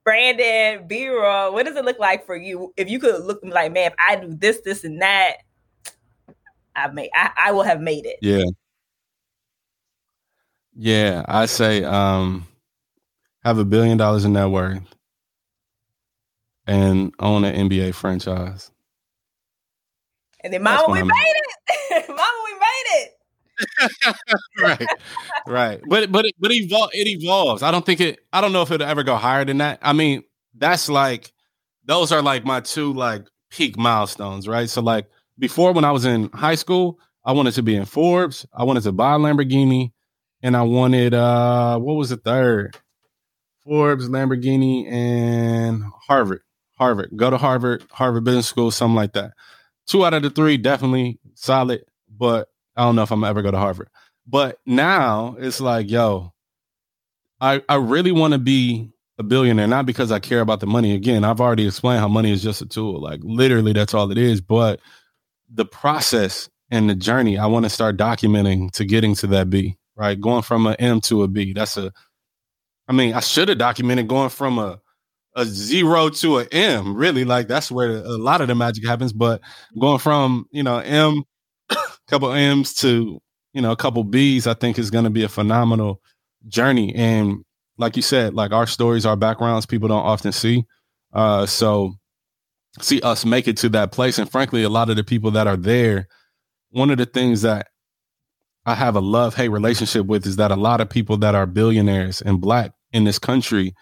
Brandon, 0.04 0.88
B 0.88 1.08
Rule? 1.08 1.54
What 1.54 1.66
does 1.66 1.76
it 1.76 1.86
look 1.86 2.00
like 2.00 2.26
for 2.26 2.36
you? 2.36 2.74
If 2.78 2.90
you 2.90 3.00
could 3.00 3.24
look 3.24 3.40
like, 3.44 3.72
man, 3.72 3.92
if 3.92 3.94
I 3.98 4.18
do 4.18 4.36
this, 4.36 4.62
this, 4.62 4.84
and 4.84 5.02
that, 5.02 5.38
I 6.76 6.88
made 6.88 7.10
I, 7.14 7.32
I 7.38 7.52
will 7.52 7.64
have 7.64 7.82
made 7.82 8.06
it. 8.06 8.18
Yeah. 8.22 8.46
Yeah. 10.74 11.26
I 11.28 11.46
say 11.46 11.84
um 11.84 12.48
have 13.44 13.58
a 13.58 13.66
billion 13.66 13.98
dollars 13.98 14.26
in 14.26 14.34
net 14.34 14.50
worth 14.50 14.82
and 16.68 17.14
own 17.20 17.44
an 17.44 17.70
NBA 17.70 17.94
franchise. 17.96 18.72
And 20.44 20.54
then 20.54 20.64
mama, 20.64 20.92
we 20.92 21.04
made 21.04 21.12
it. 21.12 22.10
mama, 22.10 22.44
we 22.46 22.54
made 22.54 23.04
it. 23.04 23.12
right, 24.60 24.88
right. 25.48 25.82
But 25.88 26.12
but 26.12 26.26
it, 26.26 26.36
but 26.40 26.52
it, 26.52 26.70
evol- 26.70 26.90
it 26.94 27.08
evolves. 27.08 27.64
I 27.64 27.72
don't 27.72 27.86
think 27.86 28.02
it. 28.02 28.20
I 28.34 28.42
don't 28.42 28.54
know 28.54 28.62
if 28.62 28.72
it'll 28.72 28.88
ever 28.88 29.04
go 29.04 29.16
higher 29.16 29.46
than 29.46 29.58
that. 29.60 29.80
I 29.82 29.94
mean, 29.94 30.24
that's 30.56 30.90
like 30.90 31.32
those 31.86 32.12
are 32.12 32.22
like 32.22 32.46
my 32.46 32.62
two 32.62 32.94
like 32.94 33.26
peak 33.50 33.78
milestones, 33.78 34.48
right? 34.48 34.70
So 34.70 34.82
like 34.82 35.08
before 35.40 35.74
when 35.74 35.86
I 35.86 35.92
was 35.92 36.06
in 36.06 36.30
high 36.30 36.56
school, 36.56 37.00
I 37.26 37.34
wanted 37.34 37.54
to 37.56 37.64
be 37.64 37.76
in 37.76 37.86
Forbes. 37.86 38.46
I 38.54 38.64
wanted 38.64 38.84
to 38.84 38.92
buy 38.92 39.16
a 39.16 39.20
Lamborghini, 39.20 39.92
and 40.42 40.56
I 40.56 40.64
wanted 40.64 41.14
uh 41.14 41.80
what 41.80 41.94
was 41.96 42.10
the 42.10 42.18
third? 42.18 42.78
Forbes, 43.64 44.10
Lamborghini, 44.10 44.92
and 44.92 45.84
Harvard. 46.08 46.42
Harvard. 46.78 47.12
Go 47.16 47.30
to 47.30 47.38
Harvard, 47.38 47.86
Harvard 47.92 48.24
Business 48.24 48.48
School, 48.48 48.72
something 48.72 48.96
like 48.96 49.14
that. 49.14 49.34
Two 49.86 50.04
out 50.06 50.14
of 50.14 50.24
the 50.24 50.30
three 50.32 50.58
definitely 50.58 51.20
solid, 51.36 51.84
but 52.10 52.48
I 52.82 52.86
don't 52.86 52.96
know 52.96 53.04
if 53.04 53.12
I'm 53.12 53.24
ever 53.24 53.44
go 53.44 53.52
to 53.52 53.60
Harvard. 53.60 53.90
But 54.26 54.58
now 54.66 55.36
it's 55.38 55.62
like, 55.62 55.92
yo, 55.92 56.34
I 57.40 57.62
I 57.70 57.76
really 57.76 58.12
want 58.12 58.34
to 58.34 58.40
be 58.40 58.90
a 59.20 59.24
billionaire, 59.24 59.68
not 59.68 59.86
because 59.86 60.12
I 60.12 60.18
care 60.18 60.42
about 60.42 60.62
the 60.62 60.66
money. 60.66 60.96
Again, 60.96 61.24
I've 61.24 61.40
already 61.40 61.68
explained 61.68 62.00
how 62.00 62.08
money 62.08 62.32
is 62.32 62.42
just 62.42 62.60
a 62.60 62.66
tool. 62.66 63.00
Like 63.00 63.20
literally, 63.22 63.72
that's 63.72 63.94
all 63.94 64.10
it 64.10 64.18
is. 64.18 64.42
But 64.42 64.80
the 65.54 65.64
process 65.64 66.50
and 66.72 66.90
the 66.90 66.96
journey, 66.96 67.38
I 67.38 67.46
want 67.46 67.66
to 67.66 67.70
start 67.70 67.98
documenting 67.98 68.72
to 68.72 68.84
getting 68.84 69.14
to 69.16 69.28
that 69.28 69.52
B. 69.52 69.78
Right, 69.96 70.20
going 70.20 70.42
from 70.42 70.66
an 70.66 70.76
M 70.80 71.02
to 71.02 71.22
a 71.22 71.28
B. 71.28 71.54
That's 71.54 71.78
a. 71.78 71.92
I 72.88 72.94
mean, 72.94 73.14
I 73.14 73.20
should 73.20 73.50
have 73.50 73.60
documented 73.60 74.08
going 74.08 74.30
from 74.30 74.58
a 74.58 74.82
a 75.36 75.46
zero 75.46 76.10
to 76.10 76.40
an 76.40 76.48
M. 76.52 76.96
Really, 76.96 77.26
like 77.26 77.48
that's 77.48 77.70
where 77.70 77.92
a 77.92 78.18
lot 78.18 78.42
of 78.42 78.48
the 78.48 78.56
magic 78.56 78.88
happens. 78.88 79.14
But 79.14 79.42
going 79.80 80.00
from 80.00 80.48
you 80.50 80.64
know 80.64 80.80
M 80.80 81.26
couple 82.12 82.32
M's 82.32 82.74
to 82.76 83.20
you 83.54 83.62
know 83.62 83.72
a 83.72 83.76
couple 83.76 84.04
B's, 84.04 84.46
I 84.46 84.54
think 84.54 84.78
is 84.78 84.92
going 84.92 85.06
to 85.06 85.10
be 85.10 85.24
a 85.24 85.30
phenomenal 85.30 86.02
journey. 86.48 86.94
And 86.94 87.44
like 87.78 87.96
you 87.96 88.02
said, 88.02 88.34
like 88.34 88.52
our 88.52 88.68
stories, 88.68 89.06
our 89.06 89.16
backgrounds, 89.16 89.66
people 89.66 89.88
don't 89.88 90.06
often 90.06 90.32
see. 90.32 90.66
Uh, 91.14 91.46
so 91.46 91.94
see 92.80 93.02
us 93.02 93.26
make 93.26 93.48
it 93.48 93.58
to 93.58 93.70
that 93.70 93.92
place, 93.92 94.20
and 94.20 94.30
frankly, 94.30 94.64
a 94.64 94.70
lot 94.70 94.90
of 94.90 94.96
the 94.96 95.04
people 95.04 95.32
that 95.32 95.48
are 95.48 95.58
there, 95.58 96.08
one 96.70 96.92
of 96.92 96.98
the 96.98 97.06
things 97.06 97.42
that 97.42 97.68
I 98.66 98.76
have 98.76 98.96
a 98.96 99.02
love 99.02 99.36
hate 99.36 99.50
relationship 99.50 100.06
with 100.06 100.26
is 100.28 100.36
that 100.36 100.52
a 100.52 100.56
lot 100.56 100.82
of 100.82 100.90
people 100.90 101.18
that 101.18 101.34
are 101.34 101.48
billionaires 101.48 102.22
and 102.22 102.40
black 102.40 102.74
in 102.92 103.06
this 103.06 103.18
country 103.18 103.74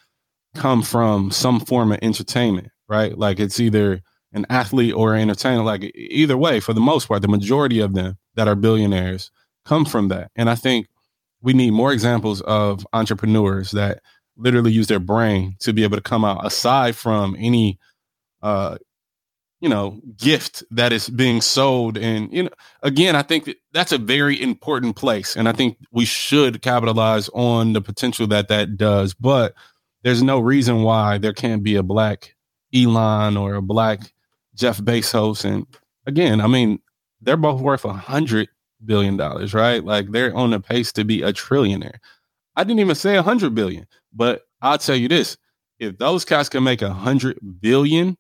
come 0.56 0.82
from 0.82 1.32
some 1.32 1.60
form 1.60 1.92
of 1.92 2.00
entertainment, 2.02 2.70
right? 2.88 3.18
Like 3.18 3.39
it's 3.39 3.60
either 3.60 4.02
an 4.34 4.46
athlete 4.50 4.94
or 4.94 5.13
an 5.13 5.22
entertainer. 5.22 5.63
Like 5.63 5.92
either 5.96 6.38
way, 6.38 6.60
for 6.60 6.74
the 6.74 6.82
most 6.82 7.08
part, 7.08 7.22
the 7.22 7.28
majority 7.28 7.80
of 7.80 7.94
them 7.94 8.18
that 8.36 8.48
are 8.48 8.56
billionaires 8.56 9.32
come 9.65 9.86
from 9.86 10.08
that. 10.10 10.32
And 10.36 10.50
I 10.50 10.56
think 10.56 10.88
we 11.42 11.54
need 11.54 11.72
more 11.72 11.92
examples 11.92 12.42
of 12.42 12.86
entrepreneurs 12.94 13.72
that 13.72 14.02
literally 14.38 14.72
use 14.72 14.88
their 14.88 15.00
brain 15.00 15.56
to 15.60 15.74
be 15.74 15.84
able 15.84 15.98
to 15.98 16.04
come 16.04 16.24
out 16.24 16.46
aside 16.46 16.96
from 16.96 17.36
any 17.38 17.78
uh 18.42 18.78
you 19.60 19.68
know 19.68 20.00
gift 20.15 20.63
that 20.72 20.94
is 20.94 21.10
being 21.10 21.42
sold 21.42 21.98
and 21.98 22.32
you 22.32 22.44
know 22.44 22.50
again 22.82 23.15
i 23.15 23.22
think 23.22 23.44
that 23.44 23.58
that's 23.74 23.92
a 23.92 23.98
very 23.98 24.42
important 24.42 24.96
place 24.96 25.36
and 25.36 25.50
i 25.50 25.52
think 25.52 25.78
we 25.92 26.06
should 26.06 26.62
capitalize 26.62 27.30
on 27.34 27.74
the 27.74 27.82
potential 27.82 28.26
that 28.28 28.48
that 28.48 28.78
does 28.78 29.13
but 29.13 29.54
there's 30.04 30.24
no 30.24 30.39
reason 30.39 30.84
why 30.84 31.18
there 31.18 31.34
can't 31.34 31.63
be 31.63 31.76
a 31.76 31.84
black 31.84 32.34
elon 32.74 33.36
or 33.36 33.56
a 33.56 33.62
black 33.62 34.13
Jeff 34.60 34.80
Bezos, 34.80 35.45
and 35.45 35.65
again, 36.06 36.41
I 36.41 36.48
mean, 36.48 36.80
they're 37.22 37.38
both 37.38 37.62
worth 37.62 37.86
a 37.86 37.93
hundred 37.93 38.50
billion 38.86 39.17
dollars, 39.17 39.54
right? 39.54 39.84
Like 39.84 40.12
they're 40.12 40.36
on 40.36 40.52
the 40.52 40.60
pace 40.60 40.91
to 40.93 41.04
be 41.04 41.22
a 41.22 41.32
trillionaire. 41.32 41.98
I 42.56 42.63
didn't 42.65 42.82
even 42.82 42.95
say 42.95 43.15
a 43.15 43.24
hundred 43.24 43.56
billion, 43.56 43.88
but 44.13 44.48
I'll 44.62 44.78
tell 44.78 44.95
you 44.95 45.08
this: 45.08 45.38
if 45.80 45.98
those 45.98 46.26
cats 46.26 46.50
can 46.50 46.63
make 46.63 46.82
a 46.82 46.93
hundred 46.93 47.39
billion, 47.62 48.17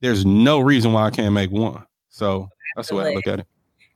there's 0.00 0.24
no 0.24 0.60
reason 0.60 0.92
why 0.92 1.06
I 1.06 1.10
can't 1.10 1.34
make 1.34 1.50
one. 1.50 1.84
So 2.08 2.48
that's 2.76 2.88
the 2.88 2.94
way 2.94 3.10
I 3.10 3.14
look 3.14 3.26
at 3.26 3.40
it. 3.40 3.46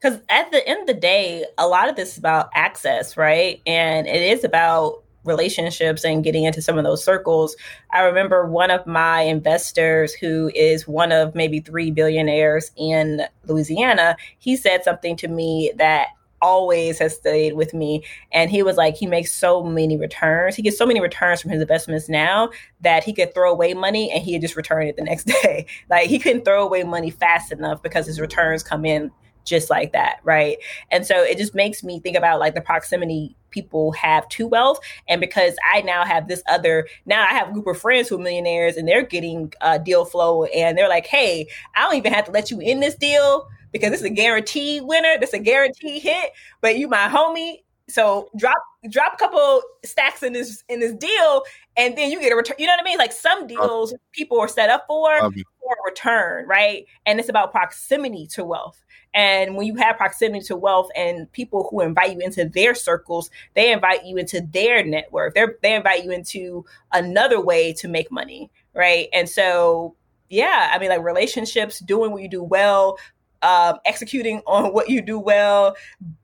Because 0.01 0.21
at 0.29 0.51
the 0.51 0.67
end 0.69 0.81
of 0.81 0.87
the 0.87 1.01
day, 1.01 1.47
a 1.59 1.67
lot 1.67 1.89
of 1.89 1.97
this 1.97 2.13
is 2.13 2.19
about 2.19 2.51
access, 2.55 3.17
right? 3.17 3.63
And 3.67 4.07
it 4.07 4.21
is 4.21 4.45
about 4.45 5.05
relationships 5.25 6.05
and 6.05 6.25
getting 6.25 6.45
into 6.45 6.63
some 6.63 6.79
of 6.79 6.85
those 6.85 7.05
circles. 7.05 7.57
I 7.93 8.03
remember 8.03 8.47
one 8.47 8.71
of 8.71 8.87
my 8.87 9.23
investors, 9.23 10.13
who 10.15 10.51
is 10.55 10.87
one 10.87 11.13
of 11.13 11.35
maybe 11.35 11.61
three 11.61 11.91
billionaires 11.91 12.71
in 12.77 13.23
Louisiana, 13.47 14.17
he 14.39 14.57
said 14.57 14.85
something 14.85 15.17
to 15.17 15.29
me 15.29 15.73
that 15.77 16.09
always 16.45 16.99
has 16.99 17.17
stayed 17.17 17.55
with 17.55 17.73
me. 17.73 18.05
And 18.31 18.51
he 18.51 18.63
was 18.63 18.77
like, 18.77 18.97
he 18.97 19.07
makes 19.07 19.33
so 19.33 19.63
many 19.63 19.97
returns. 19.97 20.55
He 20.55 20.63
gets 20.63 20.77
so 20.77 20.85
many 20.85 21.01
returns 21.01 21.41
from 21.41 21.51
his 21.51 21.63
investments 21.63 22.09
now 22.09 22.51
that 22.83 23.03
he 23.03 23.15
could 23.15 23.33
throw 23.33 23.51
away 23.51 23.73
money 23.73 24.11
and 24.11 24.23
he'd 24.23 24.43
just 24.43 24.55
return 24.55 24.87
it 24.87 24.97
the 24.97 25.03
next 25.03 25.25
day. 25.43 25.67
like 25.89 26.09
he 26.09 26.19
couldn't 26.19 26.45
throw 26.45 26.63
away 26.63 26.85
money 26.85 27.09
fast 27.09 27.51
enough 27.51 27.83
because 27.83 28.07
his 28.07 28.21
returns 28.21 28.63
come 28.63 28.85
in 28.85 29.11
just 29.45 29.71
like 29.71 29.93
that, 29.93 30.21
right? 30.25 30.59
And 30.91 31.07
so 31.07 31.23
it 31.23 31.39
just 31.39 31.55
makes 31.55 31.83
me 31.83 32.01
think 32.01 32.17
about 32.17 32.41
like 32.41 32.55
the 32.55 32.61
proximity 32.61 33.37
people 33.51 33.93
have 33.93 34.29
to 34.31 34.47
wealth. 34.47 34.81
And 35.09 35.21
because 35.21 35.55
I 35.73 35.83
now 35.83 36.05
have 36.05 36.29
this 36.29 36.43
other, 36.49 36.89
now 37.07 37.23
I 37.23 37.35
have 37.35 37.49
a 37.49 37.53
group 37.53 37.67
of 37.67 37.81
friends 37.81 38.09
who 38.09 38.17
are 38.17 38.23
millionaires 38.23 38.77
and 38.77 38.89
they're 38.89 39.03
getting 39.03 39.53
uh, 39.61 39.79
deal 39.79 40.05
flow 40.05 40.45
and 40.45 40.77
they're 40.77 40.89
like, 40.89 41.07
hey, 41.07 41.47
I 41.75 41.83
don't 41.83 41.97
even 41.97 42.13
have 42.13 42.25
to 42.27 42.33
let 42.33 42.51
you 42.51 42.61
in 42.61 42.81
this 42.81 42.97
deal 42.97 43.49
because 43.73 43.91
this 43.91 44.01
is 44.01 44.07
a 44.07 44.11
guaranteed 44.11 44.85
winner. 44.85 45.19
This 45.19 45.31
is 45.31 45.35
a 45.35 45.39
guaranteed 45.41 46.03
hit, 46.03 46.31
but 46.61 46.79
you 46.79 46.89
my 46.89 47.09
homie. 47.09 47.57
So 47.87 48.31
drop 48.37 48.57
drop 48.89 49.15
a 49.15 49.17
couple 49.19 49.63
stacks 49.85 50.23
in 50.23 50.33
this 50.33 50.65
in 50.71 50.81
this 50.81 50.95
deal, 50.95 51.43
and 51.77 51.99
then 51.99 52.11
you 52.11 52.19
get 52.21 52.33
a 52.33 52.37
return. 52.37 52.57
You 52.59 52.67
know 52.67 52.73
what 52.73 52.81
I 52.81 52.85
mean? 52.85 52.97
Like 52.97 53.13
some 53.13 53.47
deals 53.47 53.93
people 54.13 54.41
are 54.41 54.49
set 54.49 54.71
up 54.71 54.85
for 54.87 55.19
for 55.65 55.75
a 55.75 55.91
return, 55.91 56.47
right? 56.47 56.87
And 57.05 57.21
it's 57.21 57.29
about 57.29 57.51
proximity 57.51 58.27
to 58.29 58.45
wealth. 58.45 58.83
And 59.15 59.57
when 59.57 59.67
you 59.67 59.77
have 59.77 59.97
proximity 59.97 60.45
to 60.47 60.57
wealth 60.57 60.91
and 60.97 61.31
people 61.31 61.69
who 61.71 61.81
invite 61.81 62.13
you 62.13 62.19
into 62.19 62.47
their 62.47 62.75
circles, 62.75 63.31
they 63.55 63.73
invite 63.73 64.05
you 64.05 64.17
into 64.17 64.41
their 64.41 64.85
network. 64.85 65.35
They 65.35 65.47
they 65.63 65.75
invite 65.75 66.05
you 66.05 66.11
into 66.11 66.65
another 66.93 67.41
way 67.41 67.73
to 67.75 67.89
make 67.89 68.11
money, 68.11 68.51
right? 68.75 69.09
And 69.13 69.29
so, 69.29 69.95
yeah, 70.29 70.71
I 70.73 70.79
mean, 70.79 70.89
like 70.91 71.03
relationships, 71.03 71.79
doing 71.79 72.11
what 72.11 72.23
you 72.23 72.29
do 72.29 72.43
well, 72.43 72.99
um, 73.43 73.79
executing 73.85 74.43
on 74.49 74.73
what 74.73 74.89
you 74.91 75.01
do 75.01 75.21
well, 75.21 75.77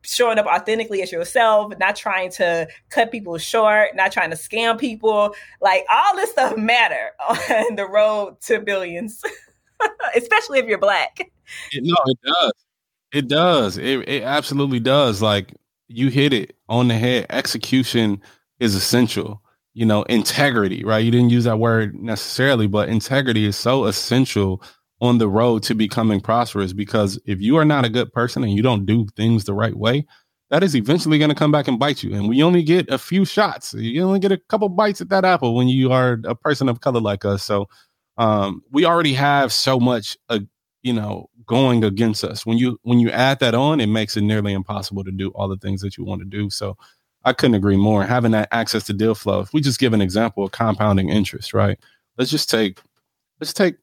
showing 0.03 0.39
up 0.39 0.47
authentically 0.47 1.01
as 1.03 1.13
yourself, 1.13 1.73
not 1.79 1.95
trying 1.95 2.31
to 2.33 2.67
cut 2.89 3.13
people 3.13 3.39
short, 3.39 3.95
not 3.95 4.11
trying 4.11 4.31
to 4.31 4.37
scam 4.37 4.79
people. 4.81 5.33
Like 5.61 5.85
all 5.93 6.17
this 6.17 6.33
stuff 6.33 6.57
matter 6.57 7.11
on 7.29 7.77
the 7.77 7.87
road 7.87 8.41
to 8.47 8.59
billions, 8.59 9.23
especially 10.17 10.59
if 10.59 10.67
you're 10.67 10.79
black. 10.79 11.31
no, 11.75 11.97
it 12.07 12.19
does. 12.25 12.53
It 13.13 13.29
does. 13.29 13.77
It 13.77 14.09
it 14.09 14.23
absolutely 14.23 14.81
does. 14.81 15.21
Like 15.23 15.55
you 15.89 16.09
hit 16.09 16.33
it 16.33 16.57
on 16.69 16.89
the 16.89 16.95
head. 16.95 17.27
Execution 17.31 18.21
is 18.61 18.75
essential. 18.75 19.43
You 19.75 19.87
know, 19.87 20.03
integrity, 20.05 20.85
right? 20.85 20.99
You 21.05 21.11
didn't 21.11 21.31
use 21.31 21.45
that 21.45 21.59
word 21.59 21.95
necessarily, 21.95 22.67
but 22.67 22.89
integrity 22.89 23.45
is 23.47 23.57
so 23.57 23.85
essential 23.85 24.63
on 25.01 25.19
the 25.19 25.29
road 25.29 25.63
to 25.63 25.75
becoming 25.75 26.21
prosperous 26.21 26.73
because 26.73 27.19
if 27.25 27.41
you 27.41 27.57
are 27.57 27.65
not 27.65 27.85
a 27.85 27.89
good 27.89 28.13
person 28.13 28.43
and 28.45 28.53
you 28.53 28.63
don't 28.63 28.85
do 28.85 29.07
things 29.17 29.45
the 29.45 29.55
right 29.55 29.77
way, 29.77 30.07
that 30.51 30.63
is 30.65 30.75
eventually 30.75 31.19
going 31.19 31.31
to 31.31 31.35
come 31.37 31.53
back 31.53 31.69
and 31.69 31.79
bite 31.79 32.03
you. 32.03 32.13
And 32.15 32.29
we 32.29 32.43
only 32.43 32.63
get 32.63 32.91
a 32.91 32.99
few 32.99 33.25
shots. 33.25 33.73
You 33.75 34.03
only 34.03 34.19
get 34.19 34.33
a 34.33 34.39
couple 34.49 34.69
bites 34.69 35.01
at 35.01 35.09
that 35.11 35.25
apple 35.25 35.55
when 35.55 35.69
you 35.69 35.93
are 35.93 36.19
a 36.25 36.35
person 36.35 36.69
of 36.69 36.81
color 36.81 37.01
like 37.01 37.25
us. 37.25 37.43
So 37.45 37.69
um, 38.19 38.63
we 38.73 38.85
already 38.85 39.15
have 39.15 39.53
so 39.53 39.79
much 39.81 40.19
uh, 40.29 40.41
you 40.83 40.93
know, 40.93 41.29
going 41.47 41.85
against 41.85 42.25
us. 42.25 42.47
When 42.47 42.59
you 42.59 42.79
when 42.83 43.01
you 43.01 43.11
add 43.11 43.41
that 43.41 43.55
on, 43.55 43.81
it 43.81 43.87
makes 43.87 44.17
it 44.17 44.23
nearly 44.23 44.53
impossible 44.53 45.05
to 45.05 45.11
do 45.11 45.31
all 45.31 45.49
the 45.49 45.57
things 45.57 45.81
that 45.83 45.97
you 45.97 46.05
want 46.05 46.21
to 46.21 46.27
do. 46.27 46.51
So 46.51 46.77
I 47.25 47.33
couldn't 47.33 47.57
agree 47.57 47.77
more. 47.77 48.05
Having 48.05 48.33
that 48.33 48.49
access 48.53 48.85
to 48.85 48.93
deal 48.93 49.15
flow. 49.15 49.41
If 49.41 49.53
we 49.53 49.61
just 49.61 49.81
give 49.81 49.93
an 49.93 50.01
example 50.01 50.45
of 50.45 50.53
compounding 50.53 51.09
interest, 51.09 51.53
right? 51.53 51.79
Let's 52.17 52.31
just 52.31 52.51
take 52.51 52.81
let's 53.41 53.53
take 53.53 53.77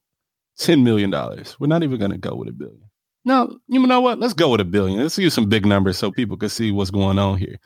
ten 0.58 0.84
million 0.84 1.10
dollars. 1.10 1.56
We're 1.60 1.68
not 1.68 1.84
even 1.84 2.00
going 2.00 2.12
to 2.12 2.18
go 2.18 2.36
with 2.36 2.50
a 2.50 2.54
billion. 2.54 2.82
No, 3.26 3.60
you 3.68 3.86
know 3.86 4.02
what? 4.02 4.20
Let's 4.20 4.34
go 4.34 4.52
with 4.52 4.62
a 4.62 4.66
billion. 4.66 5.00
Let's 5.02 5.18
use 5.18 5.34
some 5.34 5.50
big 5.50 5.66
numbers 5.66 5.98
so 5.98 6.12
people 6.12 6.38
can 6.38 6.50
see 6.50 6.72
what's 6.72 6.92
going 6.92 7.20
on 7.20 7.38
here. 7.38 7.58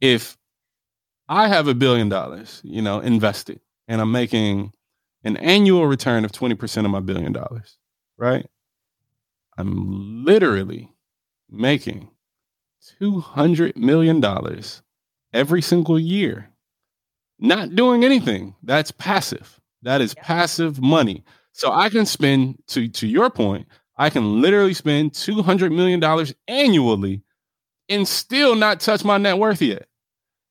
If 0.00 0.36
I 1.28 1.48
have 1.48 1.66
a 1.66 1.74
billion 1.74 2.08
dollars, 2.08 2.60
you 2.62 2.82
know, 2.82 3.00
invested, 3.00 3.60
and 3.88 4.00
I'm 4.00 4.12
making 4.12 4.72
an 5.24 5.36
annual 5.38 5.86
return 5.86 6.24
of 6.24 6.32
20% 6.32 6.84
of 6.84 6.90
my 6.90 7.00
billion 7.00 7.32
dollars, 7.32 7.78
right? 8.18 8.46
I'm 9.58 10.24
literally 10.24 10.88
making 11.50 12.08
$200 13.00 13.76
million 13.76 14.24
every 15.32 15.62
single 15.62 15.98
year, 15.98 16.50
not 17.40 17.74
doing 17.74 18.04
anything. 18.04 18.54
That's 18.62 18.92
passive. 18.92 19.58
That 19.82 20.00
is 20.00 20.14
passive 20.14 20.80
money. 20.80 21.24
So 21.52 21.72
I 21.72 21.88
can 21.88 22.06
spend, 22.06 22.62
to, 22.68 22.86
to 22.88 23.06
your 23.08 23.30
point, 23.30 23.66
I 23.96 24.10
can 24.10 24.40
literally 24.40 24.74
spend 24.74 25.12
$200 25.12 25.74
million 25.74 26.02
annually 26.46 27.22
and 27.88 28.06
still 28.06 28.54
not 28.54 28.78
touch 28.78 29.04
my 29.04 29.18
net 29.18 29.38
worth 29.38 29.60
yet. 29.60 29.88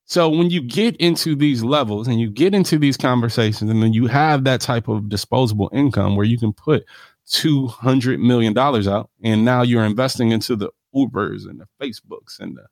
So 0.04 0.30
when 0.30 0.50
you 0.50 0.62
get 0.62 0.98
into 0.98 1.36
these 1.36 1.64
levels 1.64 2.08
and 2.10 2.20
you 2.20 2.30
get 2.30 2.54
into 2.54 2.78
these 2.78 2.98
conversations 2.98 3.70
and 3.70 3.82
then 3.82 3.94
you 3.94 4.08
have 4.08 4.44
that 4.44 4.60
type 4.60 4.90
of 4.90 5.08
disposable 5.08 5.70
income 5.74 6.16
where 6.16 6.26
you 6.26 6.38
can 6.38 6.52
put 6.52 6.86
$200 7.28 8.20
million 8.20 8.58
out 8.58 9.10
and 9.24 9.44
now 9.44 9.62
you're 9.62 9.84
investing 9.84 10.32
into 10.32 10.56
the 10.56 10.70
Ubers 10.96 11.48
and 11.48 11.60
the 11.60 11.68
Facebooks 11.82 12.40
and 12.40 12.58
the 12.58 12.68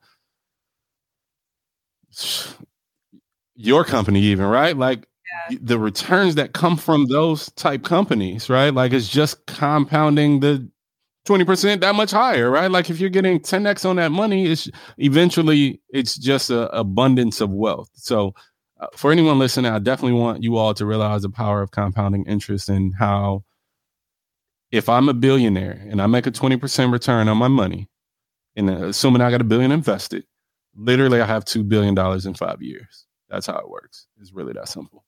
your 3.56 3.84
company 3.84 4.22
even, 4.22 4.46
right? 4.46 4.76
Like 4.76 5.08
yeah. 5.50 5.58
the 5.62 5.80
returns 5.80 6.36
that 6.36 6.54
come 6.54 6.78
from 6.78 7.08
those 7.08 7.52
type 7.52 7.84
companies, 7.84 8.50
right? 8.50 8.74
Like 8.74 8.94
it's 8.94 9.08
just 9.08 9.46
compounding 9.46 10.40
the 10.40 10.70
20% 11.28 11.82
that 11.82 11.96
much 11.96 12.12
higher, 12.12 12.50
right? 12.52 12.70
Like 12.70 12.90
if 12.90 13.00
you're 13.00 13.10
getting 13.10 13.40
10x 13.40 13.88
on 13.90 13.96
that 13.96 14.12
money, 14.12 14.46
it's 14.46 14.70
eventually 14.98 15.82
it's 15.90 16.16
just 16.16 16.50
a 16.50 16.70
abundance 16.78 17.42
of 17.42 17.50
wealth. 17.52 17.90
So 17.96 18.34
uh, 18.80 18.88
for 18.96 19.12
anyone 19.12 19.40
listening, 19.40 19.72
I 19.72 19.80
definitely 19.80 20.20
want 20.20 20.44
you 20.44 20.58
all 20.58 20.74
to 20.76 20.86
realize 20.86 21.24
the 21.24 21.30
power 21.30 21.62
of 21.62 21.72
compounding 21.72 22.26
interest 22.26 22.70
and 22.70 22.94
how 22.98 23.44
if 24.72 24.90
I'm 24.90 25.10
a 25.10 25.14
billionaire 25.14 25.82
and 25.90 26.02
I 26.02 26.08
make 26.08 26.28
a 26.28 26.32
20% 26.32 26.92
return 26.92 27.28
on 27.28 27.38
my 27.38 27.48
money, 27.48 27.90
and 28.56 28.70
uh, 28.70 28.88
assuming 28.88 29.22
I 29.22 29.32
got 29.32 29.42
a 29.42 29.46
billion 29.46 29.72
invested, 29.72 30.26
literally 30.76 31.22
I 31.22 31.26
have 31.26 31.46
$2 31.46 31.68
billion 31.68 31.98
in 32.26 32.34
five 32.34 32.62
years. 32.62 33.06
That's 33.30 33.48
how 33.48 33.58
it 33.58 33.70
works. 33.70 34.08
It's 34.20 34.34
really 34.34 34.54
that 34.54 34.70
simple. 34.70 35.04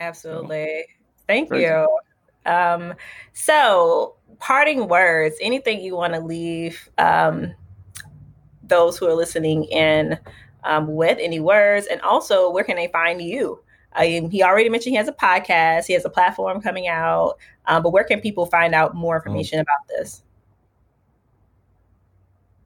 Absolutely. 0.00 0.84
So, 0.86 0.94
Thank 1.26 1.48
crazy. 1.48 1.66
you. 1.66 1.98
Um, 2.46 2.94
so 3.32 4.16
parting 4.38 4.88
words, 4.88 5.36
anything 5.40 5.80
you 5.80 5.96
want 5.96 6.14
to 6.14 6.20
leave 6.20 6.88
um, 6.98 7.54
those 8.62 8.98
who 8.98 9.06
are 9.06 9.14
listening 9.14 9.64
in 9.64 10.18
um, 10.64 10.94
with, 10.94 11.18
any 11.20 11.40
words, 11.40 11.86
and 11.86 12.00
also 12.02 12.50
where 12.50 12.64
can 12.64 12.76
they 12.76 12.88
find 12.88 13.22
you? 13.22 13.60
Um, 13.96 14.30
he 14.30 14.42
already 14.42 14.68
mentioned 14.68 14.92
he 14.92 14.96
has 14.96 15.08
a 15.08 15.12
podcast, 15.12 15.86
he 15.86 15.92
has 15.92 16.04
a 16.04 16.10
platform 16.10 16.60
coming 16.60 16.88
out, 16.88 17.38
um, 17.66 17.82
but 17.82 17.90
where 17.90 18.04
can 18.04 18.20
people 18.20 18.46
find 18.46 18.74
out 18.74 18.94
more 18.94 19.16
information 19.16 19.60
about 19.60 19.88
this? 19.88 20.22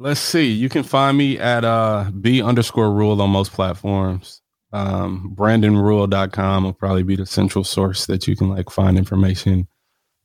Let's 0.00 0.20
see. 0.20 0.50
You 0.50 0.68
can 0.68 0.84
find 0.84 1.18
me 1.18 1.38
at 1.38 1.64
uh, 1.64 2.10
B 2.20 2.40
underscore 2.40 2.92
rule 2.92 3.20
on 3.20 3.30
most 3.30 3.52
platforms. 3.52 4.42
Um, 4.72 5.34
BrandonRule.com 5.34 6.64
will 6.64 6.72
probably 6.72 7.02
be 7.02 7.16
the 7.16 7.26
central 7.26 7.64
source 7.64 8.06
that 8.06 8.28
you 8.28 8.36
can 8.36 8.48
like 8.48 8.70
find 8.70 8.96
information 8.96 9.66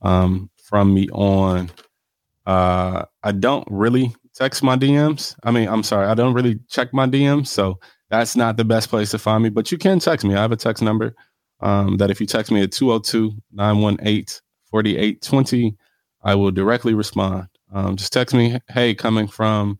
um, 0.02 0.50
from 0.62 0.94
me 0.94 1.08
on. 1.12 1.70
Uh, 2.46 3.04
I 3.22 3.32
don't 3.32 3.66
really 3.70 4.14
text 4.34 4.62
my 4.62 4.76
DMs. 4.76 5.34
I 5.42 5.50
mean, 5.50 5.68
I'm 5.68 5.82
sorry, 5.82 6.06
I 6.06 6.14
don't 6.14 6.34
really 6.34 6.60
check 6.68 6.92
my 6.92 7.06
DMs, 7.06 7.48
so 7.48 7.80
that's 8.10 8.36
not 8.36 8.56
the 8.56 8.64
best 8.64 8.90
place 8.90 9.10
to 9.10 9.18
find 9.18 9.42
me. 9.42 9.48
But 9.48 9.72
you 9.72 9.78
can 9.78 9.98
text 9.98 10.24
me. 10.24 10.34
I 10.34 10.42
have 10.42 10.52
a 10.52 10.56
text 10.56 10.82
number 10.82 11.16
um, 11.60 11.96
that 11.96 12.10
if 12.10 12.20
you 12.20 12.26
text 12.26 12.52
me 12.52 12.62
at 12.62 12.70
202-918-4820, 14.74 15.76
I 16.22 16.34
will 16.34 16.50
directly 16.50 16.94
respond. 16.94 17.48
Um, 17.72 17.96
just 17.96 18.12
text 18.12 18.34
me, 18.34 18.58
hey, 18.68 18.94
coming 18.94 19.26
from, 19.26 19.78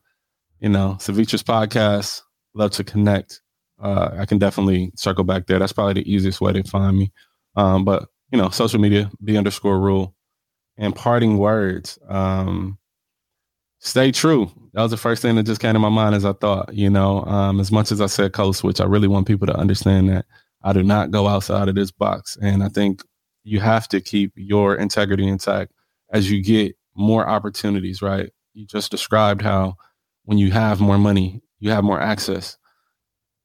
you 0.61 0.69
know, 0.69 0.97
Ceviche's 1.01 1.43
podcast, 1.43 2.23
love 2.55 2.71
to 2.73 2.85
connect. 2.85 3.41
Uh, 3.83 4.11
I 4.19 4.27
can 4.27 4.39
definitely 4.39 4.93
circle 4.97 5.25
back 5.25 5.47
there. 5.47 5.59
That's 5.59 5.73
probably 5.73 5.95
the 5.95 6.13
easiest 6.13 6.41
way 6.41 6.53
to 6.53 6.63
find 6.65 6.97
me. 6.97 7.13
Um, 7.57 7.85
but 7.85 8.09
you 8.35 8.39
know, 8.39 8.51
social 8.51 8.81
media, 8.81 9.11
B 9.23 9.37
underscore 9.37 9.79
rule 9.79 10.15
and 10.77 10.95
parting 10.95 11.39
words. 11.39 11.99
Um, 12.09 12.79
stay 13.79 14.11
true. 14.11 14.51
That 14.73 14.83
was 14.83 14.91
the 14.91 14.97
first 14.97 15.23
thing 15.23 15.37
that 15.37 15.45
just 15.45 15.61
came 15.61 15.75
to 15.75 15.79
my 15.79 15.89
mind 15.89 16.17
as 16.17 16.25
I 16.25 16.33
thought, 16.33 16.75
you 16.75 16.91
know, 16.91 17.25
um, 17.27 17.61
as 17.61 17.71
much 17.71 17.93
as 17.93 18.01
I 18.01 18.07
said 18.07 18.33
code 18.33 18.57
switch, 18.57 18.81
I 18.81 18.87
really 18.87 19.07
want 19.07 19.29
people 19.29 19.47
to 19.47 19.57
understand 19.57 20.09
that 20.09 20.27
I 20.65 20.73
do 20.73 20.83
not 20.83 21.13
go 21.13 21.29
outside 21.29 21.69
of 21.69 21.77
this 21.77 21.93
box. 21.93 22.37
And 22.43 22.65
I 22.65 22.69
think 22.69 23.05
you 23.45 23.61
have 23.61 23.87
to 23.89 24.01
keep 24.01 24.33
your 24.35 24.75
integrity 24.75 25.29
intact 25.29 25.73
as 26.11 26.31
you 26.31 26.43
get 26.43 26.77
more 26.97 27.29
opportunities, 27.29 28.03
right? 28.03 28.31
You 28.55 28.67
just 28.67 28.91
described 28.91 29.43
how 29.43 29.77
when 30.25 30.39
you 30.39 30.51
have 30.51 30.81
more 30.81 30.99
money, 30.99 31.43
you 31.59 31.71
have 31.71 31.85
more 31.85 32.01
access. 32.01 32.57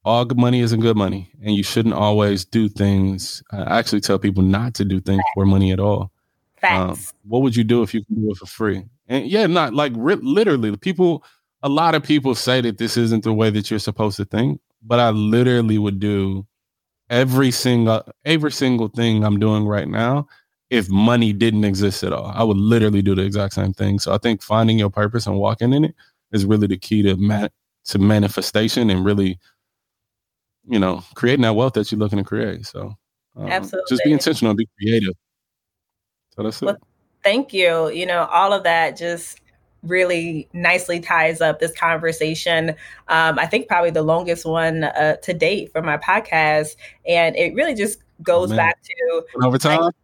All 0.06 0.24
good 0.24 0.38
money 0.40 0.62
isn't 0.62 0.80
good 0.80 0.96
money, 0.96 1.32
and 1.44 1.54
you 1.54 1.64
shouldn't 1.64 1.94
always 1.94 2.46
do 2.46 2.70
things. 2.70 3.44
I 3.52 3.80
actually 3.80 4.02
tell 4.02 4.18
people 4.18 4.44
not 4.44 4.74
to 4.76 4.86
do 4.86 5.02
things 5.02 5.22
for 5.34 5.46
money 5.46 5.72
at 5.72 5.80
all. 5.80 6.12
Um, 6.64 6.98
what 7.28 7.42
would 7.42 7.56
you 7.56 7.64
do 7.64 7.84
if 7.84 7.94
you 7.94 8.04
could 8.06 8.16
do 8.16 8.32
it 8.32 8.38
for 8.38 8.46
free? 8.46 8.86
And 9.08 9.28
yeah, 9.28 9.46
not 9.48 9.74
like 9.74 9.94
literally. 9.96 10.76
People, 10.78 11.24
a 11.62 11.70
lot 11.70 11.96
of 11.96 12.04
people 12.04 12.34
say 12.36 12.62
that 12.62 12.78
this 12.78 12.96
isn't 12.96 13.24
the 13.24 13.34
way 13.34 13.50
that 13.50 13.70
you're 13.70 13.80
supposed 13.80 14.18
to 14.18 14.26
think, 14.26 14.62
but 14.82 15.00
I 15.00 15.10
literally 15.10 15.78
would 15.78 16.00
do 16.00 16.48
every 17.10 17.52
single 17.52 18.04
every 18.26 18.52
single 18.52 18.88
thing 18.88 19.24
I'm 19.24 19.40
doing 19.40 19.66
right 19.66 19.88
now 19.88 20.28
if 20.70 20.90
money 20.90 21.34
didn't 21.34 21.64
exist 21.64 22.04
at 22.04 22.14
all. 22.14 22.32
I 22.34 22.44
would 22.44 22.58
literally 22.58 23.02
do 23.02 23.16
the 23.16 23.24
exact 23.24 23.56
same 23.56 23.74
thing. 23.74 24.00
So 24.00 24.14
I 24.14 24.18
think 24.18 24.44
finding 24.44 24.78
your 24.78 24.90
purpose 24.90 25.26
and 25.26 25.38
walking 25.38 25.74
in 25.74 25.86
it 25.86 25.96
is 26.32 26.46
really 26.46 26.68
the 26.68 26.78
key 26.78 27.02
to 27.04 27.16
ma- 27.18 27.48
to 27.86 28.00
manifestation 28.00 28.90
and 28.90 29.04
really, 29.04 29.40
you 30.68 30.80
know, 30.80 31.04
creating 31.16 31.42
that 31.44 31.56
wealth 31.56 31.74
that 31.74 31.92
you're 31.92 32.00
looking 32.00 32.20
to 32.20 32.24
create. 32.24 32.66
So 32.66 32.94
um, 33.36 33.48
absolutely, 33.48 33.88
just 33.90 34.04
be 34.04 34.12
intentional, 34.12 34.54
be 34.54 34.68
creative. 34.78 35.14
So 36.36 36.44
that's 36.44 36.62
well, 36.62 36.76
it. 36.76 36.82
Thank 37.24 37.52
you. 37.52 37.90
You 37.90 38.06
know, 38.06 38.26
all 38.26 38.54
of 38.54 38.64
that 38.64 38.96
just 38.96 39.39
really 39.84 40.50
nicely 40.54 41.00
ties 41.00 41.42
up 41.42 41.60
this 41.60 41.78
conversation. 41.78 42.72
Um, 43.08 43.40
I 43.40 43.46
think 43.46 43.68
probably 43.68 43.92
the 43.92 44.04
longest 44.04 44.46
one 44.46 44.84
uh, 44.84 45.16
to 45.18 45.34
date 45.34 45.72
for 45.72 45.82
my 45.82 45.98
podcast, 45.98 46.76
and 47.08 47.36
it 47.36 47.54
really 47.54 47.76
just 47.76 48.00
goes 48.22 48.52
oh, 48.52 48.56
back 48.56 48.82
to 48.84 49.24
over 49.44 49.58
time. 49.58 49.82
Like, 49.82 49.96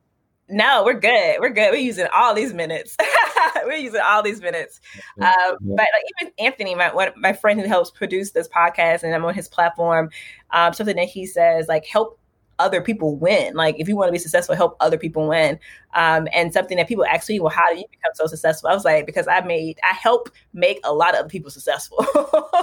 no, 0.48 0.84
we're 0.86 1.00
good. 1.00 1.38
We're 1.40 1.50
good. 1.50 1.72
We're 1.72 1.78
using 1.78 2.08
all 2.14 2.36
these 2.36 2.54
minutes. 2.54 2.96
we're 3.66 3.78
using 3.78 4.02
all 4.02 4.22
these 4.22 4.42
minutes. 4.42 4.80
Um, 5.20 5.58
but 5.60 5.78
like, 5.78 6.04
even 6.22 6.34
Anthony, 6.38 6.76
my 6.76 6.94
one, 6.94 7.12
my 7.18 7.34
friend 7.34 7.60
who 7.60 7.68
helps 7.68 7.90
produce 7.90 8.32
this 8.32 8.48
podcast, 8.48 9.04
and 9.04 9.14
I'm 9.14 9.26
on 9.26 9.34
his 9.34 9.48
platform. 9.48 10.10
Um, 10.52 10.74
something 10.74 10.96
that 10.98 11.08
he 11.08 11.26
says 11.26 11.68
like 11.68 11.86
help 11.86 12.20
other 12.60 12.82
people 12.82 13.16
win. 13.16 13.56
Like 13.56 13.76
if 13.80 13.88
you 13.88 13.96
want 13.96 14.10
to 14.10 14.12
be 14.12 14.20
successful, 14.20 14.56
help 14.56 14.78
other 14.80 14.98
people 14.98 15.28
win. 15.28 15.60
Um, 15.94 16.28
and 16.34 16.52
something 16.54 16.78
that 16.78 16.88
people 16.88 17.06
ask 17.06 17.30
me, 17.30 17.40
well, 17.40 17.50
how 17.50 17.70
do 17.72 17.78
you 17.78 17.86
become 17.90 18.12
so 18.14 18.28
successful? 18.28 18.70
I 18.70 18.74
was 18.74 18.86
like, 18.86 19.06
because 19.06 19.28
I 19.28 19.42
made, 19.42 19.80
I 19.84 19.94
help 19.94 20.30
make 20.54 20.80
a 20.84 20.94
lot 20.94 21.14
of 21.14 21.22
other 21.22 21.30
people 21.30 21.50
successful. 21.52 22.06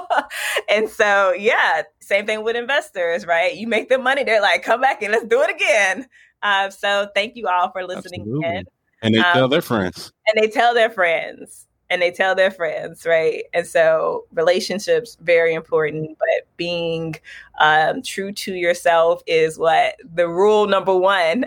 and 0.68 0.88
so, 0.88 1.32
yeah, 1.32 1.82
same 2.00 2.26
thing 2.26 2.44
with 2.44 2.56
investors, 2.56 3.26
right? 3.26 3.54
You 3.54 3.66
make 3.66 3.88
them 3.88 4.02
money, 4.02 4.24
they're 4.24 4.42
like, 4.42 4.62
come 4.62 4.80
back 4.80 5.02
and 5.02 5.12
let's 5.12 5.26
do 5.26 5.40
it 5.42 5.50
again. 5.50 6.06
Uh, 6.42 6.70
so 6.70 7.08
thank 7.14 7.36
you 7.36 7.46
all 7.48 7.70
for 7.70 7.86
listening. 7.86 8.66
And 9.02 9.14
they 9.14 9.18
um, 9.18 9.32
tell 9.32 9.48
their 9.48 9.62
friends. 9.62 10.12
And 10.26 10.42
they 10.42 10.48
tell 10.48 10.74
their 10.74 10.90
friends 10.90 11.66
and 11.92 12.00
they 12.00 12.10
tell 12.10 12.34
their 12.34 12.50
friends, 12.50 13.04
right? 13.04 13.44
And 13.52 13.66
so 13.66 14.24
relationships 14.32 15.18
very 15.20 15.52
important, 15.52 16.16
but 16.18 16.46
being 16.56 17.16
um, 17.60 18.00
true 18.00 18.32
to 18.32 18.54
yourself 18.54 19.20
is 19.26 19.58
what 19.58 19.96
the 20.14 20.26
rule 20.26 20.66
number 20.66 20.96
one 20.96 21.44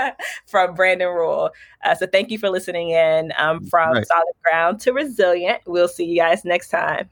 from 0.46 0.76
Brandon 0.76 1.08
Rule. 1.08 1.50
Uh, 1.84 1.96
so 1.96 2.06
thank 2.06 2.30
you 2.30 2.38
for 2.38 2.48
listening 2.48 2.90
in 2.90 3.32
um, 3.36 3.66
from 3.66 3.94
right. 3.94 4.06
solid 4.06 4.34
ground 4.44 4.80
to 4.82 4.92
resilient. 4.92 5.62
We'll 5.66 5.88
see 5.88 6.04
you 6.04 6.16
guys 6.16 6.44
next 6.44 6.68
time. 6.68 7.10